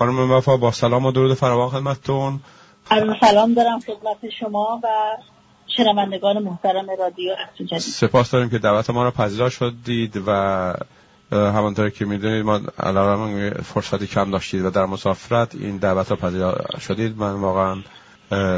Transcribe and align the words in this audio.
خانم 0.00 0.30
وفا 0.30 0.56
با 0.56 0.72
سلام 0.72 1.06
و 1.06 1.12
درود 1.12 1.34
فراوان 1.34 1.68
خدمتتون. 1.68 2.40
سلام 3.20 3.54
دارم 3.54 3.80
خدمت 3.80 4.32
شما 4.40 4.80
و 4.84 4.88
شنوندگان 5.76 6.42
محترم 6.42 6.86
رادیو 6.98 7.34
سپاس 7.78 8.30
داریم 8.30 8.50
که 8.50 8.58
دعوت 8.58 8.90
ما 8.90 9.04
را 9.04 9.10
پذیرا 9.10 9.48
شدید 9.48 10.22
و 10.26 10.30
همانطور 11.32 11.90
که 11.90 12.04
می‌دونید 12.04 12.44
ما 12.44 12.60
علاوه 12.78 13.50
فرصتی 13.50 14.06
کم 14.06 14.30
داشتید 14.30 14.64
و 14.64 14.70
در 14.70 14.86
مسافرت 14.86 15.54
این 15.54 15.76
دعوت 15.76 16.10
را 16.10 16.16
پذیرا 16.16 16.64
شدید. 16.80 17.18
من 17.18 17.32
واقعا 17.32 17.82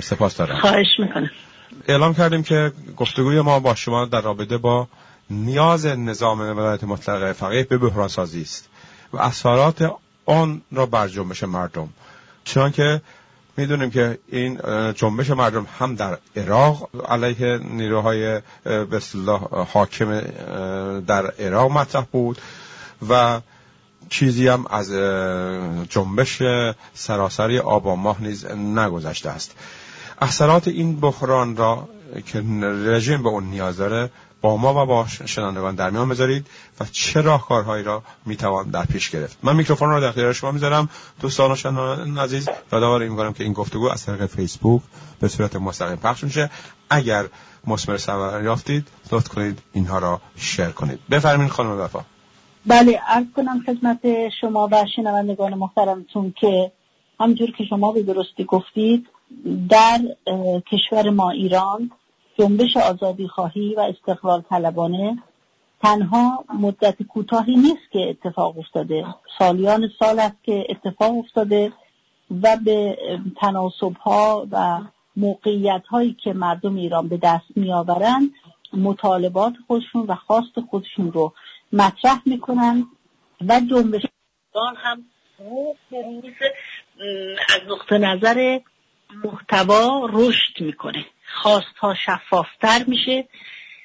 سپاس 0.00 0.36
دارم. 0.36 0.60
خواهش 0.60 0.98
می‌کنم. 0.98 1.30
اعلام 1.88 2.14
کردیم 2.14 2.42
که 2.42 2.72
گفتگوی 2.96 3.40
ما 3.40 3.60
با 3.60 3.74
شما 3.74 4.04
در 4.04 4.20
رابطه 4.20 4.58
با 4.58 4.88
نیاز 5.30 5.86
نظام 5.86 6.40
ولایت 6.40 6.84
مطلقه 6.84 7.32
فقیه 7.32 7.64
به 7.64 7.78
بحران 7.78 8.08
سازی 8.08 8.42
است 8.42 8.68
و 9.12 9.18
اثرات 9.18 9.92
آن 10.26 10.62
را 10.72 10.86
بر 10.86 11.08
جنبش 11.08 11.42
مردم. 11.42 11.88
چون 12.44 12.72
می‌دونیم 13.56 13.90
که 13.90 14.18
این 14.28 14.60
جنبش 14.92 15.30
مردم 15.30 15.66
هم 15.78 15.94
در 15.94 16.18
عراق 16.36 16.88
علیه 17.08 17.58
نیروهای 17.58 18.40
به 18.64 19.00
حاکم 19.72 20.20
در 21.00 21.26
عراق 21.30 21.72
مطرح 21.72 22.04
بود 22.12 22.40
و 23.08 23.40
چیزی 24.08 24.48
هم 24.48 24.66
از 24.70 24.90
جنبش 25.88 26.42
سراسری 26.94 27.58
آب 27.58 27.86
و 27.86 27.96
ماه 27.96 28.22
نیز 28.22 28.46
نگذشته 28.46 29.30
است. 29.30 29.54
اثرات 30.20 30.68
این 30.68 31.00
بحران 31.00 31.56
را 31.56 31.88
که 32.26 32.44
رژیم 32.84 33.22
به 33.22 33.28
اون 33.28 33.44
نیاز 33.44 33.76
داره 33.76 34.10
با 34.42 34.56
ما 34.56 34.82
و 34.82 34.86
با 34.86 35.06
شنوندگان 35.06 35.74
در 35.74 35.90
میان 35.90 36.08
بذارید 36.08 36.46
و 36.80 36.84
چه 36.92 37.20
راهکارهایی 37.20 37.84
را 37.84 38.02
می‌توان 38.26 38.70
در 38.70 38.84
پیش 38.84 39.10
گرفت. 39.10 39.38
من 39.42 39.56
میکروفون 39.56 39.90
را 39.90 40.00
در 40.00 40.06
اختیار 40.06 40.32
شما 40.32 40.50
می‌ذارم. 40.50 40.88
دوستان 41.20 41.52
و 41.52 41.56
شنوندگان 41.56 42.18
عزیز 42.18 42.48
یادآوری 42.72 43.08
می‌کنم 43.08 43.32
که 43.32 43.44
این 43.44 43.52
گفتگو 43.52 43.88
از 43.90 44.06
طریق 44.06 44.26
فیسبوک 44.26 44.82
به 45.20 45.28
صورت 45.28 45.56
مستقیم 45.56 45.96
پخش 45.96 46.24
میشه. 46.24 46.50
اگر 46.90 47.24
مسمر 47.66 47.96
ثمر 47.96 48.42
یافتید 48.44 48.88
لطف 49.12 49.28
کنید 49.28 49.58
اینها 49.72 49.98
را 49.98 50.20
شیر 50.36 50.68
کنید. 50.68 50.98
بفرمین 51.10 51.48
خانم 51.48 51.80
وفا. 51.80 52.00
بله 52.66 53.00
عرض 53.08 53.26
کنم 53.36 53.62
خدمت 53.66 54.00
شما 54.40 54.68
و 54.72 54.84
شنوندگان 54.96 55.54
محترمتون 55.54 56.34
که 56.40 56.72
همجور 57.20 57.50
که 57.58 57.64
شما 57.64 57.92
به 57.92 58.02
درستی 58.02 58.44
گفتید 58.44 59.06
در 59.68 60.00
کشور 60.72 61.10
ما 61.10 61.30
ایران 61.30 61.90
جنبش 62.38 62.76
آزادی 62.76 63.28
خواهی 63.28 63.74
و 63.74 63.80
استقلال 63.80 64.42
طلبانه 64.50 65.18
تنها 65.82 66.44
مدت 66.60 67.02
کوتاهی 67.02 67.56
نیست 67.56 67.90
که 67.92 68.10
اتفاق 68.10 68.58
افتاده. 68.58 69.06
سالیان 69.38 69.90
سال 69.98 70.18
است 70.18 70.36
که 70.42 70.66
اتفاق 70.68 71.18
افتاده 71.18 71.72
و 72.42 72.56
به 72.64 72.98
تناسب 73.40 73.96
ها 73.96 74.46
و 74.50 74.78
موقعیت 75.16 75.82
هایی 75.90 76.16
که 76.24 76.32
مردم 76.32 76.76
ایران 76.76 77.08
به 77.08 77.16
دست 77.16 77.56
می 77.56 77.72
آورند 77.72 78.30
مطالبات 78.72 79.52
خودشون 79.66 80.02
و 80.02 80.14
خواست 80.14 80.60
خودشون 80.70 81.12
رو 81.12 81.32
مطرح 81.72 82.22
می‌کنن 82.26 82.86
و 83.48 83.60
جنبش 83.70 84.02
هم 84.76 85.04
به 85.90 86.02
روز 86.02 86.24
از 87.48 87.60
نقطه 87.68 87.98
نظر 87.98 88.60
محتوا 89.24 90.08
رشد 90.12 90.60
می‌کنه. 90.60 91.06
خواست 91.32 91.76
ها 91.80 91.94
شفافتر 91.94 92.84
میشه. 92.86 93.28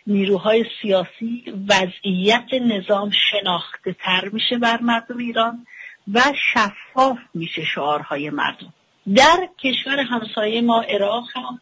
نیروهای 0.08 0.66
سیاسی 0.82 1.44
وضعیت 1.70 2.54
نظام 2.54 3.12
شناخته 3.32 3.94
تر 3.94 4.30
میشه 4.34 4.58
بر 4.58 4.82
مردم 4.82 5.18
ایران 5.18 5.66
و 6.14 6.22
شفاف 6.54 7.18
میشه 7.34 7.66
شعارهای 7.66 8.30
مردم. 8.30 8.74
در 9.16 9.50
کشور 9.64 10.00
همسایه 10.00 10.62
ما 10.62 10.82
عراق 10.82 11.24
هم 11.36 11.60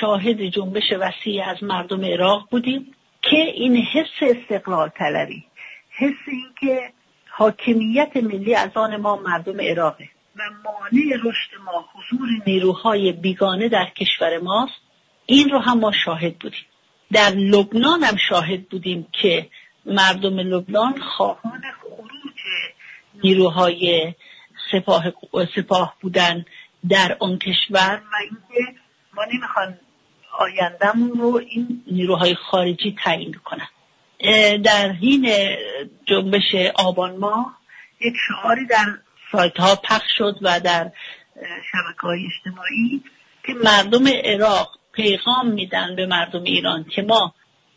شاهد 0.00 0.42
جنبش 0.42 0.92
وسیع 1.00 1.44
از 1.48 1.62
مردم 1.62 2.04
عراق 2.04 2.48
بودیم 2.50 2.94
که 3.22 3.36
این 3.36 3.76
حس 3.76 4.22
استقلال 4.22 4.88
طلبی 4.88 5.44
حس 5.90 6.14
اینکه 6.26 6.92
حاکمیت 7.30 8.16
ملی 8.16 8.54
از 8.54 8.70
آن 8.74 8.96
ما 8.96 9.16
مردم 9.16 9.60
عراقه 9.60 10.08
و 10.36 10.42
مانع 10.64 11.16
رشد 11.16 11.50
ما 11.64 11.88
حضور 11.94 12.28
نیروهای 12.46 13.12
بیگانه 13.12 13.68
در 13.68 13.84
کشور 13.84 14.38
ماست. 14.38 14.83
این 15.26 15.50
رو 15.50 15.58
هم 15.58 15.78
ما 15.78 15.92
شاهد 16.04 16.38
بودیم. 16.38 16.64
در 17.12 17.30
لبنان 17.30 18.04
هم 18.04 18.16
شاهد 18.28 18.68
بودیم 18.68 19.06
که 19.12 19.48
مردم 19.86 20.38
لبنان 20.38 21.00
خواهان 21.00 21.62
خروج 21.80 22.40
نیروهای 23.24 24.14
سپاه, 24.72 25.04
سپاه 25.56 25.96
بودن 26.00 26.44
در 26.88 27.16
آن 27.20 27.38
کشور. 27.38 28.02
و 28.12 28.16
اینکه 28.20 28.80
ما 29.14 29.24
نمی‌خوان 29.34 29.78
آیندهمون 30.38 31.20
رو 31.20 31.40
این 31.48 31.84
نیروهای 31.86 32.34
خارجی 32.34 32.96
تعیین 33.04 33.34
کنن 33.34 33.68
در 34.62 34.92
حین 34.92 35.32
جنبش 36.06 36.54
آبان 36.74 37.16
ماه 37.16 37.58
یک 38.00 38.14
شعاری 38.28 38.66
در 38.66 38.86
سایت 39.32 39.60
ها 39.60 39.76
پخش 39.76 40.10
شد 40.18 40.38
و 40.42 40.60
در 40.60 40.92
شبکه 41.72 42.00
های 42.00 42.26
اجتماعی 42.26 43.02
که 43.46 43.54
مردم 43.54 44.08
عراق 44.24 44.78
پیغام 44.96 45.46
میدن 45.46 45.96
به 45.96 46.06
مردم 46.06 46.42
ایران 46.42 46.84
که 46.84 47.02
ما 47.02 47.34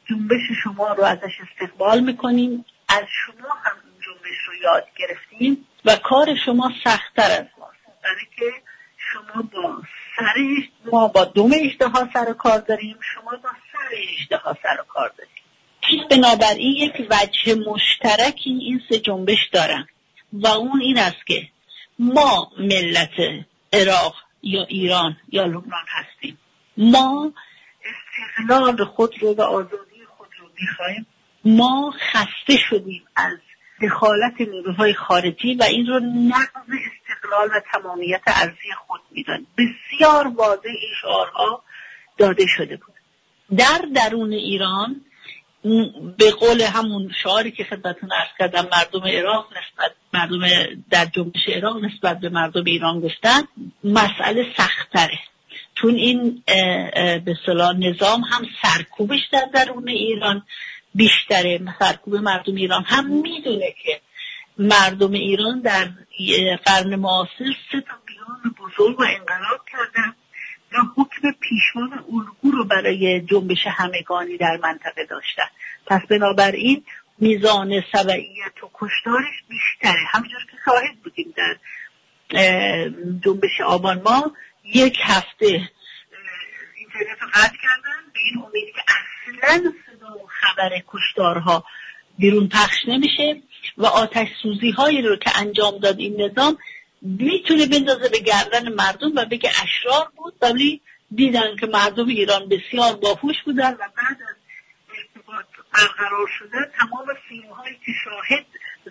جنبش 0.09 0.41
شما 0.63 0.93
رو 0.93 1.03
ازش 1.03 1.33
استقبال 1.41 1.99
می‌کنیم. 1.99 2.65
از 2.89 3.03
شما 3.25 3.53
هم 3.63 3.75
این 3.85 3.93
جنبش 4.05 4.37
رو 4.47 4.55
یاد 4.63 4.87
گرفتیم 4.97 5.67
و 5.85 5.95
کار 5.95 6.35
شما 6.45 6.71
سختتر 6.83 7.31
از 7.31 7.45
ماست. 7.59 7.77
برای 8.03 8.25
که 8.37 8.51
شما 8.97 9.41
با 9.41 9.81
سر 10.17 10.33
ما 10.91 11.07
با 11.07 11.25
دوم 11.25 11.51
اشتها 11.61 12.09
سر 12.13 12.33
کار 12.33 12.59
داریم 12.59 12.97
شما 13.13 13.31
با 13.31 13.49
سر 13.71 13.95
اشتها 14.19 14.57
سر 14.63 14.77
کار 14.87 15.11
داریم. 15.17 15.33
این 15.89 16.07
بنابراین 16.07 16.75
یک 16.75 17.07
وجه 17.09 17.55
مشترکی 17.55 18.49
این 18.49 18.81
سه 18.89 18.99
جنبش 18.99 19.49
دارن 19.53 19.87
و 20.33 20.47
اون 20.47 20.81
این 20.81 20.97
است 20.97 21.25
که 21.25 21.47
ما 21.99 22.51
ملت 22.59 23.45
عراق 23.73 24.15
یا 24.43 24.63
ایران 24.63 25.17
یا 25.29 25.45
لبنان 25.45 25.85
هستیم. 25.87 26.37
ما 26.77 27.33
استقلال 27.85 28.85
خود 28.85 29.21
رو 29.21 29.33
و 29.33 29.41
آزادی 29.41 30.05
خود 30.17 30.27
رو 30.39 30.47
می‌خوایم. 30.61 31.05
ما 31.45 31.93
خسته 32.11 32.57
شدیم 32.69 33.03
از 33.15 33.37
دخالت 33.81 34.41
نیروهای 34.41 34.93
خارجی 34.93 35.55
و 35.55 35.63
این 35.63 35.87
رو 35.87 35.99
نقض 35.99 36.69
استقلال 36.87 37.47
و 37.47 37.61
تمامیت 37.73 38.21
ارزی 38.27 38.71
خود 38.87 39.01
میدن 39.11 39.45
بسیار 39.57 40.27
واضح 40.27 40.69
این 40.69 40.93
شعارها 41.01 41.63
داده 42.17 42.45
شده 42.47 42.77
بود. 42.77 42.95
در 43.57 43.81
درون 43.95 44.33
ایران 44.33 45.01
به 46.17 46.31
قول 46.31 46.61
همون 46.61 47.11
شعاری 47.23 47.51
که 47.51 47.63
خدمتتون 47.63 48.09
ارز 48.11 48.29
کردم 48.39 48.69
مردم 48.71 49.07
عراق 49.07 49.47
نسبت 49.51 49.91
مردم 50.13 50.39
در 50.89 51.05
جنبش 51.05 51.49
عراق 51.49 51.85
نسبت 51.85 52.19
به 52.19 52.29
مردم 52.29 52.63
ایران 52.63 52.99
گفتن 52.99 53.41
مسئله 53.83 54.45
سختره 54.57 55.19
چون 55.81 55.95
این 55.95 56.43
به 57.25 57.37
صلاح 57.45 57.77
نظام 57.77 58.21
هم 58.21 58.45
سرکوبش 58.61 59.19
در 59.31 59.45
درون 59.53 59.89
ایران 59.89 60.43
بیشتره. 60.95 61.59
سرکوب 61.79 62.15
مردم 62.15 62.55
ایران 62.55 62.83
هم 62.83 63.21
می‌دونه 63.21 63.75
که 63.83 64.01
مردم 64.57 65.11
ایران 65.11 65.61
در 65.61 65.89
قرن 66.65 66.95
معاصر 66.95 67.45
سه 67.71 67.81
تا 67.81 67.93
بیان 68.05 68.55
بزرگ 68.59 68.99
و 68.99 69.03
انقلاب 69.03 69.61
کردن 69.71 70.15
و 70.71 70.77
حکم 70.95 71.31
پیشوان 71.39 71.93
الگو 71.93 72.51
رو 72.57 72.63
برای 72.63 73.21
جنبش 73.21 73.67
همگانی 73.67 74.37
در 74.37 74.57
منطقه 74.63 75.05
داشتن. 75.05 75.47
پس 75.85 76.01
بنابراین 76.09 76.83
میزان 77.19 77.83
سبعیت 77.93 78.63
و 78.63 78.69
کشتارش 78.73 79.35
بیشتره. 79.49 80.01
همینجور 80.09 80.41
که 80.51 80.57
شاهد 80.65 80.95
بودیم 81.03 81.33
در 81.37 81.57
جنبش 83.25 83.61
آبان 83.65 84.01
ما 84.01 84.31
یک 84.73 84.97
هفته. 85.01 85.69
اینترنت 86.75 87.21
رو 87.21 87.27
قطع 87.33 87.57
کردن 87.61 88.11
به 88.13 88.19
این 88.19 88.43
امید 88.45 88.73
که 88.75 88.81
اصلا 88.87 89.73
صدا 89.85 90.17
و 90.17 90.27
خبر 90.27 90.69
کشتارها 90.87 91.65
بیرون 92.19 92.47
پخش 92.47 92.77
نمیشه 92.87 93.41
و 93.77 93.85
آتش 93.85 94.27
سوزی 94.43 94.71
هایی 94.71 95.01
رو 95.01 95.15
که 95.15 95.39
انجام 95.39 95.77
داد 95.77 95.99
این 95.99 96.21
نظام 96.21 96.57
می‌تونه 97.01 97.65
بندازه 97.65 98.09
به 98.09 98.19
گردن 98.19 98.73
مردم 98.73 99.15
و 99.15 99.25
بگه 99.25 99.49
اشرار 99.49 100.11
بود 100.15 100.33
ولی 100.41 100.81
دیدن 101.15 101.55
که 101.55 101.67
مردم 101.67 102.07
ایران 102.07 102.49
بسیار 102.49 102.95
باهوش 102.95 103.35
بودن 103.45 103.73
و 103.73 103.77
بعد 103.77 104.17
از 104.29 104.35
ارتباط 104.89 105.45
برقرار 105.73 106.27
شده 106.39 106.71
تمام 106.79 107.07
فیلم 107.29 107.49
هایی 107.49 107.75
که 107.85 107.91
شاهد 108.03 108.45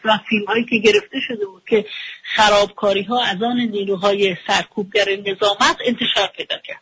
و 0.08 0.18
فیلم 0.28 0.44
هایی 0.44 0.64
که 0.64 0.78
گرفته 0.78 1.20
شده 1.28 1.46
بود 1.46 1.62
که 1.68 1.84
خرابکاری 2.22 3.02
ها 3.02 3.22
از 3.22 3.42
آن 3.42 3.60
نیروهای 3.60 4.36
سرکوبگر 4.46 5.04
نظامت 5.26 5.76
انتشار 5.84 6.26
پیدا 6.36 6.58
کرد. 6.58 6.80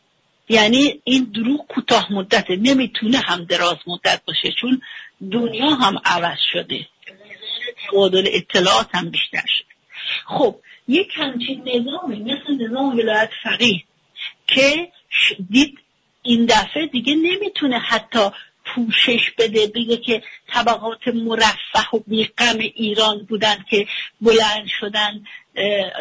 یعنی 0.49 1.01
این 1.05 1.25
دروغ 1.25 1.67
کوتاه 1.67 2.13
مدته 2.13 2.57
نمی‌تونه 2.57 3.19
هم 3.19 3.45
دراز 3.45 3.77
مدت 3.87 4.23
باشه 4.27 4.53
چون 4.61 4.83
دنیا 5.33 5.71
هم 5.71 5.99
عوض 6.05 6.39
شده. 6.53 6.87
تبادل 7.89 8.29
اطلاعات 8.33 8.89
هم 8.95 9.11
بیشتر 9.11 9.45
شده. 9.47 9.75
خب 10.27 10.57
یک 10.89 11.09
همچین 11.17 11.63
نظامی 11.69 12.21
مثل 12.21 12.65
نظام 12.65 12.97
ولایت 12.97 13.31
فقیه 13.43 13.83
که 14.47 14.89
دید 15.51 15.79
این 16.23 16.47
دفعه 16.47 16.87
دیگه 16.87 17.15
نمی‌تونه 17.15 17.79
حتی 17.79 18.31
پوشش 18.65 19.31
بده 19.39 19.67
بگه 19.67 19.97
که 19.97 20.23
طبقات 20.49 21.09
مرفه 21.09 21.91
و 21.93 21.99
بیقم 22.07 22.59
ایران 22.59 23.27
بودن 23.29 23.65
که 23.71 23.87
بلند 24.21 24.67
شدن 24.81 25.25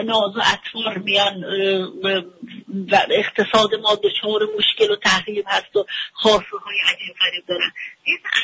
ناز 0.05 0.37
و 0.37 0.41
اطوار 0.53 0.97
میان 0.97 1.43
و 2.91 3.01
اقتصاد 3.09 3.75
ما 3.75 3.95
دچار 3.95 4.41
مشکل 4.57 4.91
و 4.91 4.95
تحریم 4.95 5.43
هست 5.47 5.75
و 5.75 5.85
خاصه 6.13 6.57
های 6.65 6.77
عجیب 6.93 7.15
غریب 7.19 7.45
دارن. 7.47 7.71
این 8.03 8.17
از 8.33 8.41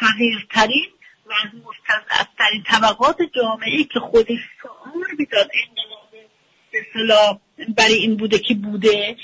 فقیرترین 0.00 0.90
و 1.26 1.32
از 1.32 1.50
مستضعفترین 1.54 2.62
طبقات 2.66 3.16
جامعه 3.34 3.84
که 3.84 4.00
خودش 4.00 4.38
شعار 4.62 5.06
می‌داد 5.18 5.50
اصطلاح 6.80 7.38
برای 7.76 7.94
این 7.94 8.16
بوده 8.16 8.38
که 8.38 8.54
بوده. 8.54 9.16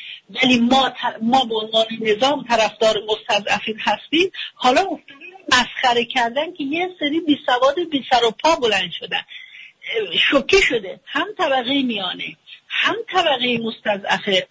ولی 0.42 0.58
ما 0.58 0.92
ما 1.22 1.44
به 1.44 1.54
عنوان 1.54 1.86
نظام 2.00 2.44
طرفدار 2.44 2.96
مستضعفین 3.08 3.76
هستیم. 3.80 4.30
حالا 4.54 4.80
افتادیم 4.80 5.32
مسخره 5.52 6.04
کردن 6.04 6.52
که 6.52 6.64
یه 6.64 6.88
سری 7.00 7.20
بی 7.20 7.38
سواد 7.46 7.90
بی 7.90 8.04
سر 8.10 8.24
و 8.24 8.30
پا 8.30 8.56
بلند 8.56 8.90
شدن. 8.98 9.20
شوکه 10.30 10.60
شده. 10.60 11.00
هم 11.04 11.26
طبقه 11.38 11.82
میانه 11.82 12.36
هم 12.68 12.96
طبقه 13.12 13.58
مستضعف 13.58 14.42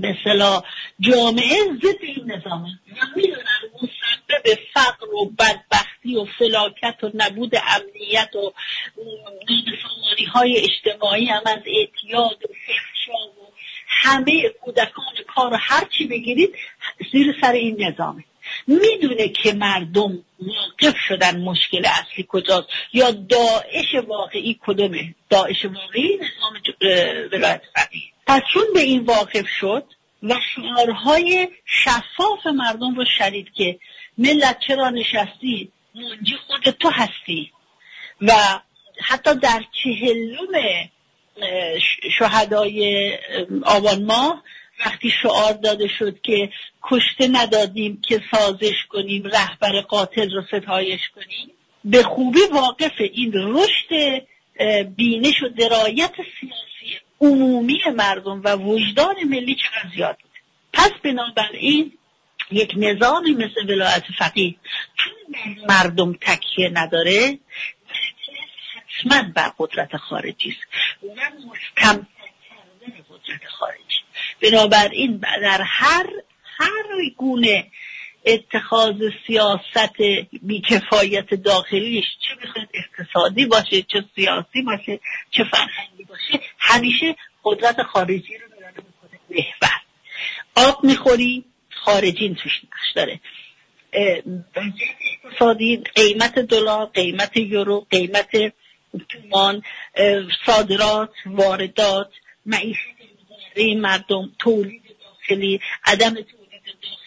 به 0.00 0.16
صلاح 0.24 0.64
جامعه 1.00 1.56
ضد 1.82 2.02
این 2.02 2.32
نظامه 2.32 2.78
می‌دونن 3.16 3.60
مسبب 3.82 4.58
فقر 4.74 5.14
و 5.14 5.24
بدبختی 5.38 6.16
و 6.16 6.24
فلاکت 6.38 7.04
و 7.04 7.10
نبود 7.14 7.54
امنیت 7.54 8.36
و 8.36 8.52
نابسامانی 9.48 10.24
های 10.32 10.56
اجتماعی 10.56 11.26
هم 11.26 11.42
از 11.46 11.62
اعتیاد 11.66 12.42
و 12.44 12.54
فحشا 12.66 13.26
و 13.26 13.52
همه 13.88 14.48
کودکان 14.48 15.14
کار 15.34 15.52
و 15.52 15.56
هر 15.60 15.88
چی 15.98 16.06
بگیرید 16.06 16.54
زیر 17.12 17.36
سر 17.40 17.52
این 17.52 17.84
نظامه. 17.84 18.24
می‌دونه 18.66 19.28
که 19.28 19.52
مردم 19.52 20.24
واقف 20.38 20.96
شدن 21.08 21.40
مشکل 21.40 21.86
اصلی 21.86 22.26
کجاست 22.28 22.68
یا 22.92 23.10
داعش 23.10 23.94
واقعی 24.06 24.60
کدومه؟ 24.66 25.14
داعش 25.30 25.64
واقعی 25.64 26.16
نظام 26.16 26.62
ولایت 27.32 27.62
فقیه. 27.74 28.11
پس 28.26 28.40
چون 28.52 28.64
به 28.74 28.80
این 28.80 29.04
واقف 29.04 29.48
شد 29.60 29.84
و 30.22 30.34
شعارهای 30.54 31.48
شفاف 31.66 32.46
مردم 32.46 32.94
رو 32.94 33.04
شدید 33.18 33.52
که 33.52 33.78
ملت 34.18 34.58
چرا 34.66 34.90
نشستی 34.90 35.72
منجی 35.94 36.36
خود 36.46 36.70
تو 36.70 36.90
هستی. 36.90 37.52
و 38.20 38.32
حتی 39.00 39.34
در 39.34 39.64
چهلم 39.82 40.88
شهدای 42.18 43.18
آبان 43.64 44.04
ماه 44.04 44.42
وقتی 44.86 45.10
شعار 45.22 45.52
داده 45.52 45.88
شد 45.98 46.20
که 46.22 46.50
کشته 46.82 47.28
ندادیم 47.28 48.00
که 48.00 48.20
سازش 48.30 48.86
کنیم 48.88 49.22
رهبر 49.24 49.80
قاتل 49.80 50.30
رو 50.30 50.42
ستایش 50.42 51.00
کنیم 51.14 51.50
به 51.84 52.02
خوبی 52.02 52.40
واقف 52.52 52.92
این 52.98 53.32
رشد 53.34 54.22
بینش 54.96 55.42
و 55.42 55.48
درایت 55.48 56.14
سیاسی 56.16 57.00
عمومی 57.22 57.80
مردم 57.96 58.40
و 58.44 58.56
وجدان 58.56 59.16
ملی 59.24 59.54
چقدر 59.54 59.94
زیاد 59.94 60.18
بود. 60.22 60.30
پس 60.72 60.90
بنابراین 61.02 61.92
یک 62.50 62.72
نظامی 62.76 63.34
مثل 63.34 63.68
ولایت 63.68 64.04
فقیه 64.18 64.54
مردم 65.68 66.12
تکیه 66.20 66.68
نداره 66.68 67.38
حتما 69.00 69.32
بر 69.34 69.52
قدرت 69.58 69.96
خارجی 69.96 70.48
است 70.48 70.60
و 71.02 71.06
مستمسک 71.06 72.08
کردن 72.48 73.04
قدرت 73.10 73.46
خارجی. 73.48 73.98
بنابراین 74.42 75.16
در 75.16 75.62
هر 75.62 76.06
هر 76.58 77.10
گونه 77.16 77.66
اتخاذ 78.24 78.94
سیاست 79.26 80.02
بیکفایت 80.42 81.34
داخلیش 81.34 82.04
چه 82.04 82.46
بخواد 82.46 82.68
اقتصادی 82.74 83.46
باشه 83.46 83.82
چه 83.82 84.04
سیاسی 84.14 84.62
باشه 84.62 85.00
چه 85.30 85.44
فرهنگی 85.44 86.04
باشه 86.04 86.40
همیشه 86.58 87.16
قدرت 87.44 87.82
خارجی 87.82 88.38
رو 88.38 88.48
داره 88.48 88.74
می‌کنه 88.76 89.20
محور. 89.30 89.80
آب 90.68 90.84
می‌خوری 90.84 91.44
خارجی 91.70 92.36
توش 92.42 92.52
نقش 92.64 92.92
داره. 92.94 93.20
اقتصادی 95.24 95.76
قیمت 95.76 96.38
دلار 96.38 96.86
قیمت 96.86 97.36
یورو 97.36 97.86
قیمت 97.90 98.52
تومان 99.08 99.62
صادرات 100.46 101.12
واردات 101.26 102.10
معیشت 102.46 102.78
مردم 103.76 104.32
تولید 104.38 104.82
داخلی 105.04 105.60
عدم 105.84 106.14
تولید 106.14 106.62
داخلی 106.66 107.01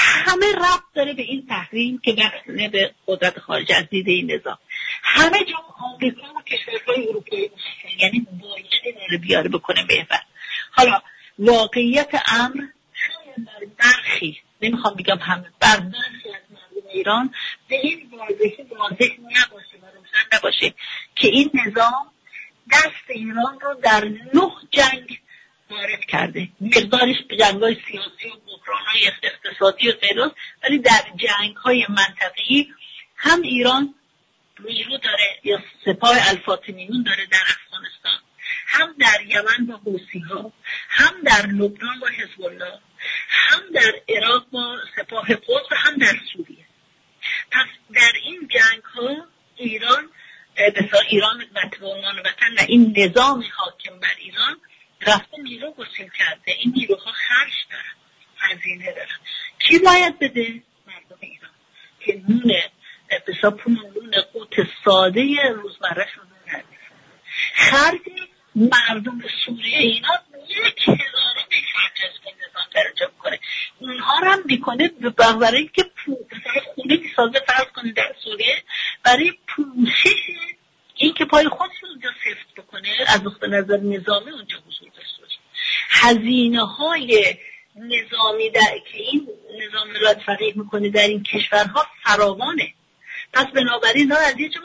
همه 0.00 0.46
ربط 0.52 0.82
داره 0.94 1.14
به 1.14 1.22
این 1.22 1.46
تحریم 1.46 1.98
که 1.98 2.12
بخشنه 2.12 2.68
به 2.68 2.94
قدرت 3.06 3.38
خارج 3.38 3.72
از 3.72 3.88
دید 3.88 4.08
این 4.08 4.32
نظام. 4.32 4.58
همه 5.02 5.38
جا 5.44 5.56
آمریکا 5.78 6.26
و 6.36 6.42
کشورهای 6.42 7.08
اروپایی 7.08 7.50
یعنی 7.98 8.26
باید 8.40 9.20
بیاره 9.20 9.48
بکنه 9.48 9.82
محور 9.82 10.20
حالا 10.70 11.02
واقعیت 11.38 12.22
امر 12.26 12.66
برخی 13.78 14.40
نمی‌خوام 14.62 14.94
بگم 14.94 15.18
همه 15.18 15.50
بر 15.60 15.80
برخی 15.80 16.28
از 16.28 16.42
مردم 16.50 16.88
ایران 16.92 17.34
به 17.68 17.76
این 17.76 18.10
واضحی 18.12 18.62
واضح 18.62 19.14
نباشه 19.20 19.76
و 19.82 19.86
روشن 19.86 20.36
نباشه 20.36 20.74
که 21.16 21.28
این 21.28 21.50
نظام 21.66 22.10
دست 22.72 23.10
ایران 23.10 23.60
رو 23.60 23.74
در 23.82 24.04
نه 24.34 24.50
جنگ 24.70 25.20
وارد 25.70 26.04
کرده. 26.08 26.48
مقدارش 26.60 27.16
جنگ 27.38 27.62
های 27.62 27.76
سیاسی 27.88 28.28
و 28.28 28.40
بحران 28.46 28.82
های 28.86 29.12
اقتصادی 29.22 29.88
و 29.88 29.92
غیره 29.92 30.30
ولی 30.64 30.78
در 30.78 31.02
جنگ 31.16 31.56
های 31.56 31.86
منطقی 31.88 32.74
هم 33.16 33.42
ایران 33.42 33.94
نیرو 34.64 34.98
داره 34.98 35.40
یا 35.44 35.62
سپاه 35.84 36.16
الفاطمیون 36.28 37.02
داره 37.02 37.26
در 37.26 37.42
افغانستان. 37.42 38.20
هم 38.66 38.94
در 38.98 39.22
یمن 39.26 39.66
با 39.66 39.76
حوسی 39.76 40.18
ها 40.18 40.52
هم 40.88 41.22
در 41.24 41.46
لبنان 41.46 42.00
با 42.00 42.06
حزب 42.06 42.42
الله 42.42 42.78
هم 43.28 43.60
در 43.74 43.92
عراق 44.08 44.46
با 44.50 44.78
سپاه 44.96 45.26
قدس 45.26 45.72
و 45.72 45.74
هم 45.74 45.96
در 45.96 46.16
سوریه. 46.32 46.64
پس 47.50 47.66
در 47.94 48.12
این 48.24 48.48
جنگ 48.48 48.82
ها 48.82 49.26
ایران 49.56 50.10
بسیار 50.56 51.04
ایران 51.08 51.44
به 51.80 51.86
عنوان 51.86 52.18
وطن 52.18 52.54
و 52.58 52.64
این 52.68 52.94
نظام 52.96 53.44
حاکم 53.56 54.00
بر 54.00 54.14
ایران 54.18 54.56
رفته 55.00 55.42
نیرو 55.42 55.72
گسیل 55.72 56.08
کرده. 56.18 56.52
این 56.58 56.72
نیروها 56.76 57.12
خرج 57.12 57.52
دارن 57.70 57.94
هزینه 58.38 58.92
دارن. 58.92 59.18
کی 59.58 59.78
باید 59.78 60.18
بده؟ 60.18 60.62
مردم 60.86 61.18
ایران. 61.20 61.50
که 62.00 62.22
نون 62.28 62.52
بسا 63.28 63.50
پول 63.50 63.72
نون 63.72 64.14
قوت 64.32 64.68
ساده 64.84 65.48
روزمره 65.54 66.08
شون 66.14 66.26
خرج 67.54 68.00
مردم 68.54 69.20
سوریه 69.46 69.78
اینا 69.78 70.08
یک 70.48 70.88
هزار 70.88 71.34
خرج 71.72 72.04
از 72.04 72.34
نظام 72.36 72.64
درجه 72.74 73.12
کنه. 73.18 73.40
اونها 73.78 74.18
رو 74.18 74.30
هم 74.30 74.42
می‌کنه 74.44 74.88
برای 75.40 75.70
که 75.74 75.90
خونه 76.74 76.96
می‌سازه 76.96 77.40
فرض 77.46 77.66
کنه 77.74 77.92
در 77.92 78.14
سوریه 78.24 78.62
برای 79.04 79.32
پوشش 79.46 80.16
این 80.94 81.14
که 81.14 81.24
پای 81.24 81.48
خودش 81.48 81.84
اونجا 81.84 82.08
سفت 82.24 82.54
بکنه 82.56 82.88
از 83.08 83.20
نظر 83.48 83.76
نظامی 83.76 84.30
اونجا 84.30 84.56
هزینه 86.00 86.64
های 86.66 87.36
نظامی 87.76 88.50
در 88.50 88.78
که 88.92 88.98
این 88.98 89.28
نظام 89.66 89.90
ولایت 89.90 90.18
فقیه 90.26 90.52
می‌کنه 90.56 90.88
در 90.88 91.08
این 91.08 91.22
کشورها 91.22 91.86
فراوانه. 92.04 92.74
پس 93.32 93.46
بنابراین 93.46 94.12
از 94.12 94.40
یه 94.40 94.48
جا 94.48 94.60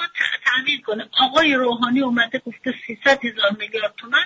تأمین 0.46 0.82
کنه. 0.82 1.10
آقای 1.20 1.54
روحانی 1.54 2.02
اومده 2.02 2.40
گفته 2.40 2.74
300 2.88 3.26
هزار 3.26 3.52
میلیارد 3.60 3.94
تومن 3.98 4.26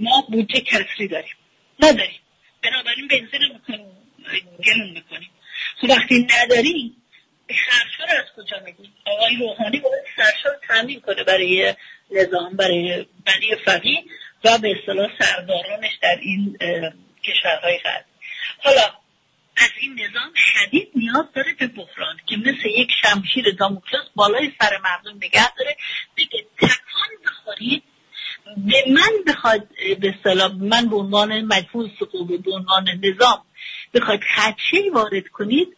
ما 0.00 0.26
بودجه 0.28 0.60
کسری 0.60 1.08
داریم. 1.08 1.34
نداریم. 1.80 2.20
بنابراین 2.62 3.08
بنزین 3.08 3.60
گلون 4.66 4.90
می‌کنیم. 4.90 5.30
خب 5.80 5.90
وقتی 5.90 6.26
نداریم 6.30 6.96
سرشار 7.48 8.16
از 8.16 8.26
کجا 8.36 8.56
میگیم؟ 8.64 8.92
آقای 9.06 9.36
روحانی 9.36 9.80
باید 9.80 10.04
سرشار 10.16 10.60
تامین 10.68 11.00
کنه 11.00 11.24
برای 11.24 11.74
نظام 12.10 12.56
برای 12.56 13.06
بنی 13.26 13.56
فقیه. 13.64 14.04
و 14.44 14.58
به 14.58 14.78
اصطلاح 14.78 15.10
سردارانش 15.18 15.98
در 16.02 16.18
این 16.22 16.58
کشورهای 17.24 17.78
غرب 17.78 18.04
حالا 18.58 18.82
از 19.56 19.70
این 19.80 19.92
نظام 19.92 20.32
شدید 20.34 20.88
نیاز 20.94 21.24
داره 21.34 21.54
به 21.58 21.66
بحران 21.66 22.16
که 22.26 22.36
مثل 22.36 22.68
یک 22.68 22.90
شمشیر 23.02 23.54
داموکلس 23.58 24.08
بالای 24.14 24.52
سر 24.60 24.78
مردم 24.78 25.16
نگه 25.16 25.54
داره. 25.54 25.76
بگه 26.16 26.44
تکان 26.56 27.08
بخورید. 27.26 27.82
به 28.56 28.84
من 28.88 29.32
بخواد 29.32 29.68
به 30.00 30.14
اصطلاح 30.18 30.52
من 30.52 30.88
به 30.88 30.96
عنوان 30.96 31.40
مجموع 31.40 31.90
سقوبه 32.00 32.38
به 32.38 32.52
عنوان 32.52 32.88
نظام 33.02 33.44
بخواید 33.94 34.20
خدشه 34.36 34.90
وارد 34.92 35.28
کنید 35.28 35.76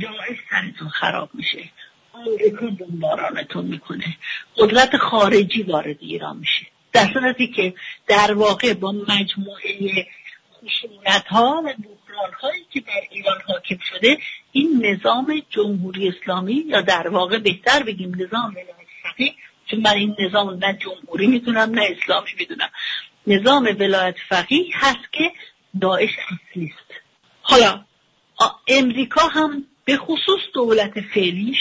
داعش 0.00 0.38
سرتون 0.50 0.88
خراب 0.88 1.30
میشه. 1.34 1.70
آمریکا 2.12 2.66
بمبارانتون 2.66 3.64
می‌کنه. 3.64 4.16
قدرت 4.56 4.96
خارجی 4.96 5.62
وارد 5.62 5.96
ایران 6.00 6.36
میشه. 6.36 6.66
در 6.96 7.12
صورتی 7.12 7.46
که 7.46 7.74
در 8.06 8.32
واقع 8.32 8.74
با 8.74 8.92
مجموعه 8.92 10.06
خشونت 10.54 11.26
ها 11.26 11.62
و 11.64 11.68
بحران 11.68 12.32
هایی 12.40 12.66
که 12.70 12.80
در 12.80 13.00
ایران 13.10 13.38
حاکم 13.46 13.78
شده 13.90 14.18
این 14.52 14.86
نظام 14.86 15.42
جمهوری 15.50 16.08
اسلامی 16.08 16.64
یا 16.66 16.80
در 16.80 17.08
واقع 17.08 17.38
بهتر 17.38 17.82
بگیم 17.82 18.14
نظام 18.14 18.50
ولایت 18.50 18.88
فقیه 19.02 19.34
چون 19.70 19.80
من 19.80 19.92
این 19.92 20.16
نظام 20.18 20.64
نه 20.64 20.78
جمهوری 20.82 21.26
می‌دونم 21.26 21.70
نه 21.70 21.88
اسلامی 21.90 22.30
می‌دونم. 22.38 22.70
نظام 23.26 23.64
ولایت 23.78 24.16
فقیه 24.28 24.66
هست 24.74 25.12
که 25.12 25.32
داعش 25.80 26.10
اصلی 26.10 26.72
است. 26.74 27.00
حالا 27.42 27.84
امریکا 28.68 29.28
هم 29.28 29.64
به 29.84 29.96
خصوص 29.96 30.40
دولت 30.54 31.00
فعلیش 31.00 31.58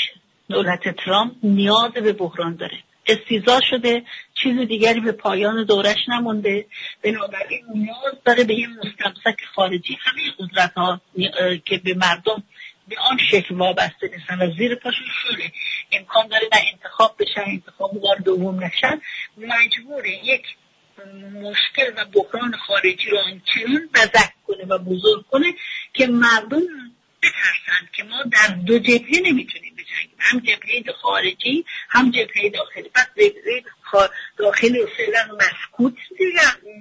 دولت 0.49 0.95
ترامپ 0.95 1.33
نیاز 1.43 1.91
به 1.91 2.13
بحران 2.13 2.55
داره. 2.55 2.77
استیزا 3.07 3.61
شده 3.69 4.03
چیز 4.43 4.67
دیگری 4.67 4.99
به 4.99 5.11
پایان 5.11 5.63
دورش 5.63 6.09
نمونده. 6.09 6.65
بنابراین 7.03 7.65
نیاز 7.73 8.13
داره 8.25 8.43
به 8.43 8.53
یه 8.53 8.67
مستمسک 8.67 9.45
خارجی. 9.55 9.97
همه 10.01 10.21
قدرت 10.39 10.73
ها 10.73 11.01
که 11.65 11.77
به 11.77 11.93
مردم 11.93 12.43
به 12.87 12.95
آن 12.99 13.17
شکل 13.31 13.55
وابسته 13.55 14.07
نیستن 14.13 14.41
و 14.41 14.55
زیر 14.57 14.75
پاشون 14.75 15.07
شده 15.23 15.51
امکان 15.91 16.27
داره 16.27 16.47
نه 16.53 16.59
انتخاب 16.73 17.15
بشن 17.19 17.43
انتخاب 17.45 17.91
بار 17.91 18.17
دوم 18.17 18.63
نشن. 18.63 19.01
مجبور 19.37 20.05
یک 20.05 20.43
مشکل 21.33 21.93
و 21.97 22.05
بحران 22.05 22.55
خارجی 22.67 23.09
رو 23.09 23.17
آنچنان 23.17 23.89
بزک 23.93 24.33
کنه 24.47 24.65
و 24.65 24.77
بزرگ 24.77 25.25
کنه 25.31 25.53
که 25.93 26.07
مردم 26.07 26.61
بترسند 27.23 27.91
که 27.93 28.03
ما 28.03 28.23
در 28.23 28.55
دو 28.55 28.79
جبهه 28.79 29.21
نمی‌تونیم 29.23 29.74
هم 30.19 30.39
جبهه 30.39 30.93
خارجی 31.01 31.65
هم 31.89 32.11
جبهه 32.11 32.49
داخلی. 32.49 32.89
پس 32.95 33.07
جبهه 33.15 33.63
داخلی 34.37 34.79
رو 34.79 34.87
فعلا 34.97 35.37
مسکوت 35.41 35.93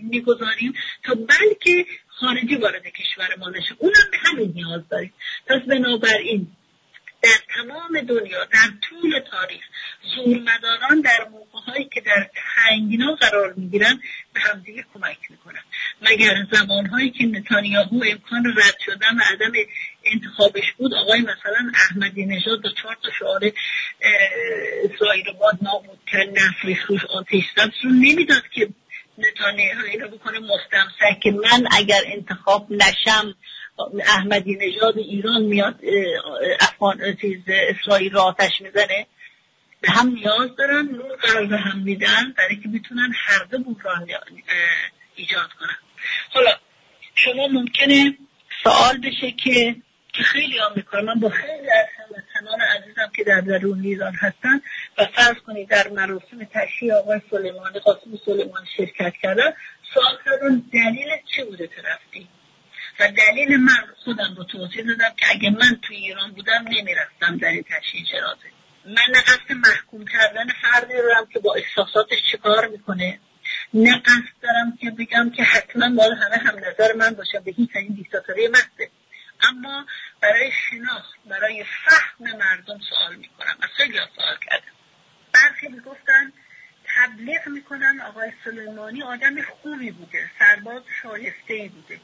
می‌گذاریم 0.03 0.75
تا 1.03 1.15
بلکه 1.15 1.87
خارجی 2.09 2.57
وارد 2.57 2.87
کشور 2.87 3.29
ما 3.39 3.51
نشه. 3.51 3.75
اونم 3.79 4.11
به 4.11 4.19
همین 4.19 4.53
نیاز 4.55 4.89
داریم. 4.89 5.13
پس 5.47 5.63
بنابراین 5.69 6.47
در 7.23 7.39
تمام 7.57 8.01
دنیا 8.01 8.45
در 8.45 8.69
طول 8.83 9.21
تاریخ 9.31 9.63
زورمداران 10.15 11.01
در 11.01 11.29
موقعهایی 11.31 11.89
که 11.95 12.01
در 12.01 12.31
تنگنا 12.35 13.15
قرار 13.15 13.53
می‌گیرن 13.53 14.01
به 14.33 14.41
همدیگه 14.41 14.85
کمک 14.95 15.19
می‌کنن. 15.31 15.63
مگر 16.03 16.47
زمانهایی 16.53 17.11
که 17.11 17.25
نتانیاهو 17.25 18.05
امکان 18.11 18.55
رد 18.57 18.79
شدن 18.85 19.17
و 19.19 19.21
عدم 19.33 19.53
انتخابش 20.13 20.73
بود 20.79 20.95
آقای 20.95 21.21
مثلا 21.21 21.73
احمدی 21.75 22.27
نژاد 22.27 22.63
با 22.63 22.71
چهار 22.83 22.97
تا 23.03 23.11
شعار 23.19 23.53
اسرائیل 24.85 25.33
باد 25.33 25.59
نابود 25.63 25.99
کرد 26.07 26.29
نفری 26.29 26.79
روش 26.87 27.05
آتیش 27.05 27.45
زد. 27.57 27.71
رو 27.83 27.91
نمی‌داد 27.91 28.43
که 28.53 28.69
نتانیاهو 29.19 29.85
اینو 29.93 30.09
بکنه 30.09 30.39
مستمسک 30.39 31.21
که 31.23 31.31
من 31.31 31.67
اگر 31.71 32.01
انتخاب 32.07 32.67
نشم 32.71 33.35
احمدی 34.07 34.57
نژاد 34.57 34.99
ایران 34.99 35.43
میاد 35.43 35.81
افغان 36.61 37.17
چیز 37.21 37.41
اسرائیل 37.49 38.13
را 38.13 38.23
آتش 38.23 38.61
می‌زنه. 38.61 39.07
به 39.81 39.91
هم 39.91 40.09
نیاز 40.09 40.57
دارن 40.57 40.89
نور 40.89 41.47
به 41.47 41.59
هم 41.59 41.79
میدن 41.79 42.35
برای 42.37 42.57
که 42.57 42.69
می‌تونن 42.69 43.13
هر 43.17 43.45
دو 43.45 43.59
بحران 43.59 44.09
ایجاد 45.15 45.53
کنن. 45.61 45.77
حالا 46.31 46.51
شما 47.15 47.49
ممکنه 47.49 48.19
سوال 48.63 48.99
بشه 48.99 49.31
که 49.31 49.77
که 50.15 50.23
خیلی 50.23 50.59
هم 50.59 50.73
می‌کنم 50.77 51.05
من 51.05 51.21
با 51.21 51.29
خیلی 51.29 51.71
از 51.71 51.87
هموطنان 51.99 52.61
عزیزم 52.61 53.11
که 53.17 53.25
در 53.25 53.41
درون 53.41 53.81
ایران 53.81 54.15
هستن 54.15 54.61
و 54.99 55.05
فرض 55.05 55.37
کنید 55.47 55.69
در 55.69 55.89
مراسم 55.89 56.45
تشییع 56.45 56.95
آقای 56.95 57.21
سلیمانی 57.31 57.79
قاسم 57.79 58.11
سلیمانی 58.27 58.67
شرکت 58.77 59.13
کردن 59.23 59.53
سوال 59.95 60.19
کردن 60.25 60.63
دلیل 60.73 61.09
چی 61.35 61.43
بوده 61.45 61.65
رفتی 61.65 62.29
و 63.01 63.11
دلیل 63.11 63.57
من 63.57 63.95
خودم 64.05 64.35
رو 64.37 64.45
توضیح 64.45 64.85
دادم 64.87 65.15
که 65.17 65.27
اگه 65.31 65.51
من 65.51 65.81
توی 65.83 65.97
ایران 65.97 66.33
بودم 66.33 66.65
نمی‌رفتم 66.69 67.37
در 67.37 67.49
این 67.49 67.65
تشییع 67.71 68.05
جنازه. 68.05 68.49
من 68.87 69.15
نه 69.15 69.55
محکوم 69.55 70.05
کردن 70.05 70.47
فردی 70.63 70.95
رو 70.95 71.27
که 71.33 71.39
با 71.39 71.55
احساساتش 71.55 72.19
چیکار 72.31 72.69
می‌کنه 72.69 73.21
نه 73.75 73.99
قصد 73.99 74.35
دارم 74.43 74.77
که 74.81 74.91
بگم 74.91 75.31
که 75.31 75.43
حتما 75.43 75.97
باید 75.97 76.13
همه 76.13 76.37
هم 76.37 76.59
نظر 76.59 76.93
من 76.93 77.15
باشه. 77.15 77.41
به 77.41 77.51
هیچ 77.51 77.71
این 77.75 77.95
دیکتاتوری 77.95 78.49
محضه 78.49 78.91
اما 79.49 79.87
برای 80.25 80.51
شناخت 80.71 81.15
برای 81.27 81.65
فهم 81.65 82.37
مردم 82.37 82.81
سوال 82.91 83.17
می‌کنم 83.17 83.57
از 83.61 83.69
خیلی 83.77 83.99
سوال 84.17 84.37
کردم. 84.51 84.73
برخی 85.35 85.69
می‌گفتن 85.69 86.33
تبلیغ 86.97 87.49
می‌کنن 87.49 88.01
آقای 88.01 88.33
سلیمانی 88.45 89.03
آدم 89.03 89.43
خوبی 89.43 89.91
بوده 89.91 90.31
سرباز 90.39 90.83
شایسته 91.03 91.55
ای 91.55 91.69
بوده 91.69 92.01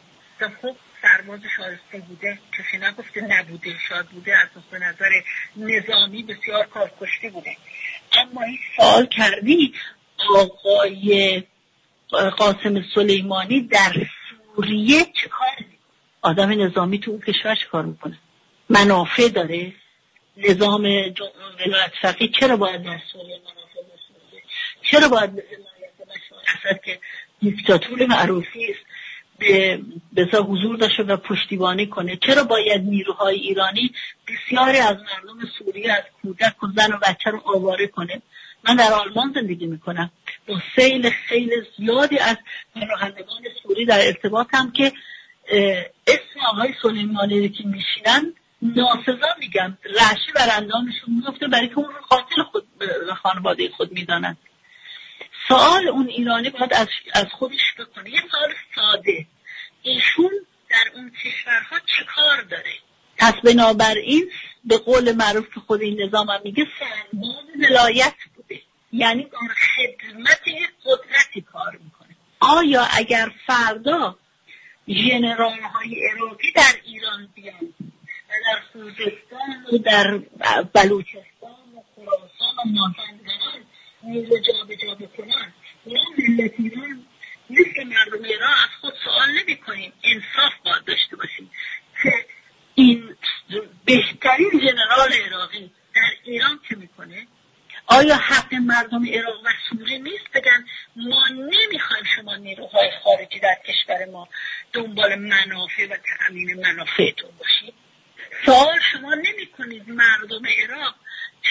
خب 0.62 0.76
سرباز 1.02 1.40
شایسته 1.56 1.98
بوده 2.08 2.38
کسی 2.58 2.78
نگفته 2.78 3.20
نبوده 3.20 3.78
شاید 3.88 4.06
بوده 4.06 4.38
از 4.38 4.48
به 4.70 4.78
نظر 4.78 5.10
نظامی 5.56 6.22
بسیار 6.22 6.66
کارکشته 6.66 7.30
بوده. 7.30 7.56
اما 8.12 8.42
این 8.42 8.58
سوال 8.76 9.06
کردی 9.06 9.74
آقای 10.36 11.42
قاسم 12.10 12.84
سلیمانی 12.94 13.60
در 13.60 13.92
سوریه 14.56 15.04
چه 15.04 15.28
آدم 16.22 16.62
نظامی 16.62 16.98
تو 16.98 17.10
اون 17.10 17.20
کشور 17.20 17.58
کار 17.72 17.84
می‌کنه. 17.84 18.18
منافع 18.68 19.28
داره. 19.28 19.72
نظام 20.36 20.82
ولایت 20.82 21.92
فقیه 22.02 22.28
چرا 22.40 22.56
باید 22.56 22.80
سوریه 23.12 23.40
منافع 23.44 23.80
داشته 23.90 24.42
چرا 24.82 25.08
باید 25.08 25.30
مایت 25.30 26.84
که 26.84 26.98
دیکتاتور 27.40 28.06
معروفی 28.06 28.66
است 28.70 28.80
به 30.12 30.38
حضور 30.38 30.76
داشته 30.76 31.02
و 31.02 31.16
پشتیبانی 31.16 31.86
کنه؟ 31.86 32.16
چرا 32.16 32.44
باید 32.44 32.82
نیروهای 32.82 33.36
ایرانی 33.36 33.92
بسیاری 34.28 34.78
از 34.78 34.96
مردم 34.96 35.48
سوریه 35.58 35.92
از 35.92 36.02
کودک 36.22 36.62
و 36.62 36.66
زن 36.76 36.92
و 36.92 36.98
بچه 37.08 37.30
رو 37.30 37.42
آواره 37.44 37.86
کنه؟ 37.86 38.22
من 38.64 38.76
در 38.76 38.92
آلمان 38.92 39.32
زندگی 39.34 39.66
می‌کنم. 39.66 40.10
با 40.48 40.60
سیل 40.76 41.10
خیلی 41.10 41.62
زیادی 41.78 42.18
از 42.18 42.36
پناهندگان 42.74 43.42
سوری 43.62 43.86
در 43.86 44.06
ارتباطم 44.06 44.70
که 44.70 44.92
اسم 46.06 46.40
آقای 46.48 46.74
سلیمانی 46.82 47.48
که 47.48 47.64
میشینن 47.64 48.34
ناسزا 48.62 49.34
میگم. 49.38 49.78
رشی 49.84 50.32
بر 50.34 50.48
اندامشون 50.56 51.14
میفته 51.14 51.48
برای 51.48 51.68
که 51.68 51.78
اون 51.78 51.88
رو 51.88 52.00
قاتل 52.08 52.42
خود 52.42 52.66
خانواده 53.22 53.68
خود 53.68 53.92
می‌دانند 53.92 54.38
سوال 55.48 55.88
اون 55.88 56.08
ایرانی 56.08 56.50
باید 56.50 56.74
از, 57.14 57.26
خودش 57.32 57.74
بکنه. 57.78 58.10
یه 58.10 58.20
سوال 58.30 58.54
ساده. 58.74 59.26
ایشون 59.82 60.30
در 60.70 60.92
اون 60.94 61.10
کشورها 61.10 61.78
چه 61.78 62.04
کار 62.16 62.42
داره؟ 62.42 62.72
پس 63.18 63.32
بنابراین 63.44 64.30
به 64.64 64.78
قول 64.78 65.12
معروف 65.12 65.54
که 65.54 65.60
خود 65.60 65.80
این 65.80 66.02
نظام 66.02 66.30
هم 66.30 66.40
میگه 66.44 66.66
سرباز 66.78 67.70
ولایت 67.70 68.14
بوده. 68.36 68.62
یعنی 68.92 69.22
در 69.22 69.38
خدمت 69.76 70.40
قدرتی 70.84 71.40
کار 71.40 71.78
می‌کنه. 71.84 72.16
آیا 72.40 72.86
اگر 72.96 73.32
فردا 73.46 74.18
ژنرال 74.90 75.60
های 75.60 76.08
عراقی 76.08 76.52
در 76.52 76.74
ایران 76.84 77.28
بیان 77.34 77.74
و 78.28 78.32
در 78.46 78.60
خوزستان 78.72 79.66
و 79.72 79.78
در 79.78 80.18
بلوچستان 80.74 81.50
و 81.76 81.82
خراسان 81.96 82.54
و 82.56 82.64
مازندران 82.64 83.64
نیرو 84.02 84.38
جا 84.38 84.64
به 84.68 84.76
جا 84.76 84.94
بکنن. 84.94 85.52
یا 85.86 86.00
ملت 86.18 86.52
ایران 86.58 87.06
مثل 87.50 87.84
مردم 87.84 88.24
ایران 88.24 88.52
از 88.52 88.70
خود 88.80 88.94
سوال 89.04 89.28
نمی 89.42 89.56
کنیم 89.56 89.92
انصاف 90.04 90.52
باید 90.64 90.84
داشته 90.84 91.16
باشیم 91.16 91.50
که 92.02 92.12
این 92.74 93.16
بهترین 93.84 94.50
جنرال 94.50 95.12
عراقی 95.26 95.70
در 95.94 96.10
ایران 96.24 96.60
که 96.68 96.76
می‌کنه؟ 96.76 97.26
آیا 97.90 98.16
حق 98.16 98.54
مردم 98.54 99.06
عراق 99.06 99.40
و 99.44 99.48
سوریه 99.68 99.98
نیست؟ 99.98 100.30
بگن 100.34 100.66
ما 100.96 101.28
نمی‌خوایم 101.28 102.04
شما 102.16 102.36
نیروهای 102.36 102.90
خارجی 103.04 103.38
در 103.38 103.56
کشور 103.68 104.04
ما 104.04 104.28
دنبال 104.72 105.14
منافع 105.14 105.86
و 105.90 105.96
تأمین 105.96 106.54
منافعتون 106.54 107.30
باشید. 107.38 107.74
سوال 108.46 108.78
شما 108.92 109.14
نمی 109.14 109.46
کنید 109.58 109.88
مردم 109.88 110.42
عراق 110.62 110.94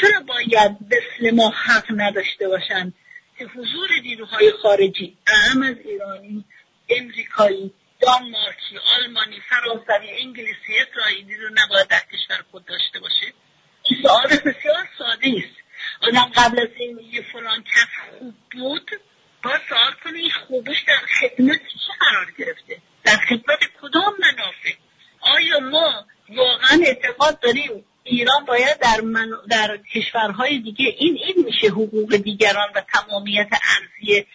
چرا 0.01 0.19
باید 0.19 0.71
مثل 0.81 1.35
ما 1.35 1.49
حق 1.49 1.85
نداشته 1.89 2.47
باشند 2.47 2.93
که 3.37 3.45
حضور 3.45 3.89
نیروهای 4.03 4.51
خارجی 4.51 5.17
اهم 5.27 5.63
از 5.63 5.75
ایرانی 5.85 6.45
امریکایی 6.89 7.73
دانمارکی 7.99 8.77
آلمانی 8.97 9.41
فرانسوی 9.49 10.09
انگلیسی 10.19 10.73
اسرائیلی 10.87 11.35
رو 11.35 11.49
نباید 11.53 11.87
در 11.87 12.01
کشور 12.13 12.43
خود 12.51 12.65
داشته 12.65 12.99
باشه؟ 12.99 13.33
سوال 14.01 14.27
بسیار 14.27 14.89
ساده 14.97 15.27
است. 15.37 15.58
آدم 16.01 16.31
قبل 16.35 16.59
از 16.59 16.67
این 16.77 16.99
یه 17.11 17.21
فلان 17.33 17.63
کس 17.63 17.87
خوب 18.19 18.33
بود 18.51 18.91
با 19.43 19.51
سوال 19.69 19.93
کنه 20.03 20.19
این 20.19 20.31
خوبش 20.47 20.83
در 20.87 20.99
خدمت 21.19 21.59
چه 21.59 21.93
قرار 21.99 22.31
گرفته؟ 22.37 22.77
در 23.03 23.17
خدمت 23.17 23.59
کدام 23.81 24.13
منافع؟ 24.19 24.73
آیا 25.21 25.59
ما 25.59 26.05
واقعا 26.29 26.79
اعتقاد 26.85 27.39
داریم 27.39 27.85
ایران 28.03 28.45
باید 28.45 28.79
در, 28.79 29.01
من 29.01 29.29
در 29.49 29.77
کشورهای 29.77 30.59
دیگه 30.59 30.85
این 30.97 31.17
این 31.17 31.45
میشه 31.45 31.67
حقوق 31.67 32.15
دیگران 32.15 32.67
و 32.75 32.81
تمامیت 32.93 33.47
ارزی 33.51 34.25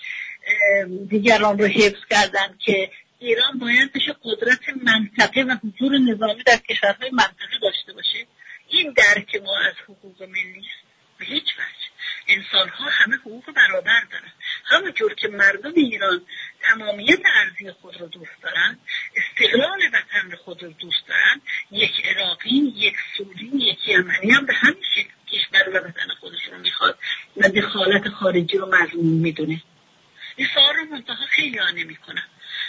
دیگران 1.08 1.58
رو 1.58 1.66
حفظ 1.66 2.00
کردن 2.10 2.58
که 2.58 2.90
ایران 3.18 3.58
باید 3.58 3.92
بشه 3.92 4.16
قدرت 4.24 4.60
منطقه 4.82 5.42
و 5.42 5.56
حضور 5.64 5.98
نظامی 5.98 6.42
در 6.42 6.56
کشورهای 6.56 7.10
منطقه 7.10 7.58
داشته 7.62 7.92
باشه؟ 7.92 8.26
این 8.68 8.92
درک 8.96 9.42
ما 9.44 9.58
از 9.58 9.74
حقوق 9.84 10.22
ملی 10.22 10.58
است. 10.58 10.83
به 11.24 11.30
هیچ 11.30 11.54
وجه. 11.54 11.88
انسان 12.28 12.68
ها 12.68 12.84
همه 12.90 13.16
حقوق 13.16 13.52
برابر 13.52 14.04
دارن. 14.10 14.32
همونجور 14.64 15.14
که 15.14 15.28
مردم 15.28 15.72
ایران 15.76 16.26
تمامیت 16.62 17.20
ارزی 17.34 17.72
خود 17.72 18.00
رو 18.00 18.06
دوست 18.06 18.42
دارن 18.42 18.78
استقلال 19.16 19.80
وطن 19.92 20.36
خود 20.36 20.62
رو 20.62 20.72
دوست 20.72 21.06
دارن 21.08 21.40
یک 21.70 22.06
عراقی 22.06 22.72
یک 22.76 22.96
سوری 23.16 23.50
یک 23.54 23.88
یمنی 23.88 24.30
هم 24.30 24.46
به 24.46 24.54
همین 24.54 24.82
شکل 24.94 25.10
کشور 25.32 25.68
و 25.68 25.88
وطن 25.88 26.08
خودش 26.20 26.44
رو 26.52 26.58
می‌خواد 26.58 26.98
و 27.36 27.48
دخالت 27.48 28.08
خارجی 28.08 28.58
رو 28.58 28.66
مضمون 28.66 29.12
می‌دونه. 29.22 29.62
این 30.36 30.48
سوال 30.54 30.74
رو 30.74 30.84
منتها 30.84 31.26
خیلی 31.30 31.58
ها 31.58 31.70
نمی‌کنن. 31.70 32.28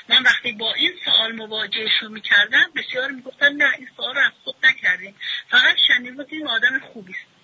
من 0.10 0.24
وقتی 0.24 0.52
با 0.52 0.74
این 0.74 0.94
سوال 1.06 1.32
مواجهشون 1.32 2.12
می‌کردم 2.12 2.66
بسیار 2.76 3.12
می‌گفتن 3.12 3.54
نه 3.54 3.74
این 3.78 3.90
سوال 3.98 4.16
رو 4.16 4.22
از 4.22 4.32
خود 4.44 4.56
نکردیم 4.64 5.16
فقط 5.50 5.76
شنیدیم 5.88 6.20
این 6.30 6.48
آدم 6.48 6.80
خوبی 6.80 7.14
است 7.14 7.35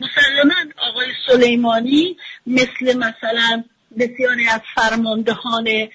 مسلما 0.00 0.54
آقای 0.76 1.12
سلیمانی 1.26 2.16
مثل 2.46 2.96
مثلا 2.96 3.64
بسیاری 3.98 4.48
از 4.48 4.60
فرماندهان 4.74 5.88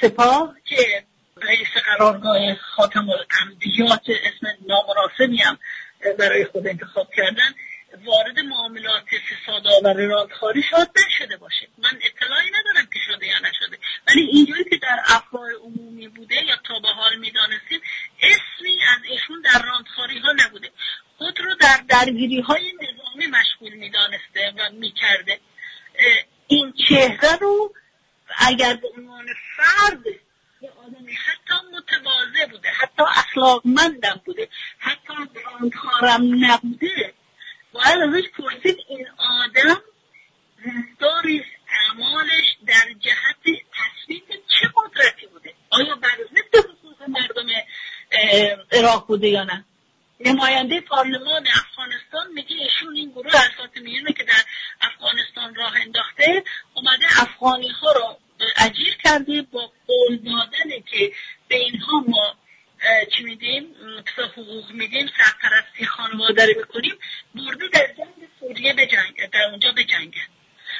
سپاه 0.00 0.54
که 0.64 1.04
رئیس 1.42 1.68
قرارگاه 1.84 2.54
خاتم 2.54 3.06
الانبیات 3.10 4.02
اسم 4.08 4.46
نامناسبی 4.68 5.36
هم 5.36 5.58
برای 6.18 6.44
خود 6.44 6.66
انتخاب 6.66 7.10
کردن 7.16 7.54
وارد 8.04 8.38
معاملات 8.38 9.04
فساد 9.04 9.66
آور 9.66 9.94
رادخاری 9.94 10.62
شاد 10.62 10.90
نشده 11.06 11.36
باشه. 11.36 11.68
من 11.78 11.98
اطلاعی 12.02 12.48
ندارم 12.48 12.86
که 12.92 12.98
شده 13.06 13.26
یا 13.26 13.38
نشده. 13.38 13.78
ولی 14.08 14.20
اینجوری 14.20 14.64
که 14.64 14.76
در 14.76 15.00
افواه 15.04 15.48
عمومی 15.62 16.08
بوده 16.08 16.34
یا 16.34 16.56
تا 16.64 16.80
به 16.80 16.88
حال 16.88 17.16
می‌دانستیم 17.18 17.80
اسمی 18.22 18.76
از 18.96 19.04
ایشون 19.04 19.40
در 19.40 19.66
راندخاری 19.66 20.18
ها 20.18 20.32
نبوده. 20.32 20.70
خود 21.22 21.40
رو 21.40 21.54
در 21.54 21.80
درگیری 21.88 22.40
های 22.40 22.72
نظامی 22.72 23.26
مشغول 23.26 23.74
می‌دانسته 23.74 24.52
و 24.58 24.70
می‌کرده. 24.72 25.40
این 26.46 26.72
چهره 26.88 27.36
رو 27.40 27.74
اگر 28.38 28.74
به 28.74 28.88
عنوان 28.96 29.26
فرد 29.56 30.04
آدمی 30.86 31.12
حتی 31.12 31.54
متواضع 31.76 32.46
بوده 32.50 32.68
حتی 32.68 33.02
اخلاقمندم 33.02 34.20
بوده 34.24 34.48
حتی 34.78 35.14
براندخارم 35.34 36.44
نبوده 36.44 37.14
باید 37.72 37.98
ازش 38.08 38.28
پرسید 38.28 38.76
این 38.88 39.06
آدم 39.18 39.82
رفتار 40.66 41.24
اعمالش 41.68 42.56
در 42.66 42.92
جهت 43.00 43.42
تصویب 43.72 44.24
چه 44.28 44.72
قدرتی 44.76 45.26
بوده؟ 45.26 45.54
آیا 45.70 45.96
بر 45.96 46.18
ضد 46.34 46.56
حقوق 46.56 47.02
مردم 47.08 47.46
عراق 48.72 49.06
بوده 49.06 49.28
یا 49.28 49.44
نه؟ 49.44 49.64
نماینده 50.26 50.80
پارلمان 50.80 51.46
افغانستان 51.46 52.32
میگه 52.34 52.56
ایشون 52.56 52.96
این 52.96 53.10
گروه 53.10 53.34
اسات 53.36 53.76
میونه 53.76 54.12
که 54.12 54.24
در 54.24 54.44
افغانستان 54.80 55.54
راه 55.54 55.76
انداخته 55.76 56.44
اومده 56.74 57.06
افغانی 57.20 57.68
ها 57.68 57.92
رو 57.92 58.18
اجیر 58.56 58.96
کرده 59.04 59.42
با 59.42 59.72
قول 59.86 60.16
دادن 60.16 60.80
که 60.90 61.12
به 61.48 61.56
اینها 61.56 62.04
ما 62.08 62.34
چی 63.16 63.22
میدیم؟ 63.22 63.74
کسا 64.06 64.26
حقوق 64.26 64.70
میدیم 64.70 65.10
سرپرستی 65.18 65.86
خانواده 65.86 66.46
رو 66.46 66.62
بکنیم 66.62 66.98
برده 67.34 67.68
در 67.68 67.86
جنگ 67.86 68.28
سوریه 68.40 68.72
به 68.72 68.86
جنگ 68.86 69.30
در 69.30 69.42
اونجا 69.50 69.72
به 69.72 69.84
جنگ 69.84 70.14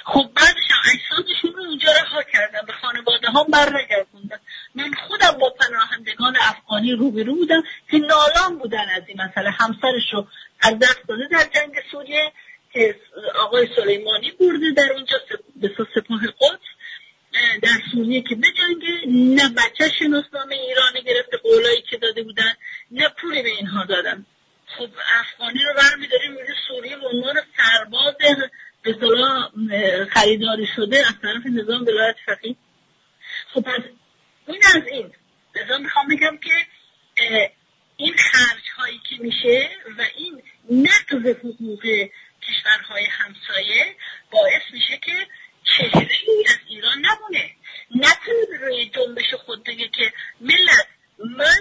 خب 0.05 0.31
بعدش 0.35 0.71
هم 0.71 0.93
اجسادشون 0.95 1.53
رو 1.53 1.65
اونجا 1.65 1.93
رها 1.93 2.23
کردن 2.23 2.61
به 2.67 2.73
خانواده 2.73 3.29
ها 3.31 3.45
بر 3.45 3.83
نگردوندن 3.83 4.41
من 4.75 4.95
خودم 5.09 5.31
با 5.31 5.51
پناهندگان 5.51 6.37
افغانی 6.41 6.93
روبرو 6.93 7.35
بودم 7.35 7.63
که 7.91 7.99
نالان 7.99 8.59
بودن 8.59 8.89
از 8.97 9.03
این 9.07 9.23
مسئله 9.23 9.51
همسرش 9.51 10.13
رو 10.13 10.27
از 10.61 10.79
دست 10.79 11.01
داده 11.09 11.29
در 11.31 11.45
جنگ 11.55 11.75
سوریه 11.91 12.33
که 12.73 12.97
آقای 13.35 13.69
سلیمانی 13.77 14.31
برده 14.31 14.71
در 14.71 14.93
اونجا 14.93 15.17
به 15.57 15.71
سپاه 15.95 16.21
قدس 16.27 16.73
در 17.63 17.79
سوریه 17.93 18.23
که 18.23 18.35
بجنگه 18.35 19.07
نه 19.07 19.49
بچه 19.49 19.89
شناسنامه 19.99 20.55
ایرانی 20.55 21.03
گرفته 21.03 21.37
قولایی 21.37 21.83
که 21.83 21.97
داده 21.97 22.23
بودن 22.23 22.55
نه 22.91 23.09
پولی 23.09 23.43
به 23.43 23.49
اینها 23.49 23.85
دادن 23.85 24.27
خب 24.67 24.89
افغانی 25.21 25.59
رو 25.65 25.75
برمیداریم 25.77 26.31
میگه 26.31 26.55
سوریه 26.69 26.97
به 26.97 27.07
عنوان 27.07 27.35
سرباز 27.57 28.15
به 28.83 30.09
خریداری 30.11 30.67
شده 30.77 30.99
از 30.99 31.15
طرف 31.23 31.43
نظام 31.47 31.83
ولایت 31.83 32.17
فقیه 32.27 32.57
خب 33.55 33.61
پس 33.61 33.81
این 34.47 34.63
از 34.75 34.87
این 34.87 35.13
لذا 35.57 35.79
می‌خوام 35.79 36.09
بگم 36.09 36.39
که 36.39 36.67
این 37.97 38.15
خرج 38.17 38.71
هایی 38.77 39.01
که 39.09 39.17
میشه 39.21 39.71
و 39.99 40.07
این 40.17 40.43
نقض 40.71 41.37
حقوق 41.37 41.83
کشورهای 42.43 43.05
همسایه 43.05 43.97
باعث 44.31 44.63
میشه 44.73 44.97
که 44.97 45.27
چهره 45.65 46.09
از 46.49 46.59
ایران 46.69 46.99
نمونه 46.99 47.51
نتونه 47.91 48.59
روی 48.61 48.91
جنبش 48.91 49.35
خود 49.35 49.65
بگه 49.65 49.89
که 49.89 50.13
ملت 50.41 50.87
من 51.19 51.61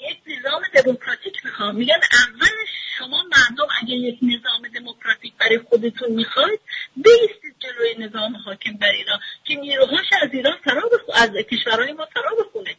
یک 0.00 0.18
نظام 0.26 0.62
دموکراتیک 0.74 1.44
می‌خوام 1.44 1.76
میگن 1.76 2.00
اول 2.12 2.56
شما 2.98 3.22
مردم 3.22 3.66
اگر 3.82 3.94
یک 3.94 4.18
نظام 4.22 4.68
دموکراتیک 4.74 5.32
برای 5.40 5.58
خودتون 5.58 6.12
می‌خواید 6.12 6.60
بیستید 6.96 7.54
جلوی 7.58 8.06
نظام 8.08 8.36
حاکم 8.36 8.72
بر 8.72 8.90
ایران 8.90 9.20
که 9.44 9.54
نیروهاش 9.54 10.06
از 10.22 10.28
ایران 10.32 10.56
فرا 10.64 10.88
از 11.20 11.30
کشورهای 11.30 11.92
ما 11.92 12.08
بخونه 12.40 12.76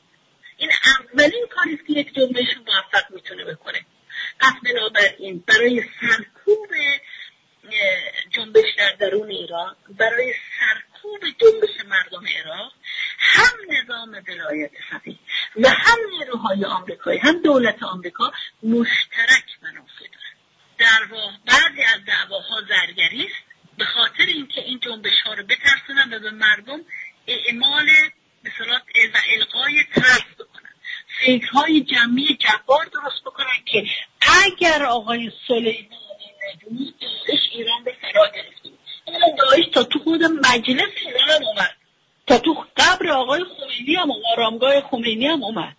این 0.58 0.72
اولین 0.86 1.48
کاری 1.50 1.78
که 1.78 1.94
یک 1.94 2.14
جنبش 2.16 2.58
موفق 2.68 3.12
می‌تونه 3.12 3.46
بکنه 3.46 3.86
پس 4.40 4.54
بنابراین 4.64 5.44
برای 5.48 5.84
سرکوب 6.02 6.70
جنبش 8.30 8.76
در 8.78 8.92
درون 9.00 9.30
ایران 9.30 9.76
برای 9.90 10.34
سرکوب 10.60 11.22
جنبش 11.42 11.86
مردم 11.86 12.28
عراق 12.40 12.74
هم 13.20 13.54
نظام 13.70 14.24
ولایت 14.28 14.72
فقیه 14.90 15.18
و 15.56 15.70
هم 15.70 15.98
نیروهای 16.20 16.66
آمریکایی 16.66 17.20
هم 17.20 17.42
دولت 17.42 17.84
آمریکا 17.84 18.32
مشترک 18.64 19.46
منافع 19.62 20.06
دارن 20.14 20.42
در 20.78 21.16
بعضی 21.46 21.84
از 21.84 22.06
دعواها 22.08 22.62
زرگری 22.62 23.26
است 23.26 23.52
به 23.78 23.86
خاطر 23.86 24.26
اینکه 24.28 24.62
این 24.62 24.80
جنبش 24.80 25.22
ها 25.26 25.34
رو 25.34 25.44
بترسونن 25.44 26.14
و 26.14 26.20
به 26.20 26.32
مردم 26.32 26.80
اعمال 27.28 27.86
به 28.44 28.52
و 29.14 29.18
القای 29.38 29.84
ترس 29.96 30.34
بکنن 30.40 30.74
فکرهای 31.26 31.82
جمعی 31.82 32.38
جبار 32.40 32.86
درست 32.86 33.22
بکنن 33.26 33.66
که 33.66 33.86
اگر 34.22 34.84
آقای 34.84 35.32
سلیمانی 35.48 35.88
نجومی 36.56 36.94
داعش 37.02 37.40
ایران 37.52 37.84
به 37.84 37.96
فرا 38.02 38.32
گرفتیم 38.36 38.78
داعش 39.38 39.66
تا 39.74 39.84
تو 39.84 40.00
خود 40.00 40.24
مجلس 40.24 40.90
ایران 41.06 41.44
اومد 41.46 41.76
تا 42.28 42.38
تو 42.38 42.66
قبر 42.78 43.10
آقای 43.10 43.44
خمینی 43.44 43.96
هم 43.96 44.10
آرامگاه 44.34 44.82
خمینی 44.82 45.28
هم 45.28 45.44
اومد 45.44 45.76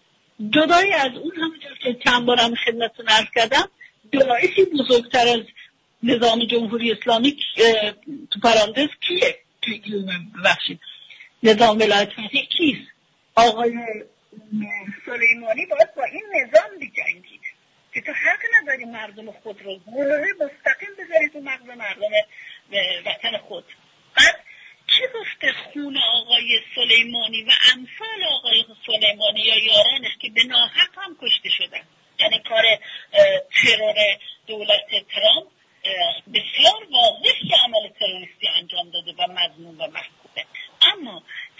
جدایی 0.50 0.92
از 0.92 1.10
اون 1.12 1.32
همونجور 1.36 1.78
که 1.82 1.94
چند 2.04 2.26
بارم 2.26 2.54
خدمتتون 2.54 3.08
ارز 3.08 3.26
کردم 3.34 3.68
داعشی 4.12 4.64
بزرگتر 5.22 5.28
از 5.28 5.46
نظام 6.02 6.44
جمهوری 6.44 6.92
اسلامی 6.92 7.36
تو 8.30 8.40
پرانتز 8.40 8.88
کیه؟ 9.00 9.38
ببخشید. 10.38 10.80
نظام 11.42 11.78
ولایت 11.78 12.10
فقیه 12.10 12.46
کیست؟ 12.46 12.88
آقای 13.34 13.72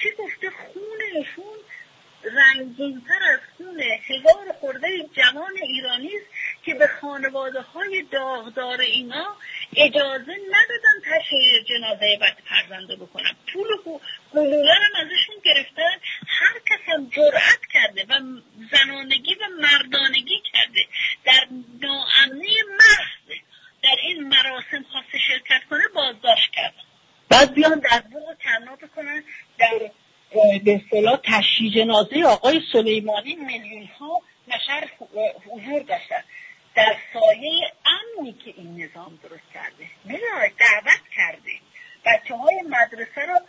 چی 0.02 0.10
گفته 0.18 0.50
خونشون 0.50 1.58
رنگینتر 2.24 3.22
از 3.32 3.40
خون 3.56 3.80
هزار 3.80 4.52
خورده 4.60 5.08
جوان 5.12 5.56
ایرانی 5.62 6.10
است 6.16 6.26
که 6.64 6.74
به 6.74 6.86
خانواده 6.86 7.60
های 7.60 8.02
داغدار 8.02 8.80
اینا 8.80 9.36
اجازه 9.76 10.36
ندادن 10.50 11.00
تشریع 11.04 11.62
جنازه 11.62 12.18
بعد 12.20 12.36
پرزنده 12.46 12.96
بکنن. 12.96 13.36
پول 13.52 13.70
و 13.70 14.00
گلوله 14.34 14.74
هم 14.74 15.06
ازشون 15.06 15.36
گرفتن. 15.44 15.96
هر 16.26 16.58
کس 16.66 16.80
هم 16.86 17.10
جرأت 17.10 17.60
کرده 17.72 18.04
و 18.08 18.20
زنانگی 18.72 19.34
و 19.34 19.48
مردانگی 19.60 20.42
کرده. 20.52 20.86
در 21.24 21.46
ناامنی 21.82 22.56
محض 22.78 23.38
در 23.82 23.96
این 24.02 24.28
مراسم 24.28 24.84
خواسته 24.92 25.18
شرکت 25.28 25.64
کنه 25.70 25.82
بازداشت 25.94 26.50
کرد 26.52 26.74
بعد 27.32 27.54
بیان 27.54 27.78
در 27.78 28.00
بوق 28.00 28.28
و 28.82 28.86
کنن 28.86 29.24
در 29.58 29.90
به 30.64 30.80
اصطلاح 30.84 31.16
تشییع 31.24 31.72
جنازه 31.74 32.24
آقای 32.24 32.60
سلیمانی 32.72 33.36
میلیون 33.36 33.88
ها 33.98 34.22
نشر 34.48 34.88
حضور 35.46 35.82
داشتن. 35.82 36.24
در 36.74 36.96
سایه 37.12 37.72
امنی 37.86 38.32
که 38.32 38.54
این 38.56 38.84
نظام 38.84 39.18
درست 39.22 39.52
کرده. 39.54 39.86
دعوت 40.58 41.02
کرده. 41.16 41.50
بچه 42.06 42.36
های 42.36 42.62
مدرسه 42.68 43.26
رو 43.26 43.40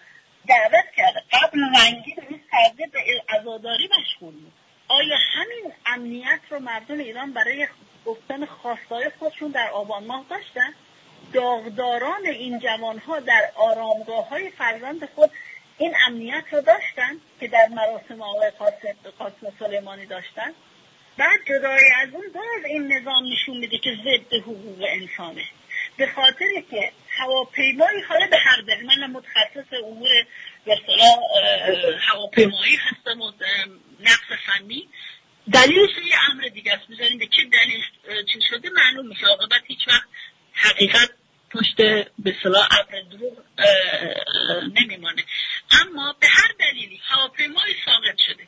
دعوت 0.48 0.86
کرده. 0.98 1.22
قبل 1.32 1.60
رنگی 1.60 2.14
درست 2.16 2.50
کرده 2.52 2.88
به 2.92 3.00
عزاداری 3.30 3.90
مشغول 4.00 4.34
بود. 4.34 4.54
آیا 4.88 5.18
همین 5.34 5.74
امنیت 5.86 6.40
رو 6.50 6.60
مردم 6.60 7.00
ایران 7.00 7.34
برای 7.34 7.68
گفتن 8.06 8.46
خواستای 8.46 9.12
خودشون 9.20 9.52
در 9.52 9.70
آبان 9.70 10.04
ماه 10.04 10.26
داشتن؟ 10.30 10.74
داغداران 11.34 12.26
این 12.26 12.60
جوانها 12.60 13.20
در 13.20 13.52
آرامگاه 13.56 14.30
های 14.30 14.50
فرزند 14.50 15.10
خود 15.16 15.32
این 15.84 15.96
امنیت 16.08 16.44
رو 16.52 16.62
داشتن 16.62 17.18
که 17.40 17.48
در 17.48 17.68
مراسم 17.68 18.22
آقای 18.22 18.52
قاسم 19.20 19.54
سلیمانی 19.60 20.06
داشتن. 20.06 20.54
بعد 21.18 21.40
جدای 21.46 21.84
از 22.02 22.10
اون 22.14 22.32
باز 22.34 22.66
این 22.66 22.94
نظام 22.94 23.24
نشون 23.34 23.58
میده 23.58 23.78
که 23.78 23.98
ضد 24.04 24.34
حقوق 24.34 24.86
انسانه. 24.88 25.44
به 25.98 26.08
خاطر 26.08 26.46
که 26.72 26.92
هواپیمایی 27.10 28.02
حالا 28.02 28.28
به 28.28 28.38
هر 28.38 28.62
دلیل 28.68 28.86
من 28.86 29.12
متخصص 29.12 29.74
امور 29.84 30.10
به 30.66 30.78
هواپیمایی 32.00 32.76
هستم 32.76 33.22
و 33.22 33.32
نقص 34.00 34.40
فنی. 34.46 34.90
دلیلش 35.54 35.92
یه 36.06 36.16
امر 36.32 36.44
دیگه 36.44 36.74
است. 36.74 36.90
می‌ذاریم 36.90 37.20
به 37.20 37.28
چه 37.28 37.42
دلیل 37.44 37.82
چی 38.34 38.40
شده؟ 38.50 38.70
معلوم 38.70 39.08
میشه. 39.08 39.26
عاقبت 39.26 39.62
هیچ 39.68 39.88
وقت 39.88 40.08
حقیقت 40.54 41.10
پشت 41.52 41.76
به 42.20 42.36
صلاح 42.44 42.68
ابر 42.80 43.02
دروغ 43.02 43.34
نمیمانه 44.80 45.24
اما 45.82 46.16
به 46.20 46.28
هر 46.28 46.52
دلیلی 46.60 47.02
هواپیمای 47.04 47.74
ساقط 47.86 48.18
شده 48.28 48.48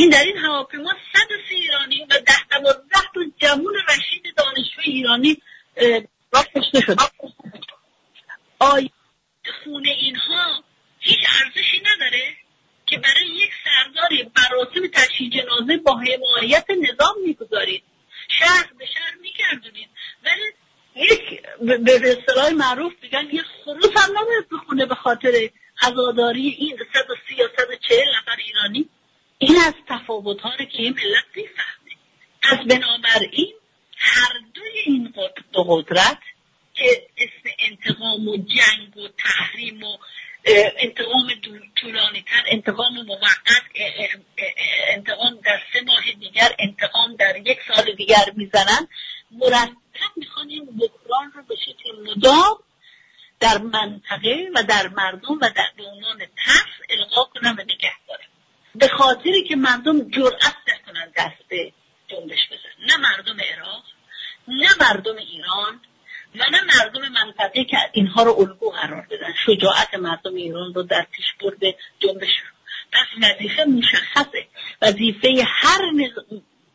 این 0.00 0.10
در 0.10 0.24
این 0.24 0.36
هواپیما 0.36 0.90
صد 1.12 1.28
سی 1.48 1.54
ایرانی 1.54 2.04
و 2.10 2.20
ده 2.26 2.48
دوازده 2.50 3.00
تا 3.14 3.20
جمون 3.38 3.74
رشید 3.88 4.34
دانشجو 4.36 4.80
ایرانی 4.80 5.42
را 6.32 6.44
کشته 6.56 6.80
شده. 6.80 7.02
آیا 8.58 8.88
خون 9.64 9.86
اینها 9.86 10.64
هیچ 10.98 11.18
ارزشی 11.44 11.82
نداره 11.86 12.36
که 12.86 12.98
برای 12.98 13.28
یک 13.28 13.50
سرداری 13.64 14.30
مراسم 14.36 14.86
تشییع 14.92 15.30
جنازه 15.30 15.76
با 15.76 15.96
حمایت 15.96 16.66
نظام 16.70 17.14
می‌گذارید. 17.26 17.82
شهر 18.28 18.70
به 18.78 18.86
شهر 18.86 19.14
میگردونید. 19.20 19.88
ولی 20.24 20.52
یک 20.94 21.42
به 21.60 22.18
اصطلاح 22.18 22.50
معروف 22.50 22.92
میگن 23.02 23.28
یک 23.32 23.44
خروس 23.64 23.96
هم 23.96 24.18
نباید 24.18 24.48
بخونه 24.52 24.86
به 24.86 24.94
خاطر 24.94 25.50
عزاداری 25.82 26.48
این 26.48 26.78
130 26.92 27.34
یا 27.36 27.50
140 27.58 28.08
نفر 28.18 28.36
ایرانی 28.46 28.88
این 29.42 29.56
از 29.56 29.74
این 30.80 30.92
ملت 30.92 31.24
می‌فهمه 31.36 31.92
از 32.42 32.66
بنابراین 32.66 33.54
هر 33.96 34.32
دوی 34.54 34.78
این 34.84 35.14
دو 35.52 35.64
قدرت 35.64 36.18
که 36.74 37.06
اسم 37.16 37.54
انتقام 37.58 38.28
و 38.28 38.36
جنگ 38.36 38.96
و 38.96 39.08
تحریم 39.18 39.82
و 39.82 39.98
انتقام 40.78 41.30
طولانی 41.76 42.22
تر 42.22 42.44
انتقام 42.46 43.02
موقت 43.06 43.62
انتقام 44.88 45.40
در 45.44 45.60
سه 45.72 45.80
ماه 45.80 46.12
دیگر 46.20 46.54
انتقام 46.58 47.16
در 47.16 47.36
یک 47.36 47.58
سال 47.68 47.94
دیگر 47.96 48.24
می‌زنن 48.36 48.88
مرتب 49.30 50.12
می‌خوان 50.16 50.48
این 50.48 50.66
بحران 50.66 51.32
رو 51.34 51.42
به 51.42 51.56
شکل 51.56 52.10
مدام 52.10 52.58
در 53.40 53.58
منطقه 53.58 54.50
و 54.54 54.62
در 54.62 54.88
مردم 54.88 55.34
و 55.40 55.50
در 55.56 55.70
عنوان 55.78 56.18
ترس 56.18 56.74
القا 56.90 57.24
کنن 57.24 57.50
و 57.50 57.62
نگه 57.62 57.92
دارن 58.08 58.30
به 58.74 58.88
خاطری 58.88 59.44
که 59.48 59.56
مردم 59.56 60.10
جرأت 60.10 60.56
نکنن 60.68 61.12
دست 61.16 61.48
به 61.48 61.72
جنبش 62.08 62.48
بزن 62.50 62.86
نه 62.86 62.96
مردم 62.96 63.36
عراق 63.40 63.84
نه 64.48 64.68
مردم 64.80 65.16
ایران 65.16 65.80
و 66.34 66.44
نه 66.50 66.60
مردم 66.62 67.08
منطقه 67.08 67.64
که 67.64 67.76
اینها 67.92 68.22
رو 68.22 68.38
الگو 68.38 68.70
قرار 68.70 69.06
بدن 69.10 69.34
شجاعت 69.46 69.94
مردم 69.94 70.34
رو 70.74 70.82
در 70.82 71.06
پیش 71.12 71.26
برده 71.40 71.76
جنبش 71.98 72.42
پس 72.92 73.06
وظیفه 73.22 73.64
مشخصه. 73.64 74.46
وظیفه 74.82 75.44
هر 75.46 75.92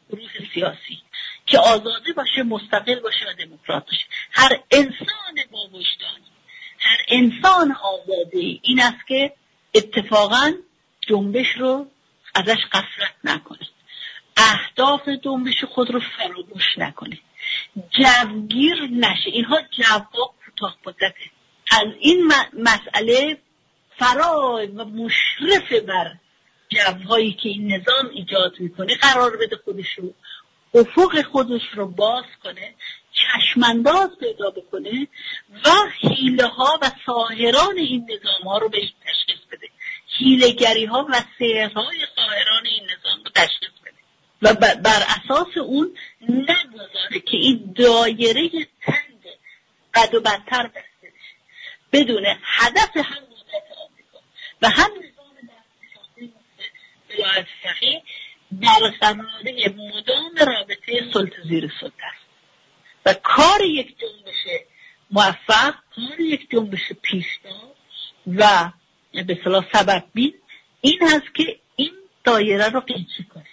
گروه 0.10 0.30
سیاسی 0.54 1.02
که 1.46 1.60
آزاده 1.60 2.14
باشه 2.14 2.44
مستقل 2.44 3.00
باشه 3.00 3.26
و 3.30 3.46
دموکرات 3.46 3.86
باشه. 3.86 4.06
هر 4.32 4.60
انسان 4.72 5.36
با 5.52 5.60
وجدانی 5.60 6.32
هر 6.80 6.98
انسان 7.08 7.72
آزاده 7.72 8.60
این 8.62 8.82
است 8.82 9.08
که 9.08 9.34
اتفاقا 9.76 10.54
جنبش 11.02 11.48
رو 11.58 11.88
ازش 12.36 12.66
قفلت 12.72 13.16
نکنه. 13.24 13.68
اهداف 14.38 15.10
جنبش 15.10 15.64
خود 15.64 15.92
رو 15.92 16.00
فراموش 16.18 16.78
نکنه. 16.78 17.20
جوگیر 17.90 18.82
نشه. 18.92 19.30
اینها 19.30 19.62
جواب 19.62 20.36
کوتاه 20.46 20.78
مدته 20.86 21.32
از 21.72 21.88
این 22.00 22.32
مسئله 22.60 23.38
فرای 24.00 24.68
و 24.68 24.86
مشرف 24.86 25.74
بر 25.88 26.16
جوهایی 26.70 27.34
که 27.34 27.50
این 27.50 27.74
نظام 27.74 28.10
ایجاد 28.10 28.60
می‌کنه 28.60 28.96
قرار 28.96 29.38
بده 29.38 29.58
خودش 29.66 29.94
رو 29.98 30.14
افق 30.74 31.22
خودش 31.22 31.62
رو 31.74 31.88
باز 31.88 32.24
کنه 32.44 32.76
چشمانداز 33.12 34.10
پیدا 34.20 34.50
بکنه 34.50 35.08
و 35.66 35.70
حیله 36.00 36.48
ها 36.48 36.80
و 36.82 36.92
ساهران 37.06 37.78
این 37.78 38.12
نظام 38.12 38.48
ها 38.48 38.58
رو 38.58 38.70
بهش 38.70 38.94
تشخیص 39.06 39.46
بده. 39.52 39.68
حیلگری 40.18 40.86
ها 40.86 41.08
و 41.10 41.14
سهرهای 41.40 41.98
ساهران 42.16 42.66
این 42.66 42.84
نظام 42.84 43.24
رو 43.24 43.32
تشخیص 43.36 43.70
بده. 43.86 43.94
و 44.42 44.54
بر 44.76 45.04
اساس 45.08 45.58
اون 45.58 45.98
نگذاره 46.22 47.20
که 47.26 47.38
این 47.38 47.74
دایره 47.78 48.50
تنگ 48.82 49.22
بد 49.96 50.16
و 50.16 50.22
بدتر 50.22 50.68
بسته. 50.68 51.14
بدون 51.92 52.26
هدف 52.44 52.98
هم 52.98 53.25
هم 54.70 54.92
نظام 54.92 55.26
برقراری 58.52 59.66
مدام 59.68 60.36
رابطه 60.48 61.12
سلطه 61.14 61.42
زیر 61.44 61.72
سلطه 61.82 62.06
است. 62.06 62.26
و 63.06 63.14
کار 63.14 63.62
یک 63.62 63.96
جنبش 64.00 64.64
موفق 65.12 65.76
کار 65.96 66.20
یک 66.20 66.50
جنبش 66.52 66.94
پیشتا 67.02 67.74
و 68.28 68.72
به 69.24 69.40
صلاح 69.44 69.66
سبب 69.74 70.04
بین 70.14 70.34
این 70.82 71.00
هست 71.02 71.36
که 71.36 71.60
این 71.76 71.92
دایره 72.24 72.70
رو 72.70 72.80
قیچی 72.80 73.24
کنه 73.24 73.46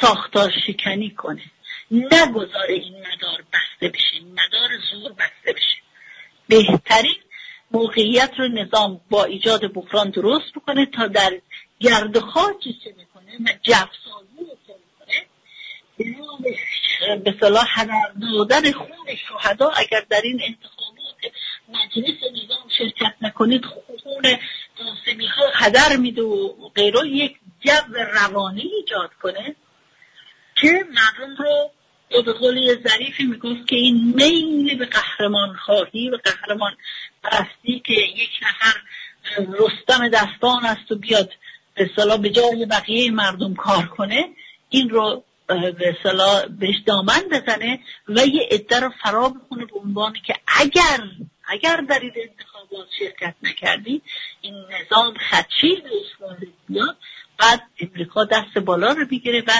ساختار 0.00 0.52
شکنی 0.66 1.10
کنه 1.10 1.42
نگذاره 1.90 2.74
این 2.74 2.94
مدار 2.98 3.44
بسته 3.52 3.88
بشه 3.88 4.20
مدار 4.20 4.70
زور 4.90 5.12
بسته 5.12 5.52
بشه. 5.52 5.76
بهترین 6.48 7.16
موقعیت 7.70 8.30
رو 8.38 8.48
نظام 8.48 9.00
با 9.10 9.24
ایجاد 9.24 9.72
بحران 9.72 10.10
درست 10.10 10.52
بکنه 10.56 10.86
تا 10.86 11.06
در 11.06 11.40
گرد 11.80 12.18
خاکی 12.18 12.80
چه 12.84 12.94
می‌کنه؟ 12.98 13.36
و 13.46 13.58
جفسازی 13.62 14.46
چه 14.66 14.74
می‌کنه؟ 14.74 15.26
به 17.24 17.34
صلاح 17.40 17.80
هدر 17.80 18.12
دادن 18.20 18.72
خون 18.72 18.88
شهدا 19.28 19.68
اگر 19.68 20.06
در 20.08 20.20
این 20.24 20.40
انتخابات 20.44 21.00
مجلس 21.68 22.16
نظام 22.32 22.68
شرکت 22.78 23.14
نکنید 23.20 23.64
خون 23.64 24.38
قاسمی 24.78 25.26
ها 25.26 25.44
هدر 25.54 25.96
میده 25.96 26.22
و 26.22 26.68
غیره 26.68 27.08
یک 27.08 27.36
جو 27.60 27.94
روانی 27.94 28.70
ایجاد 28.76 29.10
کنه 29.22 29.56
که 30.56 30.84
مردم 30.88 31.36
رو 31.38 31.70
یا 32.10 32.22
به 32.22 32.32
قولی 32.32 32.74
ظریفی 32.88 33.24
می‌گفت 33.24 33.66
که 33.68 33.76
این 33.76 34.12
میل 34.16 34.78
به 34.78 34.86
قهرمان 34.86 35.56
خواهی 35.56 36.10
و 36.10 36.18
قهرمان 36.24 36.76
پرستی 37.22 37.82
که 37.84 37.92
یک 37.92 38.30
نفر 38.42 38.80
رستم 39.36 40.08
دستان 40.08 40.64
است 40.64 40.92
و 40.92 40.94
بیاد 40.94 41.32
به 41.74 41.90
صلاح 41.96 42.18
به 42.18 42.30
جای 42.30 42.66
بقیه 42.66 43.10
مردم 43.10 43.54
کار 43.54 43.86
کنه 43.86 44.28
این 44.68 44.90
رو 44.90 45.24
به 45.46 45.96
صلاح 46.02 46.46
بهش 46.46 46.76
دامن 46.86 47.20
بزنه 47.30 47.80
و 48.08 48.26
یه 48.26 48.48
عده 48.50 48.80
رو 48.80 48.90
فرا 49.02 49.28
بخونه 49.28 49.64
به 49.64 49.78
عنوان 49.84 50.12
که 50.26 50.34
اگر 50.46 51.00
اگر 51.48 51.84
این 52.02 52.12
انتخابات 52.16 52.86
شرکت 52.98 53.34
نکردی 53.42 54.02
این 54.40 54.54
نظام 54.54 55.14
خدشی 55.14 55.76
بهش 55.76 56.46
بیاد 56.68 56.96
بعد 57.38 57.62
امریکا 57.80 58.24
دست 58.24 58.58
بالا 58.58 58.92
رو 58.92 59.06
بگیره 59.06 59.42
و 59.46 59.52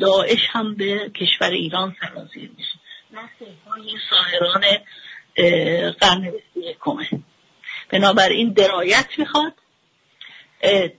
داعش 0.00 0.40
هم 0.50 0.74
به 0.74 1.10
کشور 1.10 1.50
ایران 1.50 1.96
سرازیر 2.00 2.50
میشه. 2.56 2.78
نسل 3.12 3.52
های 3.66 3.98
ساهران 4.10 4.64
قرن 5.90 6.32
یکمه 6.56 7.08
بنابراین 7.88 8.52
درایت 8.52 9.08
می‌خواد 9.18 9.54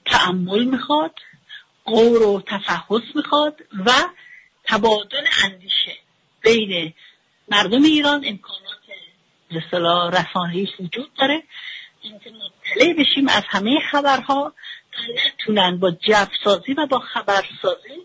تعمل 0.06 0.64
می‌خواد 0.64 1.20
قور 1.86 2.22
و 2.22 2.42
تفحص 2.48 3.04
می‌خواد 3.16 3.62
و 3.86 3.92
تبادل 4.64 5.26
اندیشه 5.44 5.96
بین 6.42 6.94
مردم 7.48 7.84
ایران 7.84 8.24
امکانات 8.28 8.74
مثلا 9.52 10.10
رسانهیش 10.10 10.70
وجود 10.80 11.14
داره. 11.14 11.44
اینکه 12.02 12.32
مطلع 12.32 12.94
بشیم 12.94 13.28
از 13.28 13.44
همه 13.48 13.80
خبرها 13.92 14.54
نتونن 15.28 15.80
با 15.80 15.92
جفسازی 15.92 16.74
و 16.74 16.86
با 16.86 17.00
خبرسازی 17.00 18.02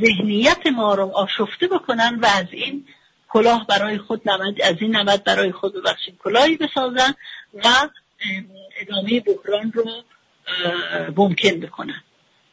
ذهنیت 0.00 0.66
ما 0.66 0.94
رو 0.94 1.10
آشفته 1.14 1.68
بکنن 1.68 2.18
و 2.22 2.26
از 2.26 2.46
این 2.50 2.86
کلاه 3.28 3.66
برای 3.66 3.98
خود 3.98 4.28
نمد 4.28 4.60
از 4.62 4.76
این 4.80 4.96
نمد 4.96 5.24
برای 5.24 5.52
خود 5.52 5.74
ببخشید 5.74 6.18
کلاهی 6.18 6.56
بسازن 6.56 7.14
و 7.54 7.88
ادامه 8.80 9.20
بحران 9.20 9.72
رو 9.72 9.84
ممکن 11.16 11.60
بکنن. 11.60 12.02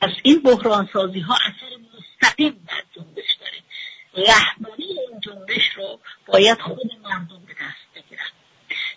از 0.02 0.12
این 0.24 0.42
بحران 0.42 0.90
سازی 0.94 1.20
ها 1.20 1.36
اثر 1.36 1.76
مستقیم 1.98 2.68
بر 2.68 2.84
جنبش 2.96 3.38
داره. 3.42 3.60
رهبری 4.28 4.84
این 4.84 5.20
جنبش 5.22 5.70
رو 5.76 6.00
باید 6.26 6.60
خود 6.62 6.92
مردم 7.04 7.42
به 7.48 7.54
دست 7.54 8.06
بگیرن. 8.06 8.30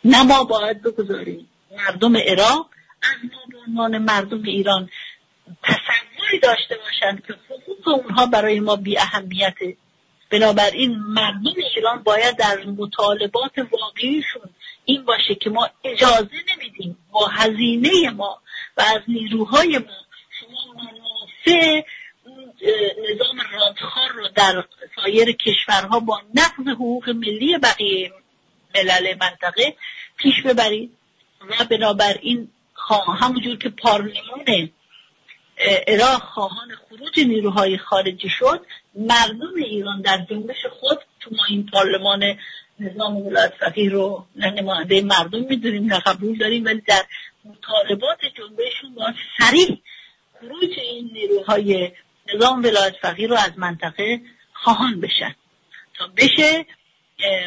نه 0.04 0.22
ما 0.22 0.44
باید 0.44 0.82
بگذاریم 0.82 1.48
مردم 1.76 2.16
عراق 2.16 2.70
از 3.02 3.30
ما 3.68 3.88
به 3.88 3.98
مردم 3.98 4.42
ایران 4.42 4.90
تصوری 6.32 6.38
داشته 6.38 6.76
باشند 6.76 7.26
که 7.26 7.34
حقوق 7.48 7.88
اونها 7.88 8.26
برای 8.26 8.60
ما 8.60 8.76
بی 8.76 8.98
اهمیته. 8.98 9.76
بنابراین 10.30 10.96
مردم 10.96 11.54
ایران 11.76 12.02
باید 12.02 12.36
در 12.36 12.64
مطالبات 12.64 13.52
واقعیشون 13.58 14.50
این 14.84 15.04
باشه 15.04 15.34
که 15.34 15.50
ما 15.50 15.68
اجازه 15.84 16.30
نمیدیم 16.56 16.98
با 17.10 17.26
هزینه 17.26 18.10
ما 18.10 18.40
و 18.76 18.80
از 18.80 19.00
نیروهای 19.08 19.78
ما 19.78 19.92
شما 20.40 20.74
منافع 20.82 21.82
نظام 23.10 23.40
رادخار 23.52 24.08
رو 24.14 24.28
در 24.34 24.64
سایر 24.96 25.32
کشورها 25.32 26.00
با 26.00 26.22
نقض 26.34 26.68
حقوق 26.68 27.10
ملی 27.10 27.58
بقیه 27.58 28.12
ملل 28.74 29.14
منطقه 29.20 29.76
پیش 30.16 30.42
ببرید 30.42 30.96
و 31.48 31.64
بنابراین 31.64 32.48
همونجور 33.20 33.56
که 33.56 33.68
پارلمان 33.68 34.44
عراق 35.86 36.22
خواهان 36.22 36.68
خروج 36.88 37.20
نیروهای 37.20 37.78
خارجی 37.78 38.28
شد. 38.28 38.66
مردم 38.94 39.54
ایران 39.56 40.00
در 40.00 40.26
جنبش 40.30 40.66
خود 40.70 40.98
تو 41.20 41.30
ما 41.36 41.44
این 41.48 41.66
پارلمان 41.66 42.38
نظام 42.80 43.16
ولایت 43.16 43.52
فقیه 43.60 43.90
رو 43.90 44.26
نه 44.36 44.50
نماینده 44.50 45.00
مردم 45.00 45.44
می‌دونیم 45.44 45.86
نه 45.86 45.98
قبول 45.98 46.38
داریم 46.38 46.64
ولی 46.64 46.80
در 46.80 47.02
مطالبات 47.44 48.18
جنبششون 48.38 48.94
باید 48.94 49.14
سریع 49.38 49.78
خروج 50.40 50.78
این 50.78 51.10
نیروهای 51.12 51.92
نظام 52.34 52.58
ولایت 52.58 52.94
فقیه 53.02 53.28
رو 53.28 53.36
از 53.36 53.52
منطقه 53.56 54.20
خواهان 54.52 55.00
بشن 55.00 55.34
تا 55.94 56.06
بشه 56.16 56.66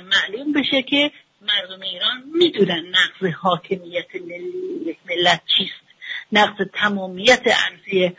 معلوم 0.04 0.54
بشه 0.54 0.82
که 0.82 1.12
مردم 1.42 1.82
ایران 1.82 2.24
می‌دونن 2.34 2.86
نقض 2.88 3.34
حاکمیت 3.34 4.16
ملی 4.16 4.54
یک 4.86 4.98
ملت 5.06 5.42
چیست. 5.58 5.85
نقض 6.32 6.66
تمامیت 6.74 7.44
ارزی 7.46 8.16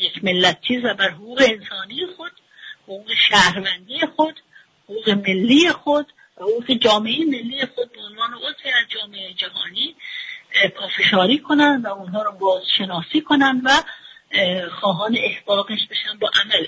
یک 0.00 0.24
ملت 0.24 0.60
چیست 0.60 0.84
و 0.84 0.94
بر 0.94 1.10
حقوق 1.10 1.42
انسانی 1.46 2.06
خود 2.16 2.32
حقوق 2.82 3.06
شهروندی 3.28 4.00
خود 4.16 4.40
حقوق 4.84 5.10
ملی 5.10 5.72
خود 5.72 6.12
و 6.36 6.42
حقوق 6.42 6.72
جامعه 6.72 7.24
ملی 7.24 7.66
خود 7.74 7.92
به 7.92 8.00
عنوان 8.00 8.34
عضوی 8.34 8.70
از 8.70 8.88
جامعه 8.88 9.32
جهانی 9.32 9.96
پافشاری 10.76 11.38
کنند 11.38 11.84
و 11.84 11.88
اونها 11.88 12.22
رو 12.22 12.32
بازشناسی 12.32 13.20
کنند 13.20 13.62
و 13.64 13.70
خواهان 14.80 15.16
احقاقش 15.18 15.86
بشن 15.90 16.18
با 16.20 16.30
عمل 16.44 16.66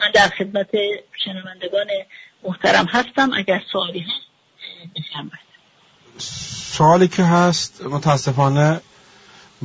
من 0.00 0.10
در 0.10 0.28
خدمت 0.28 0.70
شنوندگان 1.24 1.86
محترم 2.42 2.86
هستم. 2.86 3.30
اگر 3.34 3.62
سوالی 3.72 4.00
هست 4.00 4.24
سوالی 6.18 7.08
که 7.08 7.22
هست 7.22 7.82
متاسفانه 7.82 8.80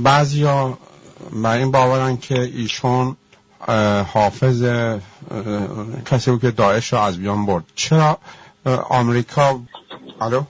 بعضیا 0.03 0.77
بر 1.43 1.57
این 1.57 1.71
باورن 1.71 2.17
که 2.17 2.39
ایشون 2.41 3.15
حافظ 4.13 4.63
کسی 6.05 6.31
بود 6.31 6.41
که 6.41 6.51
داعش 6.51 6.93
رو 6.93 6.99
از 6.99 7.17
بیان 7.17 7.45
برد. 7.45 7.63
چرا؟ 7.75 8.17
آمریکا 8.89 9.59
الو؟ 10.21 10.43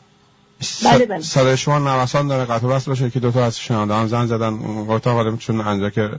بله 0.83 1.05
بله. 1.05 1.21
صدای 1.21 1.57
شما 1.57 1.79
نوسان 1.79 2.27
داره 2.27 2.45
قطع 2.45 2.67
بس 2.67 2.87
باشه. 2.87 3.09
که 3.09 3.19
دوتا 3.19 3.45
از 3.45 3.59
شنانده 3.59 3.93
هم 3.93 4.07
زن 4.07 4.25
زدن. 4.25 4.57
گفتا 4.85 5.13
حالا 5.13 5.35
چون 5.35 5.61
انجا 5.61 5.89
که 5.89 6.09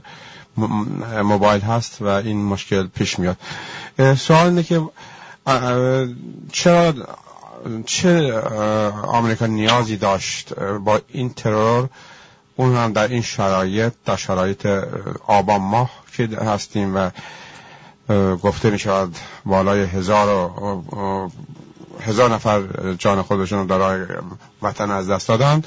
موبایل 1.23 1.61
هست 1.61 2.01
و 2.01 2.05
این 2.07 2.45
مشکل 2.45 2.87
پیش 2.87 3.19
میاد. 3.19 3.37
سوال 4.17 4.45
اینه 4.45 4.63
که 4.63 4.81
چرا 6.51 6.93
چه 7.85 8.41
آمریکا 9.07 9.45
نیازی 9.45 9.97
داشت 9.97 10.53
با 10.59 11.01
این 11.07 11.29
ترور 11.29 11.89
اون 12.61 12.75
هم 12.75 12.93
در 12.93 13.07
این 13.07 13.21
شرایط 13.21 13.93
در 14.05 14.15
شرایط 14.15 14.65
آبان 15.27 15.61
ماه 15.61 15.89
که 16.17 16.23
هستیم 16.23 16.95
و 16.95 17.09
گفته 18.35 18.69
می 18.69 18.79
شود 18.79 19.15
بالای 19.45 19.83
هزار 19.83 20.27
و 20.29 21.29
هزار 22.01 22.29
نفر 22.29 22.63
جان 22.93 23.21
خودشون 23.21 23.67
در 23.67 24.07
وطن 24.61 24.91
از 24.91 25.09
دست 25.09 25.27
دادن 25.27 25.63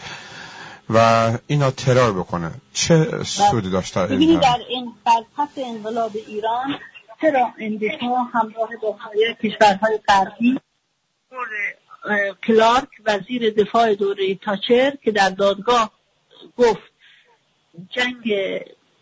و 0.90 1.30
اینا 1.46 1.70
ترور 1.70 2.12
بکنه. 2.12 2.50
چه 2.72 3.22
سودی 3.24 3.70
داشت 3.70 3.94
در 3.94 4.12
این 4.12 4.40
در 4.40 4.58
این 4.68 4.92
پس 5.36 5.48
انقلاب 5.56 6.12
ایران 6.26 6.78
چرا 7.20 7.48
امریکا 7.60 8.06
همراه 8.34 8.68
با 8.82 8.96
کشورهای 9.42 9.98
غربی؟ 10.08 10.60
کلارک 12.46 12.88
وزیر 13.06 13.50
دفاع 13.50 13.94
دوره 13.94 14.34
تاچر 14.34 14.92
که 15.04 15.12
در 15.12 15.30
دادگاه 15.30 15.90
گفت 16.56 16.92
جنگ 17.90 18.34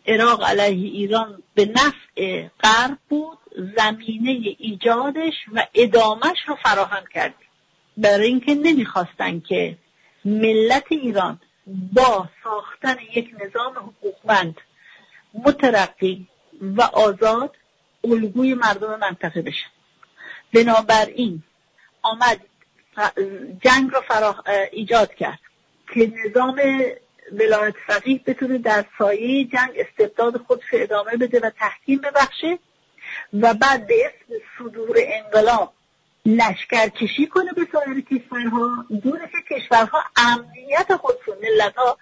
عراق 0.06 0.44
علیه 0.44 0.90
ایران 0.90 1.42
به 1.54 1.64
نفع 1.64 2.48
غرب 2.64 2.98
بود 3.08 3.38
زمینه 3.76 4.56
ایجادش 4.58 5.34
و 5.52 5.66
ادامش 5.74 6.38
رو 6.46 6.56
فراهم 6.64 7.04
کرد. 7.14 7.34
برای 7.96 8.26
اینکه 8.26 8.54
نمی‌خواستن 8.54 9.40
که 9.40 9.76
ملت 10.24 10.84
ایران 10.90 11.40
با 11.92 12.28
ساختن 12.44 12.96
یک 13.14 13.30
نظام 13.44 13.72
حقوقمند 13.76 14.60
مترقی 15.34 16.28
و 16.60 16.82
آزاد 16.82 17.56
الگوی 18.04 18.54
مردم 18.54 18.98
منطقه 18.98 19.42
بشن 19.42 19.70
بنابراین 20.54 21.42
آمد 22.02 22.40
جنگ 23.64 23.90
رو 23.90 24.00
فرا 24.08 24.44
ایجاد 24.72 25.14
کرد 25.14 25.38
که 25.94 26.12
نظام 26.26 26.60
ولایت 27.32 27.74
فقیه 27.86 28.20
بتونه 28.26 28.58
در 28.58 28.84
سایه 28.98 29.44
جنگ 29.44 29.70
استبداد 29.76 30.36
خودش 30.36 30.64
ادامه 30.72 31.16
بده 31.16 31.40
و 31.40 31.50
تحکیم 31.50 31.98
ببخشه 31.98 32.58
و 33.32 33.54
بعد 33.54 33.86
به 33.86 33.94
اسم 34.06 34.34
صدور 34.58 34.96
انقلاب 34.98 35.72
لشکر 36.26 36.88
کشی 36.88 37.26
کنه 37.26 37.52
به 37.52 37.66
سایر 37.72 38.00
کشورها 38.00 38.86
دونه 39.02 39.30
که 39.32 39.56
کشورها 39.56 40.04
امنیت 40.16 40.96
خودشون 40.96 41.34
ملت 41.42 41.76
ها 41.76 41.98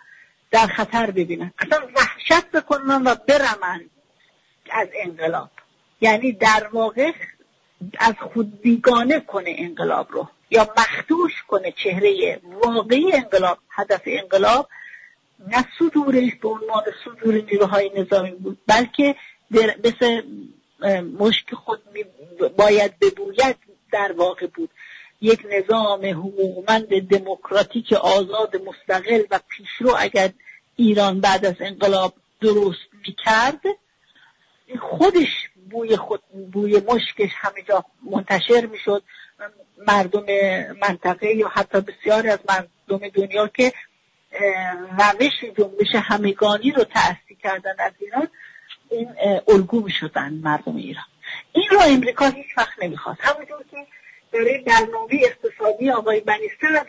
در 0.50 0.66
خطر 0.66 1.10
ببینن. 1.10 1.52
اصلا 1.58 1.88
وحشت 1.96 2.50
بکنن 2.50 3.02
و 3.02 3.14
برمن 3.14 3.80
از 4.70 4.88
انقلاب. 4.94 5.50
یعنی 6.00 6.32
در 6.32 6.68
واقع 6.72 7.12
از 7.98 8.14
خود 8.32 8.60
بیگانه 8.60 9.20
کنه 9.20 9.54
انقلاب 9.58 10.12
رو. 10.12 10.28
یا 10.50 10.74
مخدوش 10.78 11.42
کنه 11.48 11.72
چهره 11.72 12.40
واقعی 12.44 13.12
انقلاب 13.12 13.58
هدف 13.70 14.02
انقلاب 14.06 14.68
نه 15.48 15.64
صدورش 15.78 16.34
به 16.42 16.48
عنوان 16.48 16.84
صدور 17.04 17.34
نیروهای 17.34 17.90
نظامی 17.96 18.30
بود 18.30 18.58
بلکه 18.66 19.14
مثل 19.84 20.22
مشک 21.18 21.54
خود 21.54 21.82
باید 22.56 22.98
ببوید 22.98 23.56
در 23.92 24.12
واقع 24.12 24.46
بود. 24.46 24.70
یک 25.20 25.46
نظام 25.50 26.06
حقوقمند 26.06 27.08
دموکراتیک 27.08 27.92
آزاد 27.92 28.56
مستقل 28.56 29.22
و 29.30 29.40
پیشرو 29.48 29.94
اگر 29.98 30.30
ایران 30.76 31.20
بعد 31.20 31.46
از 31.46 31.54
انقلاب 31.60 32.14
درست 32.40 32.88
می‌کرد 33.06 33.60
خودش 34.80 35.48
بوی 35.70 35.96
خود 35.96 36.22
بوی 36.52 36.80
مشکش 36.88 37.30
همه 37.34 37.62
جا 37.68 37.84
منتشر 38.10 38.66
می‌شد. 38.66 39.02
مردم 39.86 40.26
منطقه 40.82 41.26
یا 41.26 41.48
حتی 41.48 41.80
بسیاری 41.80 42.28
از 42.28 42.38
مردم 42.48 43.08
دنیا 43.08 43.48
که 43.48 43.72
روش 44.98 45.44
جنبش 45.58 45.94
همگانی 45.94 46.70
رو 46.70 46.84
تأثیر 46.84 47.36
کردن 47.42 47.74
از 47.78 47.92
ایران 48.00 48.28
این 48.90 49.08
الگو 49.48 49.88
شدن 49.88 50.40
مردم 50.44 50.76
ایران. 50.76 51.04
این 51.52 51.64
رو 51.70 51.80
امریکا 51.80 52.26
هیچ 52.26 52.46
وقت 52.56 52.82
نمی‌خواد. 52.82 53.16
همونجور 53.20 53.64
که 53.70 53.76
برای 54.32 54.58
برنامه 54.58 55.20
اقتصادی 55.24 55.90
آقای 55.90 56.20
بنیستر 56.20 56.84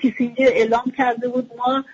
کیسینجر 0.00 0.46
اعلام 0.46 0.92
کرده 0.98 1.28
بود 1.28 1.50
ما 1.56 1.84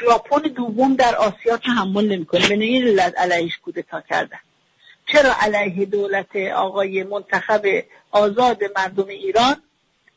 ژاپن 0.00 0.42
دوم 0.42 0.96
در 0.96 1.14
آسیا 1.14 1.56
تحمل 1.56 2.08
نمی‌کنه 2.08 2.48
به 2.48 2.54
این 2.54 2.82
علت 2.82 3.18
علیهش 3.18 3.56
کودتا 3.56 4.00
کردن. 4.00 4.38
چرا 5.12 5.32
علیه 5.40 5.84
دولت 5.84 6.36
آقای 6.36 7.02
منتخب 7.02 7.84
آزاد 8.10 8.60
مردم 8.76 9.06
ایران 9.06 9.62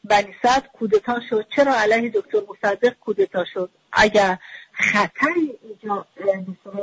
بنی 0.09 0.35
صدر 0.43 0.67
کودتا 0.73 1.19
شد. 1.29 1.47
چرا 1.55 1.75
علیه 1.75 2.09
دکتر 2.09 2.37
مصدق 2.49 2.93
کودتا 2.93 3.45
شد؟ 3.53 3.69
اگر 3.91 4.37
خطری 4.71 5.59
اینجا 5.63 6.05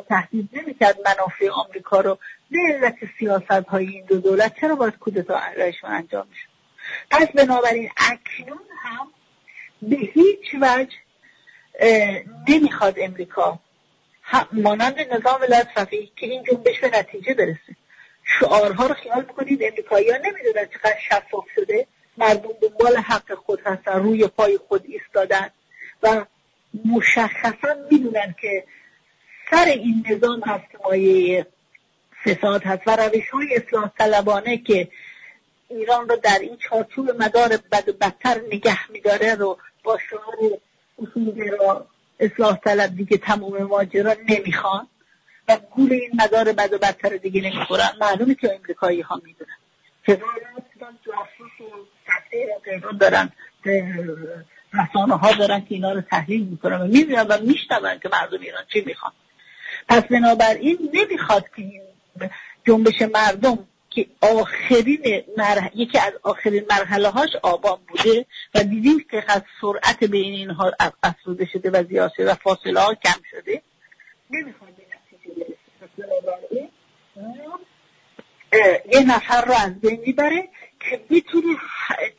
تهدید 0.09 0.49
نمی‌کرد 0.53 0.97
منافع 1.05 1.49
آمریکا 1.51 2.01
رو 2.01 2.19
به 2.51 2.59
علت 2.69 2.97
سیاست 3.19 3.69
های 3.69 3.87
این 3.87 4.05
دو 4.05 4.21
دولت 4.21 4.61
چرا 4.61 4.75
باید 4.75 4.99
کودتا 4.99 5.41
رایشون 5.57 5.91
انجام 5.91 6.27
میشه 6.31 6.47
پس 7.11 7.27
بنابراین 7.29 7.91
اکنون 7.97 8.61
هم 8.83 9.09
به 9.83 9.97
هیچ 9.97 10.55
وجه 10.61 10.97
نمی‌خواد 12.49 12.95
امریکا 12.99 13.59
مانند 14.53 15.01
نظام 15.01 15.41
ولایت 15.41 15.69
فقیه 15.75 16.09
که 16.17 16.27
این 16.27 16.43
جنبش 16.43 16.81
به 16.81 16.99
نتیجه 16.99 17.35
برسه. 17.35 17.77
شعارها 18.25 18.87
رو 18.87 18.95
خیال 18.95 19.25
می‌کنید؟ 19.29 19.63
امریکایی 19.63 20.11
ها 20.11 20.17
نمی‌دونن 20.17 20.67
چقدر 20.67 20.97
شفاف 21.11 21.45
شده. 21.55 21.87
مردم 22.17 22.49
دنبال 22.63 22.97
حق 22.97 23.35
خود 23.35 23.61
هستن 23.67 24.03
روی 24.03 24.27
پای 24.27 24.59
خود 24.69 24.85
ایستادن. 24.85 25.51
و 26.03 26.25
مشخصا 26.85 27.75
می‌دونن 27.91 28.35
که 28.41 28.65
سر 29.51 29.65
این 29.65 30.07
نظام 30.11 30.41
هست 30.41 30.85
مایه 30.85 31.47
فساد 32.25 32.63
هست. 32.63 32.83
و 32.87 32.97
روش 32.97 33.31
های 33.31 33.57
اصلاح 33.57 33.91
طلبانه 33.99 34.59
که 34.59 34.89
ایران 35.69 36.09
رو 36.09 36.17
در 36.17 36.39
این 36.39 36.57
چارچوب 36.57 37.11
مدار 37.23 37.49
بد 37.73 37.89
و 37.89 37.93
بدتر 37.93 38.41
نگه 38.53 38.91
میداره 38.91 39.35
رو 39.35 39.59
با 39.85 39.99
شعار 40.11 40.59
اصولگرا 41.03 41.87
اصلاح 42.21 42.57
طلب 42.57 42.97
دیگه 42.97 43.17
تمام 43.17 43.63
ماجرا 43.63 44.17
نمی‌خوان 44.29 44.89
و 45.49 45.59
گول 45.71 45.93
این 45.93 46.11
مدار 46.15 46.53
بد 46.53 46.73
و 46.73 46.79
بدتر 46.79 47.09
دیگه 47.09 47.41
نمی‌خورن. 47.41 47.91
معلومه 48.01 48.35
که 48.35 48.55
امریکایی 48.55 49.01
ها 49.01 49.21
می‌دونن 49.25 49.57
هزاران 50.05 50.99
جاسوس 51.07 51.69
و 52.83 52.93
دارن 52.93 53.33
رسانه 54.75 55.17
ها 55.17 55.33
دارن 55.33 55.61
که 55.61 55.75
اینا 55.75 55.93
رو 55.93 56.01
تحلیل 56.01 56.45
می‌کنن 56.45 56.81
و 56.81 56.87
می‌بینن 56.87 57.23
و 57.23 57.39
میشنون 57.41 57.99
که 57.99 58.09
مردم 58.13 58.41
ایران 58.41 58.63
چی 58.73 58.83
می‌خوان. 58.87 59.13
پس 59.89 60.03
بنابراین 60.03 60.91
نمی‌خواد 60.93 61.45
که 61.57 61.83
جنبش 62.67 63.03
مردم 63.03 63.59
که 63.91 64.07
آخرین 64.21 65.23
یکی 65.75 65.99
از 65.99 66.13
آخرین 66.23 66.65
مرحله 66.71 67.09
هاش 67.09 67.31
آبان 67.43 67.79
بوده 67.89 68.27
و 68.55 68.65
دیدیم 68.65 69.05
که 69.11 69.25
از 69.29 69.43
سرعت 69.61 70.05
بین 70.05 70.35
اینها 70.35 70.73
افزوده 71.03 71.47
شده 71.53 71.71
و 71.71 71.85
زیاد 71.85 72.13
و 72.19 72.35
فاصله 72.35 72.81
ها 72.81 72.95
کم 72.95 73.21
شده. 73.31 73.63
نمی‌خواد 74.31 74.73
یه 78.93 79.01
نفر 79.01 79.45
رو 79.45 79.53
از 79.53 79.81
بین 79.81 80.01
می‌بره. 80.07 80.49
که 80.91 81.01
می‌تونه 81.11 81.57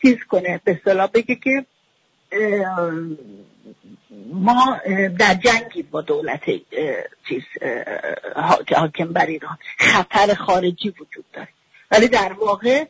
چیز 0.01 0.17
کنه 0.29 0.61
به 0.63 0.81
صلاح 0.85 1.07
بگه 1.07 1.35
که 1.35 1.65
ما 4.33 4.79
در 5.19 5.33
جنگی 5.33 5.83
با 5.83 6.01
دولت 6.01 6.43
چیز 7.29 7.43
حاکم 8.75 9.13
بر 9.13 9.25
ایران. 9.25 9.57
خطر 9.77 10.33
خارجی 10.33 10.89
وجود 10.89 11.25
داره. 11.33 11.47
ولی 11.91 12.07
در 12.07 12.33
واقع 12.33 12.85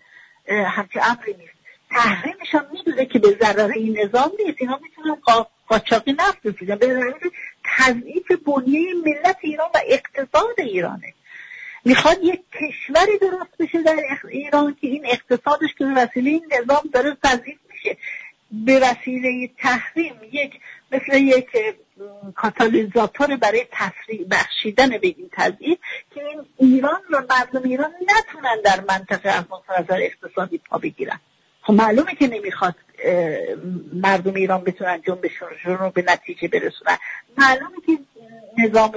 همچه 0.47 0.99
امری 1.03 1.33
نیست. 1.33 1.53
تحریمش 1.89 2.55
هم 2.55 2.65
می‌دونه 2.71 3.05
که 3.05 3.19
به 3.19 3.37
ضرر 3.41 3.71
این 3.71 3.99
نظام 3.99 4.31
نیست. 4.45 4.57
اینا 4.61 4.79
می‌تونن 4.83 5.17
قاچاقی 5.67 6.13
نفت 6.13 6.41
بفیدن 6.41 6.75
به 6.75 6.87
ضرر 6.87 7.29
تضعیف 7.77 8.31
بنیه 8.31 8.93
ملت 8.93 9.37
ایران 9.41 9.69
و 9.73 9.79
اقتصاد 9.87 10.55
ایرانه. 10.57 11.13
می‌خواد 11.85 12.17
یک 12.23 12.41
کشوری 12.51 13.17
درست 13.17 13.57
بشه 13.59 13.81
در 13.81 13.95
ایران 14.29 14.77
که 14.81 14.87
این 14.87 15.05
اقتصادش 15.05 15.69
که 15.77 15.85
به 15.85 15.93
وسیله 15.95 16.29
این 16.29 16.45
نظام 16.61 16.81
داره 16.93 17.17
تضعیف 17.23 17.57
میشه. 17.71 17.97
به 18.51 18.79
وسیله 18.79 19.49
تحریم 19.57 20.15
یک 20.31 20.59
مثل 20.91 21.17
یک 21.17 21.49
کاتالیزاتور 22.35 23.35
برای 23.35 23.65
تسریع 23.71 24.25
بخشیدن 24.31 24.89
به 24.89 25.07
این 25.07 25.29
تضعیف 25.31 25.77
که 26.15 26.23
این 26.23 26.45
ایران 26.57 27.01
و 27.11 27.21
مردم 27.29 27.63
ایران 27.63 27.91
نتونن 28.07 28.61
در 28.65 28.83
منطقه 28.89 29.29
از 29.29 29.85
اقتصادی 29.89 30.57
پا 30.57 30.77
بگیرن. 30.77 31.19
خب 31.61 31.73
معلومه 31.73 32.15
که 32.15 32.27
نمی‌خواد 32.27 32.75
مردم 33.93 34.33
ایران 34.33 34.63
بتونن 34.63 35.01
جنبشون 35.07 35.49
رو 35.65 35.89
به 35.89 36.05
نتیجه 36.07 36.47
برسونن. 36.47 36.97
معلومه 37.37 37.75
که 37.85 37.99
نظام 38.57 38.91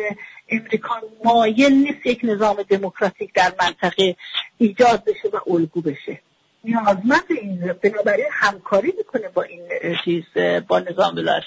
امریکا 0.49 0.95
مایل 1.25 1.73
نیست 1.73 2.07
یک 2.07 2.21
نظام 2.23 2.63
دموکراتیک 2.63 3.33
در 3.35 3.53
منطقه 3.61 4.17
ایجاد 4.59 5.05
بشه 5.05 5.29
و 5.29 5.53
الگو 5.53 5.81
بشه. 5.81 6.21
نیازمند 6.65 7.25
این 7.29 7.73
بنابراین 7.73 8.27
همکاری 8.31 8.95
می‌کنه 8.99 9.29
با 9.29 9.43
این 9.43 9.69
چیز 10.05 10.25
با 10.69 10.79
نظام 10.79 11.15
ولایت 11.15 11.45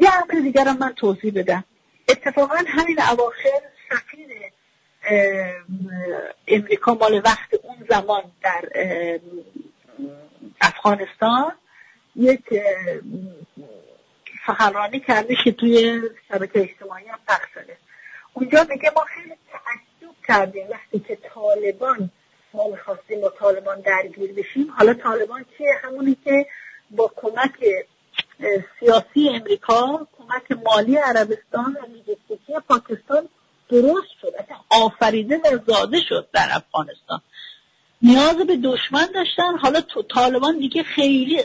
یه 0.00 0.08
امر 0.14 0.40
دیگر 0.42 0.64
من 0.80 0.92
توضیح 0.92 1.32
بدم. 1.34 1.64
اتفاقا 2.08 2.56
همین 2.66 2.96
اواخر 3.10 3.60
سفیر 3.90 4.28
امریکا 6.48 6.94
مال 6.94 7.22
وقت 7.24 7.54
اون 7.62 7.76
زمان 7.88 8.22
در 8.42 8.70
افغانستان 10.60 11.52
یک 12.16 12.42
سخنرانی 14.46 15.00
کرده 15.00 15.36
که 15.44 15.52
توی 15.52 16.02
شبکه 16.28 16.60
اجتماعی 16.60 17.06
هم 17.06 17.18
پخش 17.28 17.48
شده. 17.54 17.76
اونجا 18.34 18.66
میگه 18.70 18.92
ما 18.96 19.04
خیلی 19.04 19.34
تعجب 19.52 20.14
کردیم 20.28 20.66
وقتی 20.70 21.00
که 21.00 21.18
طالبان 21.34 22.10
ما 22.54 22.68
می‌خواستیم 22.68 23.20
با 23.20 23.28
طالبان 23.30 23.80
درگیر 23.80 24.32
بشیم. 24.32 24.70
حالا 24.78 24.94
طالبان 24.94 25.44
چیه؟ 25.58 25.70
همونی 25.82 26.16
که 26.24 26.46
با 26.90 27.12
کمک 27.16 27.64
سیاسی 28.80 29.28
امریکا 29.28 30.06
کمک 30.18 30.62
مالی 30.64 30.96
عربستان 30.96 31.76
و 31.82 31.86
لوجستیکی 31.86 32.52
پاکستان 32.68 33.28
درست 33.68 34.12
شد. 34.20 34.32
اصلا 34.38 34.56
آفریده 34.70 35.36
و 35.36 35.58
زاده 35.66 36.00
شد 36.08 36.28
در 36.32 36.48
افغانستان. 36.50 37.20
نیاز 38.02 38.36
به 38.36 38.56
دشمن 38.56 39.06
داشتن. 39.14 39.56
حالا 39.62 39.80
تو 39.80 40.02
طالبان 40.02 40.58
دیگه 40.58 40.82
خیلی 40.82 41.42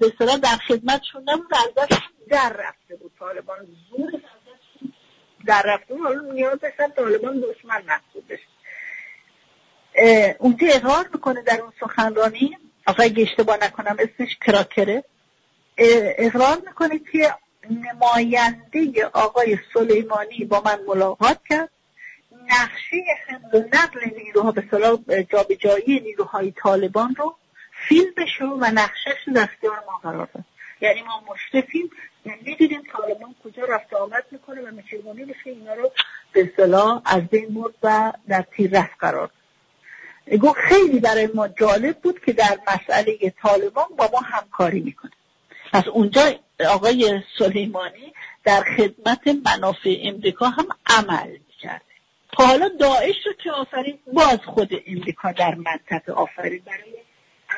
به 0.00 0.12
در 0.42 0.56
خدمتشون 0.68 1.22
نبود. 1.26 1.54
از 1.54 1.88
در 2.28 2.52
رفته 2.58 2.96
بود 2.96 3.12
طالبان. 3.18 3.58
زور 3.90 4.20
در 5.48 5.62
رفته 5.66 5.94
بود 5.94 6.06
حالا 6.06 6.32
نیاز 6.32 6.58
داشتن 6.60 6.88
طالبان 6.88 7.40
دشمن 7.40 7.82
محسوب 7.86 8.24
بشه. 8.28 8.46
اونجا 10.38 10.66
اقرار 10.70 11.08
می‌کنه 11.12 11.42
در 11.42 11.60
اون 11.60 11.72
سخنرانی 11.80 12.58
آقای 12.86 13.06
اگه 13.06 13.22
اشتباه 13.22 13.56
نکنم 13.62 13.96
اسمش 13.98 14.36
کراکره 14.46 15.04
اقرار 16.18 16.62
می‌کنه 16.66 17.00
که 17.12 17.34
نماینده 17.70 19.06
آقای 19.12 19.58
سلیمانی 19.74 20.44
با 20.44 20.62
من 20.64 20.78
ملاقات 20.88 21.38
کرد. 21.48 21.70
نقشه 22.46 22.96
حمل 23.26 23.54
و 23.54 23.68
نقل 23.72 24.00
نیروها 24.16 24.52
به 24.52 24.64
صلاح 24.70 25.22
جابجایی 25.22 26.00
نیروهای 26.00 26.52
طالبان 26.62 27.14
رو 27.14 27.36
فیلم 27.88 28.12
بشه 28.16 28.44
و 28.44 28.64
نقشهش 28.64 29.28
در 29.34 29.42
اختیار 29.42 29.82
ما 29.86 29.98
قرار 30.02 30.28
داد. 30.34 30.44
یعنی 30.80 31.02
ما 31.02 31.22
مشرفیم 31.30 31.90
یعنی 32.26 32.40
می‌دیدیم 32.44 32.82
طالبان 32.92 33.34
کجا 33.44 33.64
رفت 33.64 33.94
آمد 33.94 34.24
می‌کنه 34.30 34.60
و 34.60 34.82
چگونه 34.90 35.24
بشه 35.24 35.50
اینا 35.50 35.74
رو 35.74 35.92
به 36.32 36.52
صلاح 36.56 37.02
از 37.04 37.22
بین 37.22 37.54
برد 37.54 37.74
و 37.82 38.12
در 38.28 38.44
تیر 38.56 38.80
رفت 38.80 38.96
قرار 38.98 39.30
گفت 40.42 40.58
خیلی 40.58 41.00
برای 41.00 41.28
ما 41.34 41.48
جالب 41.48 41.98
بود 41.98 42.20
که 42.24 42.32
در 42.32 42.58
مسئله 42.66 43.32
طالبان 43.42 43.86
با 43.98 44.10
ما 44.12 44.20
همکاری 44.20 44.80
می‌کنه. 44.80 45.12
پس 45.72 45.88
اونجا 45.88 46.32
آقای 46.68 47.22
سلیمانی 47.38 48.14
در 48.44 48.64
خدمت 48.76 49.28
منافع 49.46 49.96
امریکا 50.02 50.48
هم 50.48 50.68
عمل 50.86 51.36
کرده. 51.60 51.84
خب 52.32 52.42
حالا 52.42 52.68
داعش 52.80 53.26
رو 53.26 53.32
که 53.32 53.50
آفرین 53.50 53.98
باز 54.12 54.38
خود 54.46 54.70
امریکا 54.86 55.32
در 55.32 55.54
منطقه 55.54 56.12
آفرین. 56.12 56.62
برای 56.66 56.94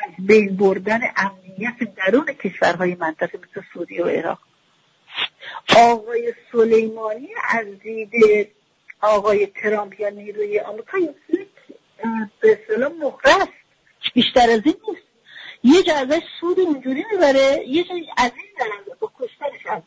از 0.04 0.26
بین 0.26 0.56
بردن 0.56 1.00
امنیت 1.16 1.94
درون 1.96 2.24
کشورهای 2.24 2.94
منطقه 2.94 3.38
مثل 3.38 3.66
سوریه 3.72 4.04
و 4.04 4.08
عراق. 4.08 4.38
آقای 5.76 6.34
سلیمانی 6.52 7.28
از 7.48 7.66
دید 7.82 8.48
آقای 9.00 9.46
ترامپ 9.46 10.00
یا 10.00 10.08
نیروی 10.08 10.60
آمریکا 10.60 10.98
یک 10.98 11.48
به 12.40 12.58
اصطلاح 12.60 12.92
مخرست 12.92 13.52
بیشتر 14.14 14.50
از 14.50 14.60
این 14.64 14.76
نیست. 14.88 15.02
یه 15.64 15.82
جا 15.82 15.94
ازش 15.94 16.22
سود 16.40 16.60
اونجوری 16.60 17.04
می‌بره 17.12 17.64
یه 17.68 17.84
جا 17.84 17.94
از 18.16 18.32
این 18.36 18.46
درنده 18.58 18.94
با 19.00 19.12
کشتنش 19.18 19.66
از, 19.66 19.82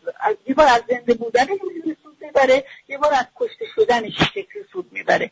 یه 0.48 0.56
بار 0.56 0.68
از 0.68 0.84
زنده 0.90 1.14
بودن 1.14 1.46
سود 2.04 2.18
می‌بره 2.22 2.66
یه 2.88 2.98
بار 2.98 3.14
از 3.14 3.26
کشته 3.36 3.66
شدنش 3.76 4.14
شکلی 4.18 4.64
سود 4.72 4.94
می‌بره. 4.94 5.32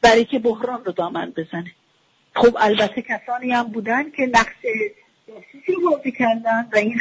برای 0.00 0.24
که 0.24 0.38
بحران 0.38 0.84
رو 0.84 0.92
دامن 0.92 1.30
بزنه. 1.36 1.74
خب 2.38 2.56
البته 2.60 3.02
کسانی 3.02 3.52
هم 3.52 3.62
بودن 3.62 4.10
که 4.10 4.26
نقش 4.26 4.54
جاسوسی 5.28 5.72
رو 5.72 5.90
بازی 5.90 6.12
کردن 6.12 6.68
و 6.72 6.76
این 6.76 6.98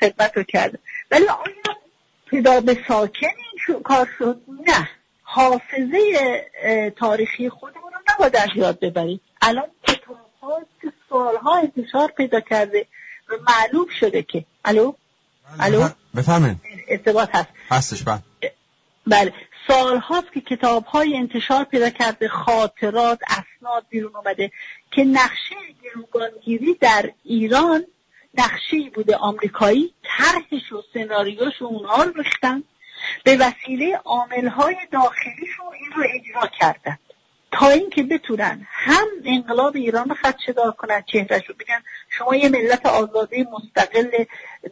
خدمت 0.00 0.36
رو 0.36 0.42
کردن. 0.42 0.78
ولی 1.10 1.24
آیا 1.28 1.76
پیدا 2.26 2.60
به 2.60 2.78
ساکن 2.88 3.26
این 3.68 3.82
کار 3.82 4.08
شد؟ 4.18 4.40
نه. 4.66 4.88
حافظه 5.22 6.00
تاریخی 6.96 7.48
خودمون 7.48 7.92
رو 7.92 7.98
نباید 8.14 8.36
از 8.36 8.48
یاد 8.54 8.80
ببریم. 8.80 9.20
الان 9.42 9.64
کتاب 9.82 10.16
ها 10.42 10.60
که 10.82 10.92
سالها 11.08 11.58
انتشار 11.58 12.08
پیدا 12.16 12.40
کرده 12.40 12.86
و 13.28 13.32
معلوم 13.48 13.86
شده 14.00 14.22
که 14.22 14.44
الو؟ 14.64 14.94
بله، 15.58 15.64
الو؟ 15.64 15.88
بفهمین 16.16 16.56
ارتباط 16.88 17.28
هست. 17.34 17.48
هستش 17.70 18.02
بله. 18.02 18.22
بله. 19.06 19.32
سال 19.68 19.98
هاست 19.98 20.32
که 20.32 20.40
کتاب 20.40 20.84
های 20.84 21.16
انتشار 21.16 21.64
پیدا 21.64 21.90
کرده 21.90 22.28
خاطرات 22.28 23.20
اسناد 23.26 23.86
بیرون 23.88 24.16
اومده 24.16 24.50
که 24.90 25.04
نقشه 25.04 25.54
گروگانگیری 25.82 26.74
در 26.74 27.10
ایران 27.24 27.84
نقشه 28.34 28.90
بوده. 28.94 29.16
آمریکایی 29.16 29.94
طرحش 30.02 30.72
و 30.72 30.82
سناریوش 30.94 31.62
و 31.62 31.64
اونها 31.64 32.02
رو 32.02 32.12
ریختن. 32.12 32.62
به 33.24 33.36
وسیله 33.36 34.00
های 34.56 34.76
داخلیشون 34.90 35.66
این 35.80 35.92
رو 35.96 36.04
اجرا 36.14 36.46
کردن. 36.46 36.98
تا 37.52 37.68
اینکه 37.68 38.02
بتونن 38.02 38.66
هم 38.70 39.06
انقلاب 39.24 39.76
ایران 39.76 40.08
رو 40.08 40.14
خدشدار 40.14 40.72
کنن 40.72 41.02
چهرش 41.12 41.48
رو 41.48 41.54
بگن 41.54 41.82
شما 42.08 42.36
یه 42.36 42.48
ملت 42.48 42.86
آزاده 42.86 43.46
مستقل 43.52 44.24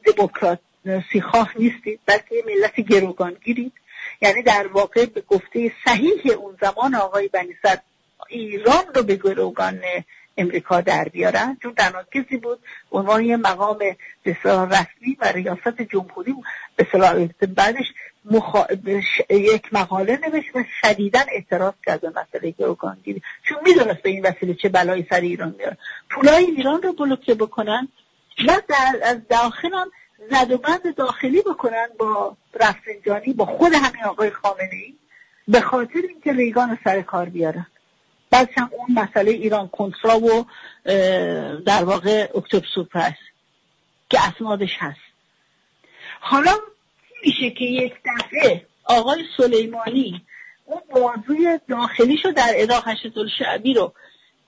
دموکراسی 0.04 1.20
خواه 1.20 1.52
نیستید 1.58 2.00
بلکه 2.06 2.34
یه 2.34 2.42
ملت 2.46 2.80
گروگانگیرید. 2.80 3.72
یعنی 4.20 4.42
در 4.42 4.66
واقع 4.66 5.06
به 5.06 5.20
گفته 5.20 5.72
صحیح 5.84 6.32
اون 6.38 6.58
زمان 6.60 6.94
آقای 6.94 7.28
بنیصد 7.28 7.82
ایران 8.28 8.84
رو 8.94 9.02
به 9.02 9.16
گروگان 9.16 9.80
امریکا 10.36 10.80
در 10.80 11.04
بیارن 11.04 11.56
چون 11.62 11.74
تناکسی 11.74 12.36
بود 12.36 12.58
عنوان 12.92 13.24
یه 13.24 13.36
مقام 13.36 13.78
بسیار 14.24 14.66
رسمی 14.66 15.16
و 15.20 15.32
ریاست 15.32 15.82
جمهوری 15.82 16.34
به 16.76 17.46
بعدش 17.46 17.86
مخا... 18.24 18.66
یک 19.30 19.74
مقاله 19.74 20.18
نوشت 20.26 20.56
و 20.56 20.64
شدیدا 20.80 21.20
اعتراض 21.32 21.74
کرد 21.86 22.00
به 22.00 22.08
مسئله 22.08 22.50
گروگانگیری. 22.50 23.22
چون 23.48 23.58
می‌دونست 23.66 24.02
به 24.02 24.10
این 24.10 24.26
وسیله 24.26 24.54
چه 24.54 24.68
بلایی 24.68 25.06
سر 25.10 25.20
ایران 25.20 25.54
میاره 25.58 25.76
پولای 26.10 26.44
ایران 26.44 26.82
رو 26.82 26.92
بلوکه 26.92 27.34
بکنن. 27.34 27.88
و 28.48 28.60
در 28.68 29.00
از 29.02 29.28
داخل 29.28 29.74
هم 29.74 29.90
زد 30.28 30.50
و 30.50 30.58
بند 30.58 30.94
داخلی 30.94 31.42
بکنن 31.42 31.88
با 31.98 32.36
رفسنجانی 32.54 33.32
با 33.32 33.46
خود 33.46 33.72
همین 33.74 34.04
آقای 34.04 34.30
خامنه 34.30 34.70
ای 34.72 34.94
به 35.48 35.60
خاطر 35.60 36.00
اینکه 36.08 36.32
ریگان 36.32 36.78
سر 36.84 37.02
کار 37.02 37.28
بیارن. 37.28 37.66
بعدش 38.30 38.58
هم 38.58 38.70
اون 38.72 38.86
مسئله 39.02 39.30
ایران 39.30 39.68
کنترا 39.68 40.18
و 40.18 40.46
در 41.66 41.84
واقع 41.84 42.28
اکتبر 42.34 42.66
سورپرایز 42.74 43.14
که 44.10 44.18
اسنادش 44.20 44.76
هست. 44.78 45.00
حالا 46.20 46.52
میشه 47.24 47.50
که 47.50 47.64
یک 47.64 47.92
دفعه 48.04 48.66
آقای 48.84 49.24
سلیمانی 49.36 50.26
اون 50.64 50.80
موضوع 50.94 51.58
داخلیشو 51.68 52.30
در 52.30 52.54
عراق 52.56 52.88
هشت 52.88 53.26
شعبی 53.38 53.74
رو 53.74 53.92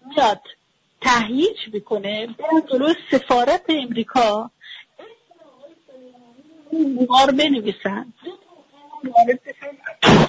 میاد 0.06 0.40
تهییج 1.00 1.56
بکنه 1.72 2.26
برن 2.26 2.62
جلو 2.72 2.94
سفارت 3.10 3.64
امریکا 3.68 4.50
بار 7.08 7.30
بنویسن. 7.30 8.12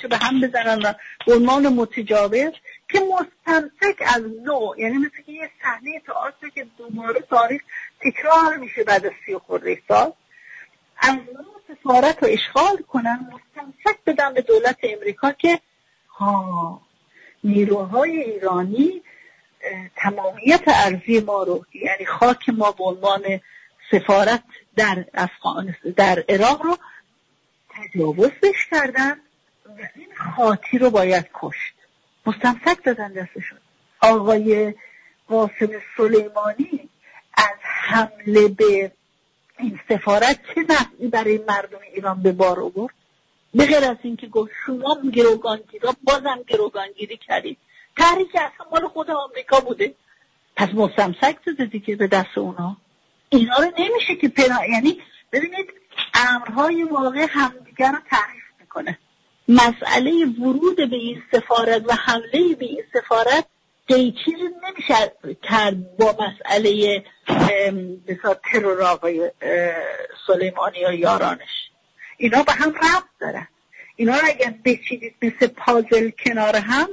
چه 0.02 0.08
به 0.08 0.18
هم 0.18 0.42
بزنن 0.42 0.82
و 0.82 0.94
به 1.26 1.34
عنوان 1.34 1.68
متجاوز 1.68 2.52
که 2.90 3.00
مستمسک 3.00 4.02
از 4.16 4.22
نو 4.46 4.74
یعنی 4.78 4.98
مثل 4.98 5.22
که 5.26 5.32
یه 5.32 5.50
صحنه 5.62 6.00
تئاتر 6.06 6.50
که 6.50 6.68
دوباره 6.78 7.20
تاریخ 7.20 7.62
تکرار 8.02 8.58
میشه 8.58 8.84
بعد 8.84 9.06
از 9.06 9.12
سی 9.26 9.38
خورده 9.38 9.82
سال 9.88 10.14
از 10.98 11.16
نو 11.16 11.76
سفارت 11.76 12.24
رو 12.24 12.30
اشغال 12.32 12.78
کنن 12.78 13.20
مستمسک 13.34 14.00
بدن 14.06 14.34
به 14.34 14.42
دولت 14.42 14.78
امریکا 14.84 15.32
که 15.32 15.60
ها 16.10 16.82
نیروهای 17.44 18.22
ایرانی 18.22 19.02
تمامیت 19.96 20.64
ارزی 20.68 21.20
ما 21.20 21.44
رو 21.44 21.66
یعنی 21.74 22.06
خاک 22.06 22.50
ما 22.50 22.72
به 22.72 22.84
عنوان 22.84 23.22
سفارت 23.92 24.44
در 24.76 25.06
افغانستان 25.14 25.92
در 25.92 26.24
عراق 26.30 26.62
رو 26.62 26.78
تجاوز 27.70 28.32
بش 28.44 28.68
کردن 28.72 29.12
و 29.66 29.88
این 29.96 30.08
خاطی 30.36 30.78
رو 30.78 30.90
باید 30.90 31.30
کشت. 31.34 31.74
مستمسک 32.26 32.84
دادن 32.84 33.14
دستشون. 33.14 33.58
آقای 34.02 34.74
قاسم 35.28 35.70
سلیمانی 35.98 36.90
از 37.34 37.58
حمله 37.62 38.48
به 38.48 38.92
این 39.60 39.80
سفارت 39.90 40.40
چه 40.56 40.62
نفعی 40.70 41.08
برای 41.08 41.38
مردم 41.48 41.80
ایران 41.94 42.22
به 42.22 42.32
بار 42.32 42.60
آورد؟ 42.60 42.94
به 43.54 43.66
غیر 43.66 43.84
از 43.84 43.98
اینکه 44.04 44.28
گفت 44.28 44.52
شما 44.66 44.98
گروگانگیرا 45.14 45.96
بازم 46.04 46.40
گروگانگیری 46.48 47.18
کردید. 47.18 47.58
تحریک 47.98 48.36
اصلا 48.36 48.66
مال 48.72 48.88
خود 48.88 49.12
آمریکا 49.12 49.60
بوده. 49.60 49.94
پس 50.56 50.70
مستمسک 50.74 51.38
داده 51.46 51.66
دیگه 51.66 51.96
به 51.96 52.08
دست 52.08 52.38
اونا. 52.38 52.78
اینا 53.34 53.56
رو 53.58 53.72
نمیشه 53.80 54.16
که 54.16 54.30
پنا 54.30 54.66
یعنی 54.66 55.02
ببینید 55.32 55.74
امرهای 56.14 56.84
واقع 56.84 57.26
همدیگر 57.30 57.92
رو 57.92 57.98
تحریف 58.10 58.44
می‌کنه. 58.60 59.00
مسئله 59.48 60.26
ورود 60.26 60.76
به 60.76 60.96
این 60.96 61.24
سفارت 61.32 61.84
و 61.90 61.94
حمله 61.94 62.56
به 62.60 62.66
این 62.66 62.84
سفارت 62.94 63.46
چیزی 63.88 64.50
نمیشه 64.64 65.12
کرد 65.44 65.98
با 65.98 66.16
مسئله 66.20 67.04
بسا 68.08 68.34
ترور 68.34 68.82
آقای 68.82 69.32
سلیمانی 70.28 70.80
یا 70.80 70.94
یارانش. 70.94 71.70
اینا 72.18 72.44
به 72.44 72.52
هم 72.52 72.70
ربط 72.70 73.10
دارن 73.20 73.48
اینا 73.96 74.14
رو 74.14 74.28
اگر 74.28 74.54
بچیدید 74.66 75.16
مثل 75.22 75.48
پازل 75.48 76.10
کنار 76.26 76.56
هم 76.56 76.90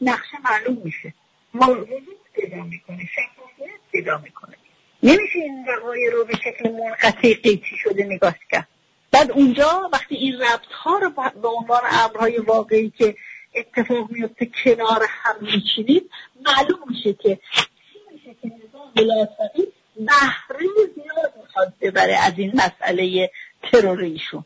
نقشه 0.00 0.36
معلوم 0.44 0.82
میشه. 0.84 1.14
وجود 1.54 2.18
پیدا 2.34 2.62
می‌کنه 2.62 3.08
شفافیت 3.14 3.80
پیدا 3.92 4.18
می‌کنه. 4.18 4.56
نمیشه 5.02 5.38
این 5.38 5.64
وقایع 5.68 6.10
رو 6.12 6.24
به 6.24 6.34
شکل 6.36 6.70
منقطع 6.70 7.34
قیچی 7.34 7.76
شده 7.76 8.04
نگاه 8.04 8.34
کرد. 8.50 8.68
بعد 9.10 9.30
اونجا 9.30 9.90
وقتی 9.92 10.14
این 10.14 10.40
ربط 10.40 10.72
ها 10.72 10.98
رو 10.98 11.10
به 11.42 11.48
عنوان 11.48 11.80
امرهای 11.90 12.38
واقعی 12.38 12.92
که 12.98 13.16
اتفاق 13.54 14.10
میفته 14.10 14.50
کنار 14.64 15.06
هم 15.08 15.34
میچینید 15.40 16.10
معلوم 16.46 16.78
میشه 16.88 17.12
که 17.12 17.38
چی 17.54 17.98
میشه 18.12 18.36
که 18.42 18.48
نظام 18.48 18.92
بلاسقی 18.96 19.72
بهره 19.96 20.68
زیاد 20.94 21.32
می‌خواد 21.42 21.72
ببره 21.80 22.16
از 22.16 22.32
این 22.36 22.52
مسئله 22.54 23.30
ترور 23.62 24.00
ایشون 24.00 24.44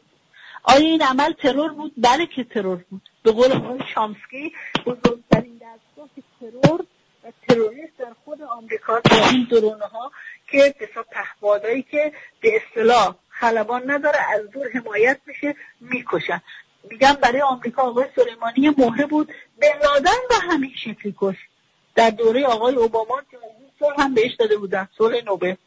آیا 0.62 0.86
این 0.86 1.02
عمل 1.02 1.32
ترور 1.32 1.72
بود؟ 1.72 1.92
بله 1.96 2.26
که 2.26 2.44
ترور 2.44 2.84
بود. 2.90 3.02
به 3.22 3.32
قول 3.32 3.52
آقای 3.52 3.80
شامسکی 3.94 4.52
بزرگترین 4.86 5.60
دستگاه 5.60 6.08
ترور 6.40 6.86
و 7.24 7.32
تروریست 7.48 7.98
در 7.98 8.12
خود 8.24 8.42
آمریکا 8.42 9.00
با 9.10 9.28
این 9.30 9.46
درونه 9.50 9.84
ها 9.84 10.12
که 10.48 10.74
بسا 10.80 11.02
پهبادایی 11.02 11.82
که 11.82 12.12
به 12.40 12.56
اصطلاح 12.56 13.16
خلبان 13.28 13.90
نداره 13.90 14.18
از 14.32 14.50
دور 14.50 14.70
حمایت 14.74 15.20
میشه 15.26 15.56
می‌کشن. 15.80 16.42
میگم 16.90 17.12
برای 17.12 17.40
آمریکا 17.40 17.82
آقای 17.82 18.06
سلیمانی 18.16 18.74
مهره 18.78 19.06
بود. 19.06 19.32
به 19.58 19.66
لادن 19.82 20.20
و 20.30 20.34
همین 20.52 20.72
شکلی 20.76 21.14
کش. 21.18 21.36
در 21.94 22.10
دوره 22.10 22.44
آقای 22.44 22.74
اوباما 22.74 23.22
سال 23.80 23.94
هم 23.98 24.14
بهش 24.14 24.34
داده 24.34 24.56
بودن 24.56 24.88
سال 24.98 25.20
نوبه. 25.24 25.58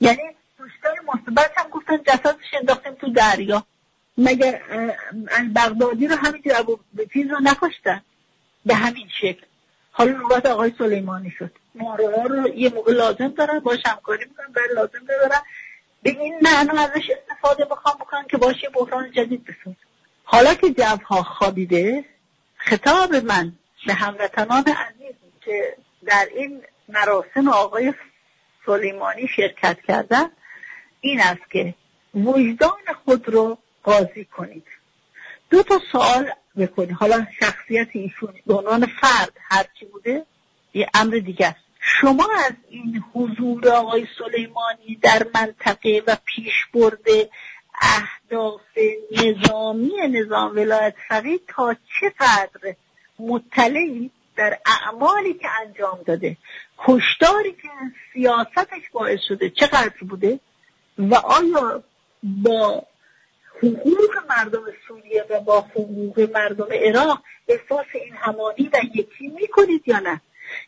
یعنی 0.00 0.22
دوستای 0.58 0.96
مثبت 1.14 1.52
هم 1.56 1.70
گفتن 1.70 2.02
جسدش 2.02 2.54
انداختیم 2.60 2.94
تو 2.94 3.12
دریا. 3.12 3.66
مگر 4.18 4.62
البغدادی 5.30 6.06
رو 6.06 6.16
همینجور 6.16 6.56
ابو 6.56 6.78
چیز 7.12 7.30
رو 7.30 7.38
نکشتن. 7.42 8.02
به 8.66 8.74
همین 8.74 9.08
شکل. 9.20 9.45
حالا 9.98 10.12
نوبت 10.12 10.46
آقای 10.46 10.72
سلیمانی 10.78 11.30
شد. 11.30 11.50
ماره 11.74 12.22
رو 12.28 12.48
یه 12.48 12.74
موقع 12.74 12.92
لازم 12.92 13.28
دارن 13.28 13.58
باش 13.58 13.78
همکاری 13.86 14.24
می‌کنن 14.24 14.52
برای 14.52 14.68
لازم 14.74 15.04
دارن 15.08 15.40
به 16.02 16.10
این 16.10 16.34
معنا 16.42 16.82
ازش 16.82 17.10
استفاده 17.10 17.64
بخوام 17.64 17.94
بکنن 17.94 18.26
که 18.30 18.36
باشه 18.36 18.68
بحران 18.68 19.10
جدید 19.10 19.44
بساز 19.44 19.74
حالا 20.24 20.54
که 20.54 20.70
جوها 20.70 21.22
خوابیده 21.22 22.04
خطاب 22.56 23.14
من 23.14 23.52
به 23.86 23.94
هموطنان 23.94 24.64
عزیز 24.64 25.14
که 25.40 25.76
در 26.06 26.28
این 26.34 26.62
مراسم 26.88 27.48
آقای 27.48 27.94
سلیمانی 28.66 29.28
شرکت 29.28 29.78
کردن 29.88 30.30
این 31.00 31.20
است 31.20 31.50
که 31.50 31.74
وجدان 32.14 32.94
خود 33.04 33.28
رو 33.28 33.58
قاضی 33.82 34.24
کنید. 34.24 34.66
دو 35.50 35.62
تا 35.62 35.80
سوال 35.92 36.30
بکنید 36.56 36.90
حالا 36.90 37.26
شخصیت 37.40 37.88
ایشون 37.92 38.34
عنوان 38.48 38.86
فرد 38.86 39.32
هرچی 39.50 39.84
بوده 39.92 40.26
یه 40.74 40.88
امر 40.94 41.16
دیگه 41.16 41.46
است. 41.46 41.66
شما 41.80 42.28
از 42.46 42.52
این 42.68 43.04
حضور 43.14 43.68
آقای 43.68 44.06
سلیمانی 44.18 44.98
در 45.02 45.26
منطقه 45.34 46.02
و 46.06 46.16
پیش 46.24 46.54
برده 46.74 47.30
اهداف 47.80 48.60
نظامی 49.12 49.92
نظام 50.08 50.56
ولایت 50.56 50.94
فقیه 51.08 51.40
تا 51.48 51.74
چه 51.74 52.12
قدر 52.20 52.74
مطلعی 53.18 54.10
در 54.36 54.58
اعمالی 54.66 55.34
که 55.34 55.48
انجام 55.66 55.98
داده 56.06 56.36
کشتاری 56.78 57.52
که 57.52 57.68
سیاستش 58.12 58.90
باعث 58.92 59.20
شده 59.28 59.50
چقدر 59.50 59.92
بوده 60.08 60.40
و 60.98 61.14
آیا 61.14 61.82
با 62.22 62.86
حقوق 63.58 64.16
مردم 64.28 64.64
سوریه 64.88 65.24
و 65.30 65.40
با 65.40 65.60
حقوق 65.60 66.30
مردم 66.34 66.68
عراق 66.72 67.22
احساس 67.48 67.86
این 67.94 68.14
همانی 68.14 68.70
و 68.72 68.80
یکی 68.94 69.28
می‌کنید 69.28 69.88
یا 69.88 69.98
نه؟ 69.98 70.20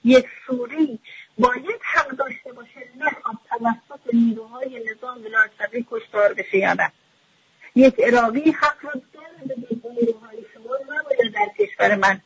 یک 0.05 0.27
سوری 0.47 0.99
باید 1.39 1.81
حق 1.83 2.09
داشته 2.11 2.53
باشه 2.53 2.91
نخواد 2.99 3.37
توسط 3.51 4.15
نیروهای 4.15 4.85
نظام 4.91 5.19
ولایت 5.25 5.87
کشتار 5.91 6.35
بشه 6.35 6.59
یا 6.59 6.75
نه. 6.75 6.93
یک 7.75 8.01
عراقی 8.01 8.51
حق 8.51 8.77
رو 8.83 8.91
داره 9.13 9.57
به 9.59 9.77
شما 10.55 10.77
نباید 10.83 11.35
در 11.35 11.65
کشور 11.65 11.97
من 11.97 12.21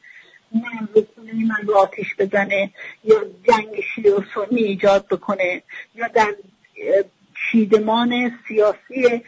من 0.55 0.89
بکنه 0.95 1.33
من 1.35 1.67
رو 1.67 1.77
آتش 1.77 2.17
بزنه 2.19 2.71
یا 3.05 3.25
جنگ 3.49 3.81
شیعه 3.95 4.15
و 4.15 4.23
سنی 4.35 4.63
ایجاد 4.63 5.07
بکنه 5.09 5.63
یا 5.95 6.09
در 6.09 6.35
چیدمان 7.51 8.39
سیاسی 8.49 9.23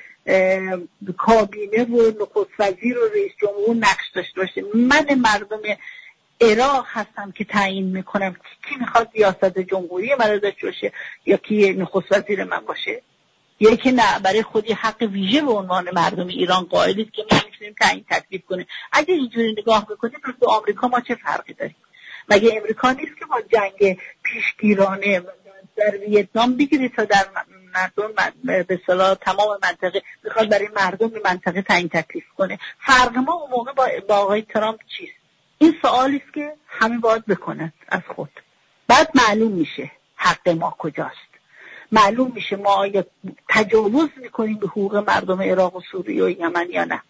کابینه 1.17 1.85
و 1.85 2.13
نخست 2.23 2.51
وزیر 2.59 2.99
و 2.99 3.09
رئیس 3.15 3.33
جمهور 3.41 3.77
نقش 3.77 4.11
داشته 4.15 4.41
باشه. 4.41 4.63
من 4.75 5.15
مردم 5.15 5.61
عراق 6.41 6.87
هستم 6.89 7.33
که 7.33 7.45
تعیین 7.45 7.85
می‌کنم. 7.85 8.37
کی 8.69 8.77
می‌خواد 8.81 9.11
ریاست 9.15 9.59
جمهوری 9.59 10.15
من 10.15 10.39
داشته 10.39 10.67
باشه 10.67 10.93
یا 11.27 11.37
کی 11.37 11.73
نخست 11.73 12.13
وزیر 12.13 12.45
من 12.45 12.61
باشه؟ 12.61 13.03
یکی 13.61 13.93
نه 13.93 14.19
برای 14.19 14.43
خودی 14.43 14.73
حق 14.73 15.03
ویژه 15.03 15.43
به 15.43 15.53
عنوان 15.53 15.91
مردم 15.93 16.27
ایران 16.27 16.65
قائلید 16.65 17.11
که 17.11 17.23
ما 17.33 17.39
می‌تونیم 17.45 17.75
تعیین 17.81 18.05
تکلیف 18.11 18.45
کنیم. 18.45 18.67
اگه 18.93 19.15
اینجوری 19.15 19.53
نگاه 19.53 19.87
بکنیم 19.87 20.21
پس 20.25 20.33
تو 20.41 20.47
آمریکا 20.51 20.89
ما 20.89 21.01
چه 21.01 21.15
فرقی 21.15 21.53
داریم؟ 21.53 21.77
مگه 22.29 22.57
امریکا 22.57 22.93
نیست 22.93 23.19
که 23.19 23.25
با 23.25 23.41
جنگ 23.53 23.99
پیشگیرانه 24.23 25.23
در 25.77 25.97
ویتنام 25.97 26.57
بگیرید 26.57 26.95
تا 26.95 27.05
در 27.05 27.27
مردم 27.75 28.33
به 28.63 28.81
صلاح 28.87 29.15
تمام 29.15 29.59
منطقه 29.63 30.03
می‌خواد 30.25 30.49
برای 30.49 30.69
مردم 30.77 31.11
منطقه 31.25 31.63
تعیین 31.63 31.89
تکلیف 31.89 32.25
کنه. 32.37 32.59
فرق 32.79 33.17
ما 33.17 33.33
اون 33.33 33.51
موقع 33.51 33.73
با, 33.73 33.89
با 34.09 34.17
آقای 34.17 34.43
ترامپ 34.43 34.81
چیست؟ 34.97 35.13
این 35.59 35.75
سوالی 35.83 36.23
است 36.25 36.35
که 36.35 36.53
همه 36.67 36.99
باید 36.99 37.27
بکنند 37.27 37.73
از 37.89 38.03
خود. 38.17 38.31
بعد 38.89 39.11
معلوم 39.15 39.53
میشه 39.53 39.91
حق 40.17 40.49
ما 40.49 40.75
کجاست. 40.79 41.35
معلوم 41.93 42.33
میشه 42.35 42.57
ما 42.57 42.71
آیا 42.71 43.05
تجاوز 43.49 44.09
می‌کنیم 44.17 44.59
به 44.59 44.67
حقوق 44.67 44.97
مردم 44.97 45.43
عراق 45.43 45.77
و 45.77 45.81
سوریه 45.81 46.25
و 46.25 46.31
یمن 46.31 46.67
یا 46.71 46.85
نه. 46.85 47.03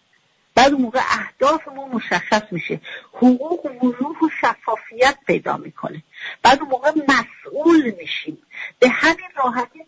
بعد 0.55 0.73
اون 0.73 0.81
موقع 0.81 0.99
اهداف 0.99 1.67
ما 1.67 1.87
مشخص 1.87 2.43
میشه. 2.51 2.79
حقوق 3.13 3.65
و 3.65 3.69
وضوح 3.69 4.19
و 4.19 4.29
شفافیت 4.41 5.17
پیدا 5.27 5.57
می‌کنه. 5.57 6.03
بعد 6.43 6.59
اون 6.59 6.69
موقع 6.69 6.91
مسئول 7.07 7.91
میشیم. 7.99 8.37
به 8.79 8.89
همین 8.89 9.29
راحتی 9.35 9.85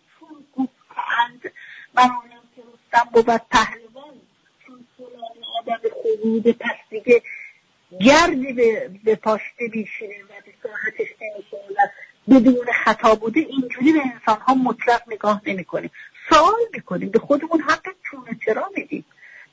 گفتند 1.08 1.52
من 1.94 2.10
که 2.56 2.62
رستم 2.62 3.10
بود 3.12 3.26
پهلوان 3.26 4.14
چون 4.66 4.86
فلان 4.96 5.44
آدم 5.60 5.80
خرود 6.02 6.58
پس 6.58 6.76
دیگه 6.90 7.22
گردی 8.00 8.52
به, 8.52 8.90
به 9.04 9.14
پاشته 9.14 9.68
بیشینه 9.72 10.14
و 10.24 10.32
به 10.46 10.52
ساحتش 10.62 11.08
نمیشه 11.20 11.56
بدون 12.30 12.66
خطا 12.84 13.14
بوده 13.14 13.40
اینجوری 13.40 13.92
به 13.92 14.00
انسان 14.14 14.40
ها 14.40 14.54
مطلق 14.54 15.02
نگاه 15.06 15.42
نمی 15.46 15.64
کنیم 15.64 15.90
سوال 16.30 16.60
می‌کنیم. 16.72 17.10
به 17.10 17.18
خودمون 17.18 17.60
حق 17.60 17.82
چونه 18.10 18.38
چرا 18.44 18.70
میدیم؟ 18.76 19.04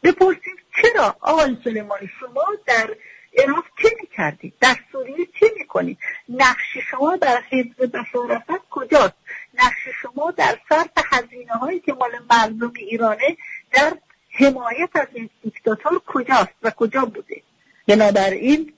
بپرسیم 0.04 0.56
چرا 0.82 1.16
آقای 1.22 1.58
سلیمانی 1.64 2.10
شما 2.20 2.46
در 2.66 2.96
عراق 3.38 3.64
چه 3.82 3.90
می‌کردید؟ 4.02 4.54
در 4.62 4.76
سوریه 4.92 5.28
چه 5.40 5.52
می‌کنید؟ 5.58 5.98
نقش 6.30 6.78
شما 6.92 7.16
در 7.16 7.44
حزب 7.50 7.98
بشارفت 7.98 8.70
کجاست؟ 8.70 9.14
نقش 9.58 9.96
شما 10.02 10.32
در 10.32 10.58
صرف 10.70 10.90
هزینه 10.96 11.54
هایی 11.54 11.80
که 11.80 11.94
مال 11.94 12.12
مردم 12.30 12.74
ایرانه 12.76 13.38
در 13.72 13.98
حمایت 14.30 14.90
از 14.96 15.08
این 15.14 15.30
دیکتاتور 15.44 16.02
کجاست 16.06 16.56
و 16.64 16.70
کجا 16.70 17.06
بوده؟ 17.06 17.42
بنابراین 17.88 18.74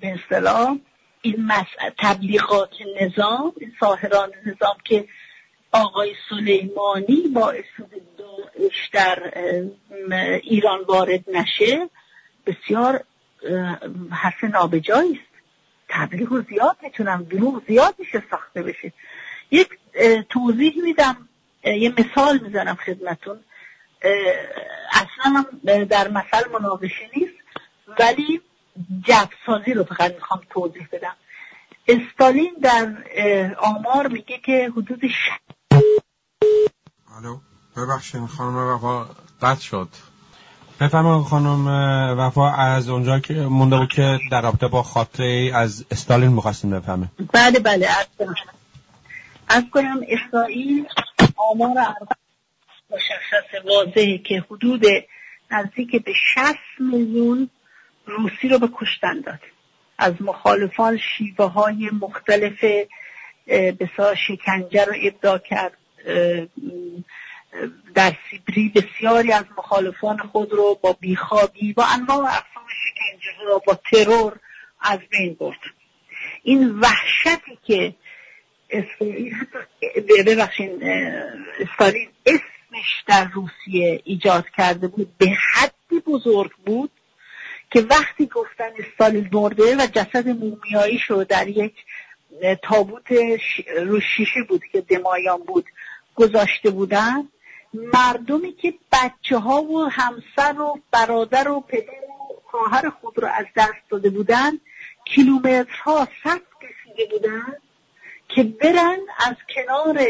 به 0.00 0.14
اصطلاح 0.14 0.76
این 1.22 1.52
تبلیغات 1.98 2.70
نظام 3.00 3.52
این 3.56 3.72
ساهران 3.80 4.32
نظام 4.46 4.76
که 4.84 5.08
آقای 5.72 6.14
سلیمانی 6.28 7.28
باعث 7.34 7.64
داعش 8.18 8.88
در 8.92 9.32
ایران 10.42 10.84
وارد 10.88 11.24
نشه 11.30 11.90
بسیار 12.46 13.04
حرف 14.10 14.44
نابجایی 14.44 15.12
است. 15.12 15.42
تبلیغ 15.88 16.46
زیاد 16.48 16.76
می‌تونم 16.82 17.22
دروغ 17.22 17.62
زیاد 17.68 17.94
میشه 17.98 18.22
ساخته 18.30 18.62
بشه. 18.62 18.92
یک 19.50 19.68
توضیح 20.30 20.74
میدم 20.84 21.28
یه 21.64 21.94
مثال 21.98 22.38
می‌زنم 22.38 22.74
خدمتون. 22.74 23.40
اصلا 24.92 25.44
در 25.84 26.08
مثل 26.08 26.50
مناقشه 26.52 27.10
نیست 27.16 27.34
ولی 27.98 28.40
جبسازی 29.04 29.74
رو 29.74 29.84
فقط 29.84 30.14
می‌خوام 30.14 30.40
توضیح 30.50 30.88
بدم. 30.92 31.16
استالین 31.88 32.56
در 32.62 32.96
آمار 33.58 34.06
میگه 34.08 34.38
که 34.38 34.72
حدود 34.76 35.06
ش... 35.06 35.30
الو 37.16 37.38
ببخشید 37.76 38.26
خانم 38.26 38.56
وفا 38.56 39.06
قطع 39.42 39.60
شد. 39.60 39.88
بفرما 40.80 41.22
خانم 41.22 41.66
وفا 42.18 42.50
از 42.50 42.88
اونجا 42.88 43.18
که 43.18 43.34
مونده 43.34 43.76
بود 43.76 43.88
که 43.88 44.18
در 44.30 44.42
رابطه 44.42 44.68
با 44.68 44.82
خاطره 44.82 45.50
از 45.54 45.84
استالین 45.90 46.28
می‌خواستیم 46.32 46.70
بفهمه. 46.70 47.08
بله 47.32 47.58
بله 47.58 47.88
از 49.48 49.64
کنم 49.72 50.00
اسرائیل 50.08 50.86
آمار 51.36 51.76
مشخص 52.90 53.64
واضحه 53.64 54.18
که 54.18 54.44
حدود 54.50 54.84
نزدیک 55.50 56.04
به 56.04 56.12
60 56.34 56.56
میلیون 56.78 57.50
روسی 58.06 58.48
رو 58.48 58.58
به 58.58 58.68
کشتن 58.74 59.20
داد. 59.20 59.40
از 59.98 60.14
مخالفان 60.20 60.98
شیوه 60.98 61.44
های 61.44 61.90
مختلف 62.00 62.64
بسیار 63.80 64.14
شکنجه 64.14 64.84
رو 64.84 64.94
ابدا 65.02 65.38
کرد. 65.38 65.76
در 67.94 68.12
سیبری 68.30 68.68
بسیاری 68.68 69.32
از 69.32 69.44
مخالفان 69.58 70.18
خود 70.18 70.52
رو 70.52 70.78
با 70.82 70.92
بیخوابی 70.92 71.72
با 71.72 71.84
انواع 71.84 72.18
اقسام 72.18 72.64
شکنجه 72.68 73.44
رو 73.46 73.62
با 73.66 73.74
ترور 73.74 74.38
از 74.80 74.98
بین 75.10 75.34
برد. 75.34 75.60
این 76.42 76.70
وحشتی 76.70 77.58
که 77.62 77.94
اسرائیل 78.70 79.34
ببخشین 80.26 80.82
استالین 81.60 82.08
اسمش 82.26 83.04
در 83.06 83.28
روسیه 83.34 84.00
ایجاد 84.04 84.44
کرده 84.56 84.88
بود 84.88 85.18
به 85.18 85.26
حدی 85.26 86.00
بزرگ 86.06 86.50
بود 86.66 86.90
که 87.70 87.80
وقتی 87.80 88.26
گفتن 88.26 88.70
استالین 88.78 89.28
مرده 89.32 89.76
و 89.76 89.86
جسد 89.86 90.28
مومیایی 90.28 90.98
شد 90.98 91.26
در 91.26 91.48
یک 91.48 91.74
تابوت 92.62 93.12
رو 93.76 94.00
شیشه 94.00 94.42
بود 94.48 94.62
که 94.72 94.80
دمایان 94.80 95.38
بود 95.38 95.66
گذاشته 96.14 96.70
بودن 96.70 97.28
مردمی 97.74 98.52
که 98.52 98.74
بچه 98.92 99.38
ها 99.38 99.62
و 99.62 99.90
همسر 99.90 100.60
و 100.60 100.80
برادر 100.90 101.48
و 101.48 101.60
پدر 101.60 101.92
و 102.30 102.42
خواهر 102.44 102.90
خود 102.90 103.18
رو 103.18 103.28
از 103.28 103.46
دست 103.56 103.90
داده 103.90 104.10
بودن 104.10 104.52
کیلومترها 105.04 106.08
صف 106.24 106.40
کشیده 106.62 107.06
بودن 107.10 107.56
که 108.36 108.42
برن 108.42 108.98
از 109.18 109.36
کنار 109.54 110.06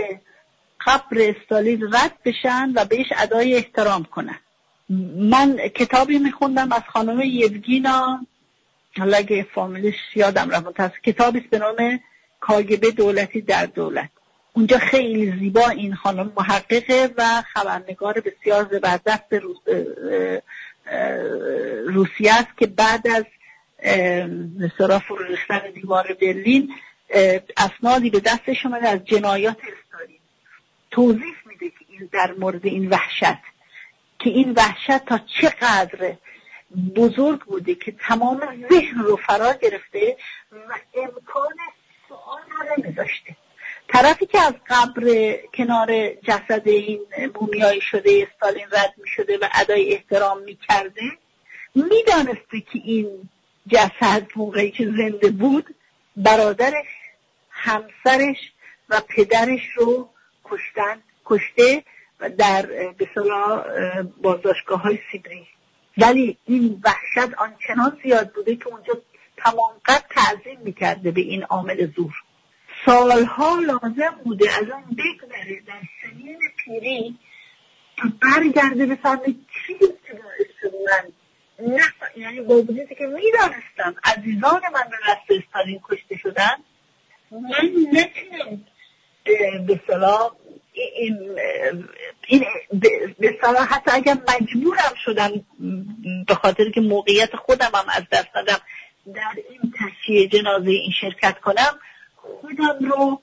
قبر 0.86 1.18
استالین 1.18 1.82
رد 1.82 2.22
بشن 2.24 2.72
و 2.74 2.84
بهش 2.84 3.06
ادای 3.16 3.54
احترام 3.54 4.04
کنن. 4.04 4.38
من 5.16 5.56
کتابی 5.56 6.18
میخوندم 6.18 6.72
از 6.72 6.82
خانم 6.92 7.20
یوگینا. 7.20 8.26
حالا 8.98 9.16
اگه 9.16 9.46
یادم 10.14 10.50
رفت. 10.50 11.02
کتابی 11.02 11.40
به 11.40 11.58
نام 11.58 12.00
کاگبه 12.40 12.90
دولتی 12.90 13.40
در 13.40 13.66
دولت. 13.66 14.10
اونجا 14.52 14.78
خیلی 14.78 15.38
زیبا 15.38 15.68
این 15.68 15.94
خانم 15.94 16.32
محققه 16.36 17.10
و 17.16 17.42
خبرنگار 17.54 18.20
بسیار 18.20 18.68
زبردست 18.72 19.32
روس... 19.32 19.58
روسیه 21.86 22.34
است 22.34 22.58
که 22.58 22.66
بعد 22.66 23.08
از 23.08 23.24
مثلا 24.58 24.98
فرو 24.98 25.24
دیوار 25.74 26.16
برلین 26.20 26.74
اسنادی 27.56 28.10
به 28.10 28.20
دستش 28.20 28.66
اومده 28.66 28.88
از 28.88 29.04
جنایات 29.04 29.56
استالین 29.56 30.18
توضیح 30.90 31.34
میده 31.46 31.68
که 31.68 31.84
این 31.88 32.08
در 32.12 32.34
مورد 32.38 32.66
این 32.66 32.88
وحشت 32.88 33.42
که 34.18 34.30
این 34.30 34.52
وحشت 34.52 35.04
تا 35.04 35.18
چقدر 35.18 36.16
بزرگ 36.96 37.40
بوده 37.40 37.74
که 37.74 37.92
تمام 37.92 38.66
ذهن 38.70 38.98
رو 38.98 39.16
فرا 39.16 39.52
گرفته 39.52 40.16
و 40.52 40.74
امکان 40.94 41.54
سوال 42.08 42.40
رو 42.76 42.94
طرفی 43.88 44.26
که 44.26 44.38
از 44.38 44.54
قبر 44.68 45.36
کنار 45.54 46.14
جسد 46.14 46.68
این 46.68 47.00
مومیایی 47.40 47.80
شده 47.80 48.28
استالین 48.30 48.66
رد 48.72 48.94
می 48.96 49.08
شده 49.08 49.38
و 49.38 49.48
ادای 49.54 49.92
احترام 49.92 50.42
می 50.42 50.58
کرده 50.68 51.02
که 52.60 52.78
این 52.84 53.28
جسد 53.68 54.26
موقعی 54.36 54.70
که 54.70 54.84
زنده 54.84 55.30
بود 55.30 55.74
برادرش 56.16 56.86
همسرش 57.50 58.52
و 58.88 59.00
پدرش 59.08 59.68
رو 59.76 60.10
کشتن 60.44 61.02
کشته 61.24 61.82
و 62.20 62.30
در 62.30 62.66
به 62.98 63.08
بازداشتگاه 64.22 64.80
های 64.80 64.98
سیبری. 65.12 65.46
ولی 65.98 66.38
این 66.44 66.82
وحشت 66.84 67.34
آنچنان 67.38 68.00
زیاد 68.02 68.32
بوده 68.32 68.56
که 68.56 68.68
اونجا 68.68 69.02
تمام 69.36 69.72
قد 69.84 70.04
تعظیم 70.10 70.60
می‌کرده 70.60 71.10
به 71.10 71.20
این 71.20 71.42
عامل 71.42 71.86
زور. 71.96 72.12
سالها 72.86 73.58
لازم 73.60 74.20
بوده 74.24 74.50
از 74.50 74.70
اون 74.70 74.82
بگذره 74.82 75.60
در 75.66 75.80
سنین 76.02 76.38
پیری 76.56 77.18
تا 77.96 78.08
برگرده 78.22 78.86
بفهمه 78.86 79.24
چیزی 79.26 79.92
که 80.06 80.12
باعث 80.12 80.74
من 80.86 81.12
نه 81.58 81.82
یعنی 82.16 82.40
با 82.40 82.54
وجودی 82.54 82.94
که 82.94 83.06
می‌دانستم 83.06 83.94
عزیزان 84.04 84.60
من 84.74 84.90
به 84.90 84.96
دست 85.08 85.44
استالین 85.44 85.78
من 87.42 87.70
نتونم 87.92 88.64
به 89.66 89.80
صلاح 89.86 90.30
این, 90.72 91.38
این 92.26 92.44
به 93.18 93.38
صلاح 93.42 93.74
حتی 93.74 93.90
اگر 93.94 94.14
مجبورم 94.14 94.94
شدم 95.04 95.30
به 96.26 96.34
خاطر 96.34 96.70
که 96.70 96.80
موقعیت 96.80 97.36
خودم 97.36 97.70
هم 97.74 97.84
از 97.88 98.02
دست 98.12 98.28
دادم 98.34 98.58
در 99.14 99.42
این 99.50 99.72
تشییع 99.80 100.28
جنازه 100.28 100.70
این 100.70 100.92
شرکت 101.00 101.40
کنم 101.40 101.78
خودم 102.16 102.78
رو 102.80 103.22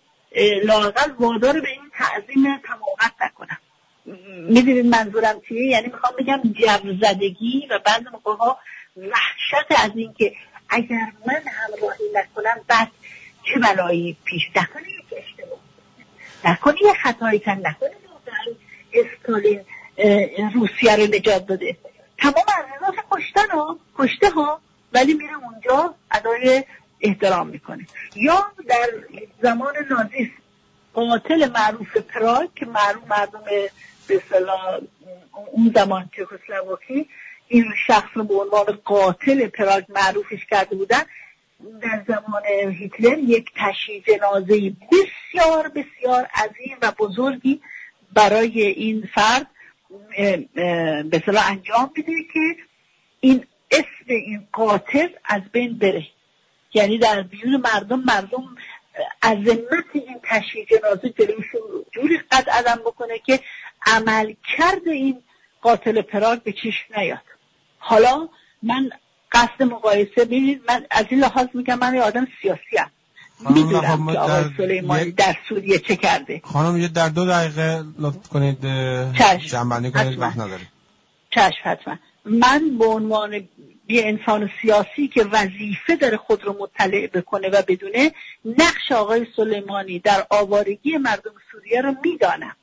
لاقل 0.63 1.11
وادار 1.19 1.61
به 1.61 1.69
این 1.69 1.91
تعظیم 1.93 2.57
تمامت 2.57 3.13
نکنم. 3.21 3.57
می‌دونید 4.49 4.85
منظورم 4.85 5.41
چیه؟ 5.47 5.67
یعنی 5.67 5.87
می‌خوام 5.87 6.13
بگم 6.19 6.41
جو 6.53 6.93
زدگی 7.01 7.67
و 7.69 7.79
بعض 7.85 8.01
موقع 8.11 8.33
ها 8.35 8.59
وحشت 8.97 9.83
از 9.83 9.91
اینکه 9.95 10.33
اگر 10.69 11.11
من 11.27 11.41
همراهی 11.47 12.05
نکنم 12.13 12.61
بعد 12.67 12.87
چه 13.43 13.59
بلایی 13.59 14.17
پیش 14.25 14.43
نکنه 14.55 14.89
یک 14.89 15.05
اشتباه. 15.17 15.59
نکنه 16.45 16.75
یه 16.83 16.93
خطایی 16.93 17.39
کن 17.39 17.51
نکنه 17.51 17.91
استالین 18.93 19.61
روسیه 20.53 20.95
رو 20.95 21.03
نجات 21.03 21.45
داده. 21.45 21.77
تمام 22.17 22.45
عزیزاش 22.57 23.05
کشتن 23.11 23.49
ها 23.51 23.79
کشته 23.97 24.29
ها 24.29 24.61
ولی 24.93 25.13
میره 25.13 25.33
اونجا 25.33 25.95
ادای 26.11 26.63
احترام 27.01 27.47
می‌کنه. 27.47 27.87
یا 28.15 28.51
در 28.67 28.89
زمان 29.41 29.73
نازیس 29.89 30.29
قاتل 30.93 31.49
معروف 31.51 31.97
پراگ 31.97 32.49
که 32.55 32.65
معروف 32.65 33.03
مردم 33.07 33.43
به 34.07 34.21
اون 35.51 35.71
زمان 35.75 36.09
چکسلواکی 36.17 37.09
این 37.47 37.65
شخص 37.87 38.09
رو 38.13 38.23
به 38.23 38.33
عنوان 38.33 38.79
قاتل 38.85 39.47
پراگ 39.47 39.83
معروفش 39.89 40.45
کرده 40.45 40.75
بودن 40.75 41.03
در 41.81 42.03
زمان 42.07 42.43
هیتلر 42.71 43.17
یک 43.17 43.51
تشییع 43.55 44.03
جنازه 44.07 44.73
بسیار 44.91 45.67
بسیار 45.67 46.25
عظیم 46.25 46.77
و 46.81 46.91
بزرگی 46.91 47.61
برای 48.13 48.61
این 48.61 49.09
فرد 49.13 49.47
به 51.09 51.23
انجام 51.49 51.91
میده 51.97 52.13
که 52.33 52.55
این 53.19 53.45
اسم 53.71 54.05
این 54.07 54.47
قاتل 54.51 55.07
از 55.25 55.41
بین 55.51 55.77
بره. 55.77 56.07
یعنی 56.73 56.97
در 56.97 57.21
بیون 57.21 57.55
مردم 57.73 57.99
مردم 57.99 58.55
عظمت 59.23 59.85
این 59.93 60.19
تشییع 60.23 60.65
جنازه 60.65 61.09
جلوشون 61.09 61.61
جوری 61.91 62.17
قد 62.17 62.49
عدم 62.49 62.75
بکنه 62.75 63.19
که 63.19 63.39
عمل 63.85 64.33
کرد 64.57 64.87
این 64.87 65.23
قاتل 65.61 66.01
پراگ 66.01 66.43
به 66.43 66.51
چشم 66.51 66.99
نیاد. 66.99 67.21
حالا 67.77 68.29
من 68.63 68.89
قصد 69.33 69.63
مقایسه. 69.63 70.25
ببینید 70.25 70.61
من 70.69 70.85
از 70.91 71.05
این 71.09 71.19
لحاظ 71.19 71.47
میگم 71.53 71.79
من 71.79 71.95
یه 71.95 72.01
آدم 72.01 72.27
سیاسی 72.41 72.77
هم 72.77 72.89
می‌دونم 73.49 74.11
که 74.11 74.19
آقای 74.19 74.43
سلیمانی 74.57 75.11
در 75.11 75.35
سوریه 75.49 75.79
چه 75.79 75.95
کرده. 75.95 76.41
خانم 76.43 76.77
یه 76.77 76.87
در 76.87 77.09
دو 77.09 77.25
دقیقه 77.25 77.83
لطف 77.99 78.27
کنید 78.27 78.65
جنبندی 79.37 79.91
کنید 79.91 80.19
وقت 80.19 80.37
نداریم. 80.37 80.67
چشم 81.31 81.61
حتما. 81.63 81.97
من 82.25 82.77
به 82.79 82.85
عنوان 82.85 83.33
یه 83.89 84.03
انسان 84.05 84.49
سیاسی 84.61 85.07
که 85.07 85.23
وظیفه 85.23 85.95
داره 85.95 86.17
خود 86.17 86.43
رو 86.43 86.57
مطلع 86.59 87.07
بکنه 87.07 87.49
و 87.49 87.61
بدونه 87.67 88.11
نقش 88.45 88.91
آقای 88.91 89.27
سلیمانی 89.35 89.99
در 89.99 90.25
آوارگی 90.29 90.97
مردم 90.97 91.33
سوریه 91.51 91.81
رو 91.81 91.95
می‌دانم. 92.03 92.55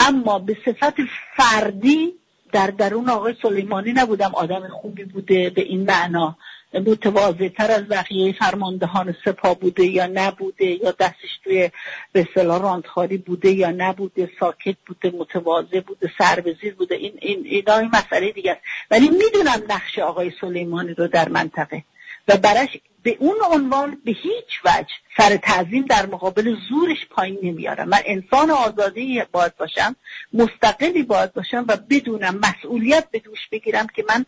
اما 0.00 0.38
به 0.38 0.56
صفت 0.64 0.94
فردی 1.36 2.12
در 2.52 2.66
درون 2.66 3.08
آقای 3.08 3.34
سلیمانی 3.42 3.92
نبودم 3.92 4.30
آدم 4.34 4.68
خوبی 4.68 5.04
بوده 5.04 5.50
به 5.50 5.62
این 5.62 5.84
معنا. 5.84 6.36
متواضع 6.74 7.48
تر 7.48 7.70
از 7.70 7.88
بقیه 7.88 8.32
فرماندهان 8.32 9.14
سپاه 9.24 9.58
بوده 9.58 9.84
یا 9.84 10.06
نبوده 10.06 10.64
یا 10.64 10.90
دستش 10.90 11.38
توی 11.44 11.70
به 12.12 12.20
اصطلاح 12.20 12.62
راندخاری 12.62 13.16
بوده 13.16 13.50
یا 13.50 13.70
نبوده 13.70 14.30
ساکت 14.40 14.76
بوده 14.86 15.10
متواضع 15.10 15.80
بوده 15.80 16.10
سربزیر 16.18 16.74
بوده. 16.74 16.94
این 16.94 17.12
این 17.20 17.42
اینا 17.44 17.78
این 17.78 17.90
مسئله 17.94 18.32
دیگه 18.32 18.52
است. 18.52 18.60
ولی 18.90 19.08
می‌دونم 19.08 19.62
نقش 19.68 19.98
آقای 19.98 20.32
سلیمانی 20.40 20.94
رو 20.94 21.08
در 21.08 21.28
منطقه. 21.28 21.84
و 22.28 22.36
برش 22.36 22.76
به 23.02 23.16
اون 23.20 23.36
عنوان 23.52 23.98
به 24.04 24.12
هیچ 24.12 24.60
وجه 24.64 24.94
سر 25.16 25.36
تعظیم 25.36 25.86
در 25.86 26.06
مقابل 26.06 26.56
زورش 26.68 27.06
پایین 27.10 27.38
نمیارم. 27.42 27.88
من 27.88 28.00
انسان 28.04 28.50
آزادی 28.50 29.22
باید 29.32 29.56
باشم 29.56 29.96
مستقلی 30.32 31.02
باید 31.02 31.32
باشم 31.32 31.64
و 31.68 31.76
بدونم 31.90 32.40
مسئولیت 32.42 33.10
به 33.10 33.18
دوش 33.18 33.48
بگیرم 33.52 33.86
که 33.86 34.04
من 34.08 34.24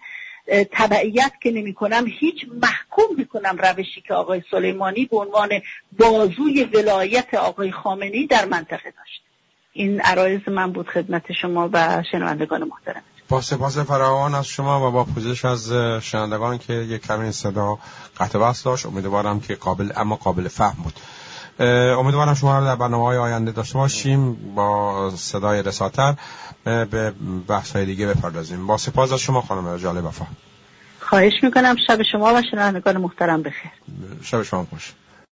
تبعیت 0.72 1.32
که 1.42 1.50
نمی 1.50 1.74
کنم 1.74 2.04
هیچ 2.06 2.46
محکوم 2.62 3.16
می‌کنم 3.16 3.56
روشی 3.58 4.00
که 4.00 4.14
آقای 4.14 4.42
سلیمانی 4.50 5.04
به 5.04 5.16
عنوان 5.16 5.50
بازوی 5.98 6.64
ولایت 6.64 7.34
آقای 7.34 7.72
خامنی 7.72 8.26
در 8.26 8.44
منطقه 8.44 8.90
داشت. 8.90 9.22
این 9.72 10.00
عرایز 10.00 10.40
من 10.48 10.72
بود 10.72 10.88
خدمت 10.88 11.32
شما 11.32 11.70
و 11.72 12.02
شنوندگان 12.12 12.64
محترم. 12.64 13.02
با 13.28 13.40
سپاس 13.40 13.78
فراوان 13.78 14.34
از 14.34 14.46
شما 14.46 14.88
و 14.88 14.90
با 14.90 15.04
پوزش 15.04 15.44
از 15.44 15.72
شنوندگان 16.02 16.58
که 16.58 16.72
یک 16.72 17.06
کمی 17.06 17.32
صدا 17.32 17.78
قطع 18.16 18.38
وصل 18.38 18.64
داشت. 18.64 18.86
امیدوارم 18.86 19.40
که 19.40 19.54
قابل 19.54 19.92
اما 19.96 20.16
قابل 20.16 20.48
فهم 20.48 20.82
بود. 20.82 20.94
امیدوارم 21.98 22.34
شما 22.34 22.58
رو 22.58 22.64
در 22.64 22.76
برنامه 22.76 23.04
های 23.04 23.16
آینده 23.16 23.52
داشته 23.52 23.78
باشیم. 23.78 24.54
با 24.54 25.10
صدای 25.16 25.62
رساتر 25.62 26.14
به 26.64 27.12
بحث 27.48 27.76
های 27.76 27.86
دیگه 27.86 28.06
بپردازیم. 28.06 28.66
با 28.66 28.76
سپاس 28.76 29.12
از 29.12 29.18
شما 29.18 29.42
خانم 29.42 29.68
رجال 29.68 30.04
وفا. 30.04 30.24
خواهش 31.00 31.32
می‌کنم. 31.42 31.76
شب 31.86 32.02
شما 32.12 32.34
و 32.34 32.42
شنوندگان 32.50 32.96
محترم 32.96 33.42
بخیر. 33.42 33.70
شب 34.22 34.42
شما 34.42 34.66
خوش. 34.70 34.92